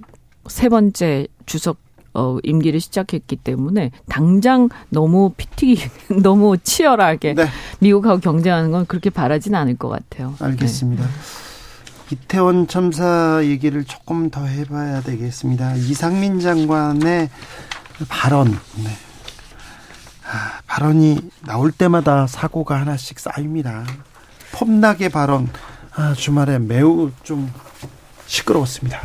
세 0.49 0.67
번째 0.67 1.27
주석 1.45 1.77
어, 2.15 2.37
임기를 2.43 2.79
시작했기 2.79 3.35
때문에 3.37 3.91
당장 4.09 4.67
너무 4.89 5.31
피튀기 5.37 5.79
너무 6.23 6.57
치열하게 6.57 7.35
네. 7.35 7.45
미국하고 7.79 8.19
경쟁하는 8.19 8.71
건 8.71 8.85
그렇게 8.87 9.09
바라지는 9.09 9.57
않을 9.59 9.77
것 9.77 9.89
같아요. 9.89 10.33
알겠습니다. 10.39 11.05
네. 11.05 11.09
이태원 12.11 12.67
참사 12.67 13.41
얘기를 13.43 13.83
조금 13.83 14.29
더 14.29 14.45
해봐야 14.45 15.01
되겠습니다. 15.01 15.75
이상민 15.75 16.39
장관의 16.39 17.29
발언, 18.07 18.47
네. 18.47 18.89
아, 20.25 20.59
발언이 20.65 21.19
나올 21.45 21.71
때마다 21.71 22.25
사고가 22.25 22.79
하나씩 22.79 23.19
쌓입니다. 23.19 23.85
폼나게 24.53 25.09
발언, 25.09 25.49
아, 25.93 26.13
주말에 26.13 26.57
매우 26.57 27.11
좀 27.23 27.51
시끄러웠습니다. 28.25 29.01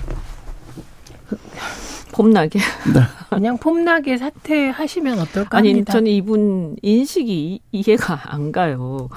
폼나게. 2.12 2.60
네. 2.94 3.00
그냥 3.28 3.58
폼나게 3.58 4.16
사퇴하시면 4.16 5.18
어떨까 5.18 5.58
아니, 5.58 5.70
합니다. 5.70 5.92
저는 5.92 6.10
이분 6.10 6.76
인식이 6.80 7.60
이해가 7.72 8.32
안 8.32 8.52
가요. 8.52 9.08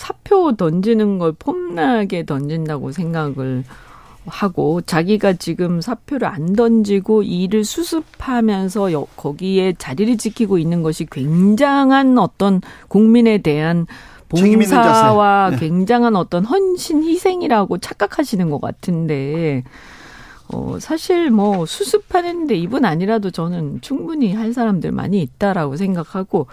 사표 0.00 0.56
던지는 0.56 1.18
걸 1.18 1.32
폼나게 1.32 2.24
던진다고 2.24 2.90
생각을 2.90 3.64
하고 4.24 4.80
자기가 4.80 5.34
지금 5.34 5.82
사표를 5.82 6.26
안 6.26 6.54
던지고 6.54 7.22
일을 7.22 7.64
수습하면서 7.64 8.88
거기에 9.14 9.74
자리를 9.74 10.16
지키고 10.16 10.56
있는 10.56 10.82
것이 10.82 11.04
굉장한 11.04 12.16
어떤 12.16 12.62
국민에 12.88 13.38
대한 13.38 13.86
봉사와 14.30 15.50
네. 15.50 15.56
굉장한 15.58 16.16
어떤 16.16 16.46
헌신 16.46 17.02
희생이라고 17.02 17.76
착각하시는 17.76 18.48
것 18.48 18.58
같은데 18.58 19.64
어 20.48 20.78
사실 20.80 21.30
뭐 21.30 21.66
수습하는데 21.66 22.54
이분 22.54 22.86
아니라도 22.86 23.30
저는 23.30 23.82
충분히 23.82 24.32
할 24.32 24.54
사람들 24.54 24.92
많이 24.92 25.20
있다라고 25.20 25.76
생각하고 25.76 26.46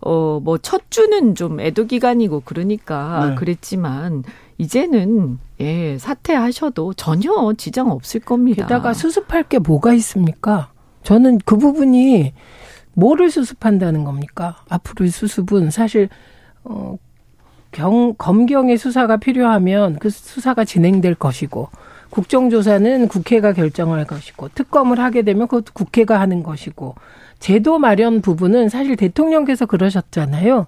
어, 0.00 0.40
뭐, 0.42 0.58
첫 0.58 0.90
주는 0.90 1.34
좀 1.34 1.60
애도 1.60 1.86
기간이고 1.86 2.42
그러니까 2.44 3.30
네. 3.30 3.34
그랬지만, 3.34 4.24
이제는, 4.58 5.38
예, 5.60 5.98
사퇴하셔도 5.98 6.94
전혀 6.94 7.52
지장 7.56 7.90
없을 7.90 8.20
겁니다. 8.20 8.62
게다가 8.62 8.94
수습할 8.94 9.44
게 9.44 9.58
뭐가 9.58 9.92
있습니까? 9.94 10.70
저는 11.02 11.38
그 11.44 11.56
부분이 11.56 12.32
뭐를 12.94 13.30
수습한다는 13.30 14.04
겁니까? 14.04 14.56
앞으로의 14.68 15.10
수습은 15.10 15.70
사실 15.70 16.08
어 16.64 16.96
경, 17.70 18.14
검경의 18.16 18.78
수사가 18.78 19.18
필요하면 19.18 19.98
그 19.98 20.10
수사가 20.10 20.64
진행될 20.64 21.14
것이고 21.14 21.68
국정조사는 22.10 23.08
국회가 23.08 23.52
결정할 23.52 24.06
것이고 24.06 24.48
특검을 24.54 24.98
하게 24.98 25.22
되면 25.22 25.46
그것도 25.46 25.74
국회가 25.74 26.18
하는 26.18 26.42
것이고 26.42 26.94
제도 27.38 27.78
마련 27.78 28.20
부분은 28.20 28.68
사실 28.68 28.96
대통령께서 28.96 29.66
그러셨잖아요. 29.66 30.66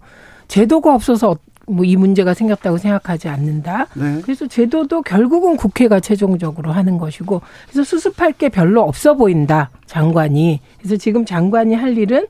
제도가 0.49 0.95
없어서 0.95 1.37
뭐 1.69 1.85
이 1.85 1.97
문제가 1.97 2.35
생겼다고 2.35 2.79
생각하지 2.79 3.29
않는다. 3.29 3.87
네. 3.95 4.21
그래서 4.23 4.47
제도도 4.47 5.03
결국은 5.03 5.57
국회가 5.57 6.01
최종적으로 6.01 6.73
하는 6.73 6.99
것이고 6.99 7.43
그래서 7.67 7.85
수습할 7.85 8.33
게 8.33 8.49
별로 8.49 8.83
없어 8.83 9.15
보인다. 9.15 9.71
장관이. 9.87 10.61
그래서 10.79 10.97
지금 10.97 11.25
장관이 11.25 11.75
할 11.75 11.97
일은 11.97 12.27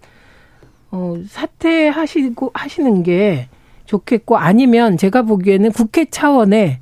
어 0.91 1.17
사퇴하시고 1.29 2.53
하시는 2.55 3.03
게 3.03 3.49
좋겠고 3.87 4.37
아니면 4.37 4.97
제가 4.97 5.23
보기에는 5.23 5.73
국회 5.73 6.05
차원의 6.05 6.79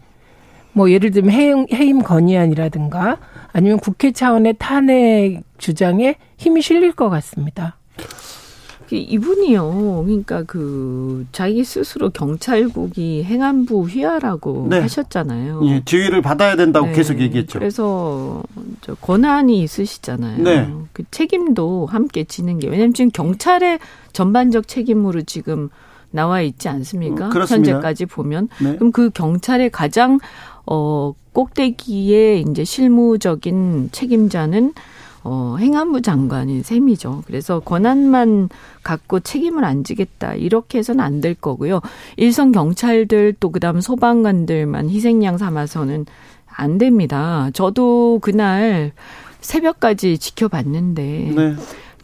뭐 0.72 0.90
예를 0.90 1.10
들면 1.10 1.30
해임, 1.30 1.66
해임 1.72 2.02
건의안이라든가 2.02 3.18
아니면 3.56 3.78
국회 3.78 4.12
차원의 4.12 4.56
탄핵 4.58 5.40
주장에 5.56 6.16
힘이 6.36 6.60
실릴 6.60 6.92
것 6.92 7.08
같습니다. 7.08 7.78
이분이요. 8.90 10.02
그러니까 10.04 10.42
그 10.42 11.26
자기 11.32 11.64
스스로 11.64 12.10
경찰국이 12.10 13.24
행안부 13.24 13.84
휘하라고 13.84 14.66
네. 14.68 14.80
하셨잖아요. 14.80 15.62
예, 15.64 15.82
지위를 15.86 16.20
받아야 16.20 16.54
된다고 16.54 16.88
네. 16.88 16.92
계속 16.92 17.18
얘기했죠. 17.18 17.58
그래서 17.58 18.42
저 18.82 18.94
권한이 18.94 19.58
있으시잖아요. 19.62 20.42
네. 20.42 20.70
그 20.92 21.04
책임도 21.10 21.86
함께 21.86 22.24
지는 22.24 22.58
게 22.58 22.68
왜냐면 22.68 22.92
지금 22.92 23.10
경찰의 23.10 23.78
전반적 24.12 24.68
책임으로 24.68 25.22
지금 25.22 25.70
나와 26.10 26.42
있지 26.42 26.68
않습니까? 26.68 27.28
음, 27.28 27.46
현재까지 27.48 28.04
보면 28.04 28.48
네. 28.62 28.76
그럼 28.76 28.92
그 28.92 29.08
경찰의 29.08 29.70
가장 29.70 30.18
어 30.66 31.14
꼭대기에 31.36 32.38
이제 32.38 32.64
실무적인 32.64 33.90
책임자는 33.92 34.72
어, 35.22 35.56
행안부 35.58 36.00
장관인 36.00 36.62
셈이죠. 36.62 37.24
그래서 37.26 37.60
권한만 37.60 38.48
갖고 38.82 39.20
책임을 39.20 39.64
안 39.64 39.84
지겠다. 39.84 40.34
이렇게 40.34 40.78
해서는 40.78 41.04
안 41.04 41.20
될 41.20 41.34
거고요. 41.34 41.80
일선 42.16 42.52
경찰들 42.52 43.34
또 43.38 43.50
그다음 43.50 43.82
소방관들만 43.82 44.88
희생양 44.88 45.36
삼아서는 45.36 46.06
안 46.46 46.78
됩니다. 46.78 47.50
저도 47.52 48.18
그날 48.22 48.92
새벽까지 49.42 50.16
지켜봤는데 50.18 51.32
네. 51.36 51.54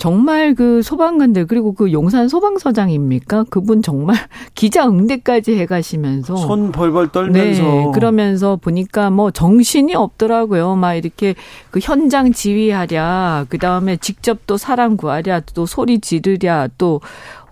정말 0.02 0.56
그 0.56 0.82
소방관들 0.82 1.46
그리고 1.46 1.74
그 1.74 1.92
용산 1.92 2.28
소방서장입니까? 2.28 3.44
그분 3.50 3.82
정말 3.82 4.16
기자 4.52 4.88
응대까지 4.88 5.56
해가시면서 5.56 6.34
손 6.34 6.72
벌벌 6.72 7.12
떨면서 7.12 7.62
네, 7.62 7.90
그러면서 7.94 8.56
보니까 8.56 9.10
뭐 9.10 9.30
정신이 9.30 9.94
없더라고요. 9.94 10.74
막 10.74 10.94
이렇게 10.94 11.36
그 11.70 11.78
현장 11.80 12.32
지휘하랴, 12.32 13.46
그 13.48 13.58
다음에 13.58 13.96
직접 13.96 14.44
또 14.48 14.56
사람 14.56 14.96
구하랴, 14.96 15.42
또 15.54 15.66
소리 15.66 16.00
지르랴, 16.00 16.70
또 16.78 17.00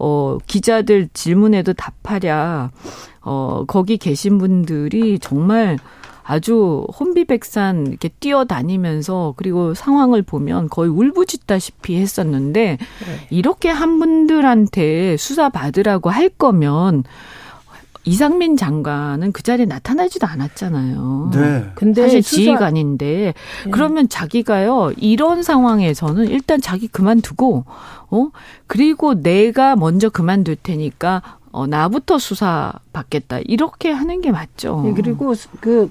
어, 0.00 0.38
기자들 0.44 1.08
질문에도 1.14 1.74
답하랴. 1.74 2.72
어, 3.22 3.64
거기 3.68 3.96
계신 3.96 4.38
분들이 4.38 5.20
정말 5.20 5.78
아주 6.30 6.86
혼비백산 6.96 7.88
이렇게 7.88 8.08
뛰어다니면서 8.20 9.34
그리고 9.36 9.74
상황을 9.74 10.22
보면 10.22 10.68
거의 10.68 10.88
울부짖다시피 10.88 11.96
했었는데 11.96 12.78
네. 12.78 13.26
이렇게 13.30 13.68
한 13.68 13.98
분들한테 13.98 15.16
수사 15.16 15.48
받으라고 15.48 16.08
할 16.08 16.28
거면 16.28 17.02
이상민 18.04 18.56
장관은 18.56 19.32
그 19.32 19.42
자리에 19.42 19.66
나타나지도 19.66 20.26
않았잖아요. 20.28 21.30
네. 21.34 21.66
근데 21.74 22.02
사실 22.02 22.22
수사... 22.22 22.36
지휘관인데 22.36 23.34
네. 23.64 23.70
그러면 23.72 24.08
자기가요 24.08 24.92
이런 24.98 25.42
상황에서는 25.42 26.28
일단 26.28 26.60
자기 26.60 26.86
그만두고 26.86 27.64
어 28.10 28.28
그리고 28.68 29.20
내가 29.20 29.74
먼저 29.74 30.08
그만둘 30.08 30.56
테니까 30.62 31.22
어 31.52 31.66
나부터 31.66 32.18
수사 32.18 32.72
받겠다 32.92 33.40
이렇게 33.44 33.90
하는 33.90 34.20
게 34.20 34.30
맞죠. 34.30 34.82
네, 34.84 34.92
그리고 34.94 35.34
그 35.60 35.88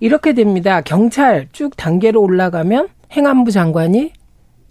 이렇게 0.00 0.32
됩니다. 0.32 0.80
경찰 0.80 1.48
쭉 1.52 1.76
단계로 1.76 2.20
올라가면 2.20 2.88
행안부 3.12 3.50
장관이 3.50 4.12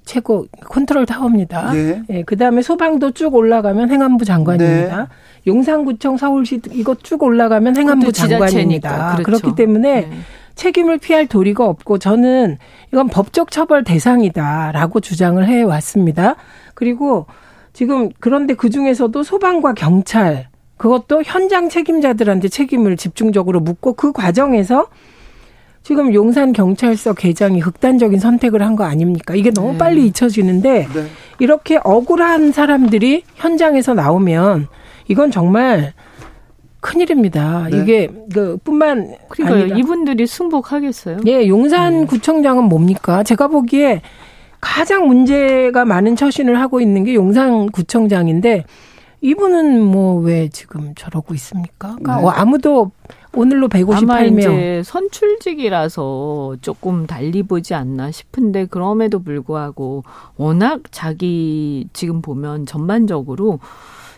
최고 0.10 0.48
컨트롤 0.66 1.06
타워입니다. 1.06 1.72
네. 1.74 2.02
예, 2.10 2.24
그다음에 2.24 2.64
소방도 2.64 3.12
쭉 3.12 3.36
올라가면 3.36 3.92
행안부 3.92 4.26
장관입니다. 4.26 4.98
네. 4.98 5.06
용산구청 5.46 6.18
서울시 6.18 6.60
이거 6.72 6.96
쭉 6.96 7.22
올라가면 7.22 7.78
행안부 7.78 8.12
장관입니다. 8.12 9.18
그렇죠. 9.18 9.24
그렇기 9.24 9.56
때문에 9.56 10.02
네. 10.02 10.12
책임을 10.56 10.98
피할 10.98 11.28
도리가 11.28 11.64
없고 11.64 12.00
저는 12.00 12.58
이건 12.92 13.08
법적 13.08 13.52
처벌 13.52 13.84
대상이다라고 13.84 15.00
주장을 15.00 15.46
해 15.48 15.62
왔습니다. 15.62 16.36
그리고 16.74 17.28
지금 17.80 18.10
그런데 18.20 18.56
그 18.56 18.70
중에서도 18.70 19.24
소방과 19.24 19.74
경찰 19.74 20.50
그것도 20.76 21.24
현장 21.24 21.70
책임자들한테 21.70 22.50
책임을 22.50 22.98
집중적으로 22.98 23.62
묻고 23.62 23.94
그 23.94 24.12
과정에서 24.12 24.88
지금 25.82 26.14
용산 26.14 26.52
경찰서 26.52 27.14
개장이 27.14 27.62
극단적인 27.62 28.20
선택을 28.20 28.64
한 28.64 28.76
거 28.76 28.84
아닙니까? 28.84 29.34
이게 29.34 29.50
너무 29.52 29.72
네. 29.72 29.78
빨리 29.78 30.06
잊혀지는데 30.08 30.88
네. 30.94 31.06
이렇게 31.40 31.80
억울한 31.82 32.52
사람들이 32.52 33.24
현장에서 33.36 33.94
나오면 33.94 34.68
이건 35.08 35.32
정말 35.32 35.94
큰일입니다. 36.82 37.70
네. 37.72 37.78
이게 37.78 38.10
그 38.34 38.58
뿐만 38.62 39.16
그러니까 39.30 39.56
아니라 39.58 39.78
이분들이 39.78 40.28
승복하겠어요? 40.28 41.20
예, 41.28 41.48
용산 41.48 42.02
네. 42.02 42.06
구청장은 42.08 42.66
뭡니까? 42.66 43.24
제가 43.24 43.48
보기에 43.48 44.02
가장 44.62 45.08
문제가 45.08 45.86
많은 45.86 46.16
처신을 46.16 46.60
하고 46.60 46.82
있는 46.82 47.04
게 47.04 47.14
용산 47.16 47.70
구청장인데 47.70 48.66
이분은 49.22 49.82
뭐 49.84 50.22
왜 50.22 50.48
지금 50.50 50.94
저러고 50.96 51.34
있습니까? 51.36 51.96
그러니까 52.02 52.22
네. 52.22 52.28
아무도 52.40 52.92
오늘로 53.36 53.68
158명. 53.68 54.10
아마 54.10 54.22
이제 54.22 54.82
선출직이라서 54.86 56.58
조금 56.62 57.06
달리 57.06 57.44
보지 57.44 57.74
않나 57.74 58.12
싶은데 58.12 58.66
그럼에도 58.66 59.22
불구하고 59.22 60.04
워낙 60.38 60.82
자기 60.92 61.88
지금 61.94 62.22
보면 62.22 62.66
전반적으로 62.66 63.60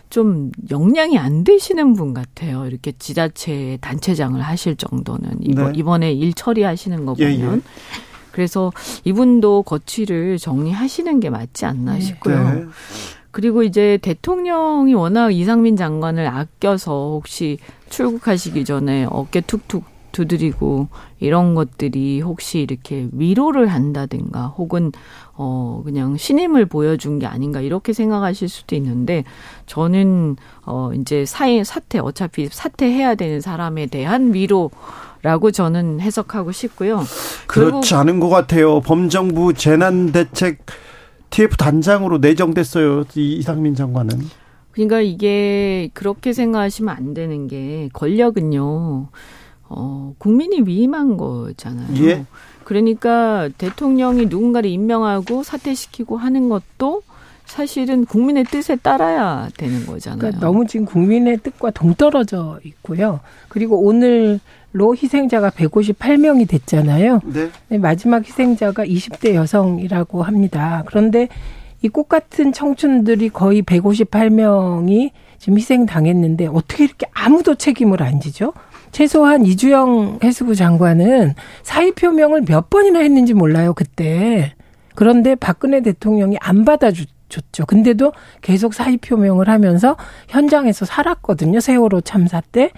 좀 0.08 0.50
역량이 0.70 1.18
안 1.18 1.42
되시는 1.42 1.94
분 1.94 2.14
같아요. 2.14 2.66
이렇게 2.66 2.92
지자체 2.92 3.78
단체장을 3.80 4.40
하실 4.40 4.76
정도는 4.76 5.30
이번, 5.40 5.72
네. 5.72 5.78
이번에 5.78 6.12
일 6.12 6.32
처리하시는 6.34 7.04
거 7.06 7.14
보면. 7.14 7.30
예, 7.32 7.42
예. 7.56 7.60
그래서 8.32 8.72
이분도 9.04 9.62
거취를 9.62 10.38
정리하시는 10.38 11.20
게 11.20 11.30
맞지 11.30 11.66
않나 11.66 11.94
네. 11.94 12.00
싶고요. 12.00 12.54
네. 12.54 12.66
그리고 13.30 13.62
이제 13.62 13.98
대통령이 14.02 14.94
워낙 14.94 15.30
이상민 15.30 15.76
장관을 15.76 16.26
아껴서 16.26 17.12
혹시 17.14 17.58
출국하시기 17.88 18.64
전에 18.64 19.06
어깨 19.08 19.40
툭툭 19.40 19.84
두드리고 20.12 20.88
이런 21.18 21.54
것들이 21.54 22.20
혹시 22.20 22.60
이렇게 22.60 23.08
위로를 23.12 23.66
한다든가 23.66 24.48
혹은 24.48 24.92
어 25.34 25.80
그냥 25.84 26.16
신임을 26.16 26.66
보여준 26.66 27.18
게 27.18 27.26
아닌가 27.26 27.60
이렇게 27.60 27.92
생각하실 27.92 28.48
수도 28.48 28.76
있는데 28.76 29.24
저는 29.66 30.36
어 30.66 30.90
이제 30.94 31.24
사회 31.24 31.64
사태 31.64 31.98
어차피 31.98 32.48
사퇴해야 32.50 33.14
되는 33.14 33.40
사람에 33.40 33.86
대한 33.86 34.34
위로 34.34 34.70
라고 35.22 35.50
저는 35.50 36.00
해석하고 36.00 36.52
싶고요. 36.52 37.00
그렇지 37.46 37.94
않은 37.94 38.18
것 38.20 38.28
같아요. 38.28 38.80
범정부 38.80 39.54
재난대책 39.54 40.66
TF 41.30 41.56
단장으로 41.56 42.18
내정됐어요. 42.18 43.04
이상민 43.14 43.74
장관은. 43.74 44.18
그러니까 44.72 45.00
이게 45.00 45.90
그렇게 45.94 46.32
생각하시면 46.32 46.94
안 46.94 47.14
되는 47.14 47.46
게 47.46 47.88
권력은요. 47.92 49.08
어, 49.68 50.14
국민이 50.18 50.62
위임한 50.66 51.16
거잖아요. 51.16 52.04
예? 52.04 52.26
그러니까 52.64 53.48
대통령이 53.58 54.26
누군가를 54.26 54.68
임명하고 54.70 55.42
사퇴시키고 55.42 56.16
하는 56.16 56.48
것도 56.48 57.02
사실은 57.44 58.04
국민의 58.04 58.44
뜻에 58.44 58.76
따라야 58.76 59.48
되는 59.56 59.84
거잖아요. 59.84 60.18
그러니까 60.18 60.40
너무 60.40 60.66
지금 60.66 60.86
국민의 60.86 61.38
뜻과 61.38 61.70
동떨어져 61.70 62.60
있고요. 62.64 63.20
그리고 63.48 63.80
오늘 63.80 64.40
로 64.72 64.94
희생자가 64.96 65.50
158명이 65.50 66.48
됐잖아요. 66.48 67.20
네. 67.24 67.50
네. 67.68 67.78
마지막 67.78 68.24
희생자가 68.26 68.84
20대 68.86 69.34
여성이라고 69.34 70.22
합니다. 70.22 70.82
그런데 70.86 71.28
이 71.82 71.88
꽃 71.88 72.08
같은 72.08 72.52
청춘들이 72.52 73.28
거의 73.30 73.62
158명이 73.62 75.10
지금 75.38 75.58
희생당했는데 75.58 76.46
어떻게 76.46 76.84
이렇게 76.84 77.06
아무도 77.12 77.56
책임을 77.56 78.02
안 78.02 78.20
지죠? 78.20 78.52
최소한 78.92 79.44
이주영 79.44 80.20
해수부 80.22 80.54
장관은 80.54 81.34
사의 81.62 81.92
표명을 81.92 82.42
몇 82.46 82.70
번이나 82.70 83.00
했는지 83.00 83.34
몰라요, 83.34 83.74
그때. 83.74 84.54
그런데 84.94 85.34
박근혜 85.34 85.80
대통령이 85.80 86.36
안 86.40 86.64
받아줬죠. 86.64 87.66
근데도 87.66 88.12
계속 88.42 88.74
사의 88.74 88.98
표명을 88.98 89.48
하면서 89.48 89.96
현장에서 90.28 90.84
살았거든요. 90.84 91.60
세월호 91.60 92.02
참사 92.02 92.40
때. 92.52 92.70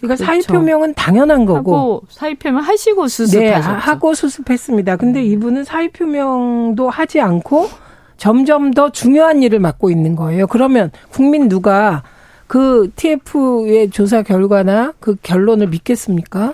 그러니까 0.00 0.16
그렇죠. 0.16 0.24
사의 0.24 0.42
표명은 0.42 0.94
당연한 0.94 1.44
거고 1.44 1.76
하고 1.76 2.02
사의 2.08 2.34
표명 2.34 2.62
하시고 2.62 3.08
수습하셨죠. 3.08 3.72
네, 3.72 3.78
하고 3.78 4.14
수습했습니다. 4.14 4.96
근데 4.96 5.20
음. 5.20 5.24
이분은 5.26 5.64
사의 5.64 5.90
표명도 5.90 6.88
하지 6.88 7.20
않고 7.20 7.68
점점 8.16 8.72
더 8.72 8.90
중요한 8.90 9.42
일을 9.42 9.58
맡고 9.60 9.90
있는 9.90 10.16
거예요. 10.16 10.46
그러면 10.46 10.90
국민 11.10 11.48
누가 11.48 12.02
그 12.46 12.90
TF의 12.96 13.90
조사 13.90 14.22
결과나 14.22 14.94
그 15.00 15.16
결론을 15.22 15.68
믿겠습니까? 15.68 16.52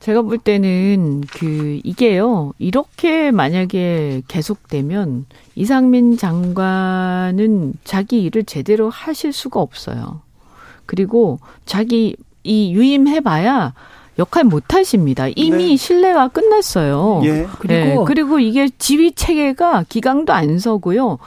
제가 0.00 0.22
볼 0.22 0.38
때는 0.38 1.22
그 1.32 1.80
이게요. 1.82 2.52
이렇게 2.58 3.32
만약에 3.32 4.22
계속되면 4.28 5.26
이상민 5.56 6.16
장관은 6.16 7.72
자기 7.82 8.22
일을 8.22 8.44
제대로 8.44 8.88
하실 8.88 9.32
수가 9.32 9.60
없어요. 9.60 10.20
그리고 10.86 11.38
자기 11.64 12.16
이 12.42 12.72
유임해봐야 12.72 13.74
역할 14.18 14.44
못 14.44 14.72
하십니다. 14.72 15.26
이미 15.36 15.64
네. 15.70 15.76
신뢰가 15.76 16.28
끝났어요. 16.28 17.20
예. 17.24 17.46
그리고 17.58 18.00
네. 18.00 18.04
그리고 18.06 18.38
이게 18.38 18.68
지휘 18.78 19.12
체계가 19.12 19.84
기강도 19.88 20.32
안 20.32 20.58
서고요. 20.58 21.18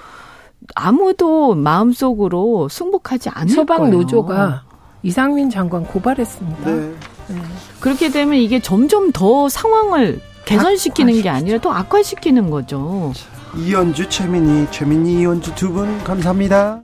아무도 0.75 1.55
마음속으로 1.55 2.67
승복하지 2.69 3.29
않을 3.29 3.49
소방 3.49 3.77
거예요. 3.79 3.95
노조가 3.95 4.63
이상민 5.03 5.49
장관 5.49 5.83
고발했습니다. 5.85 6.69
네. 6.69 6.93
네. 7.29 7.35
그렇게 7.79 8.09
되면 8.09 8.35
이게 8.35 8.59
점점 8.59 9.11
더 9.11 9.49
상황을 9.49 10.19
개선시키는 10.45 11.09
악화시키죠. 11.13 11.23
게 11.23 11.29
아니라 11.29 11.57
또 11.59 11.71
악화시키는 11.71 12.49
거죠. 12.49 13.13
이연주, 13.55 14.09
최민희, 14.09 14.67
최민희, 14.71 15.21
이연주 15.21 15.55
두 15.55 15.71
분 15.71 16.03
감사합니다. 16.03 16.77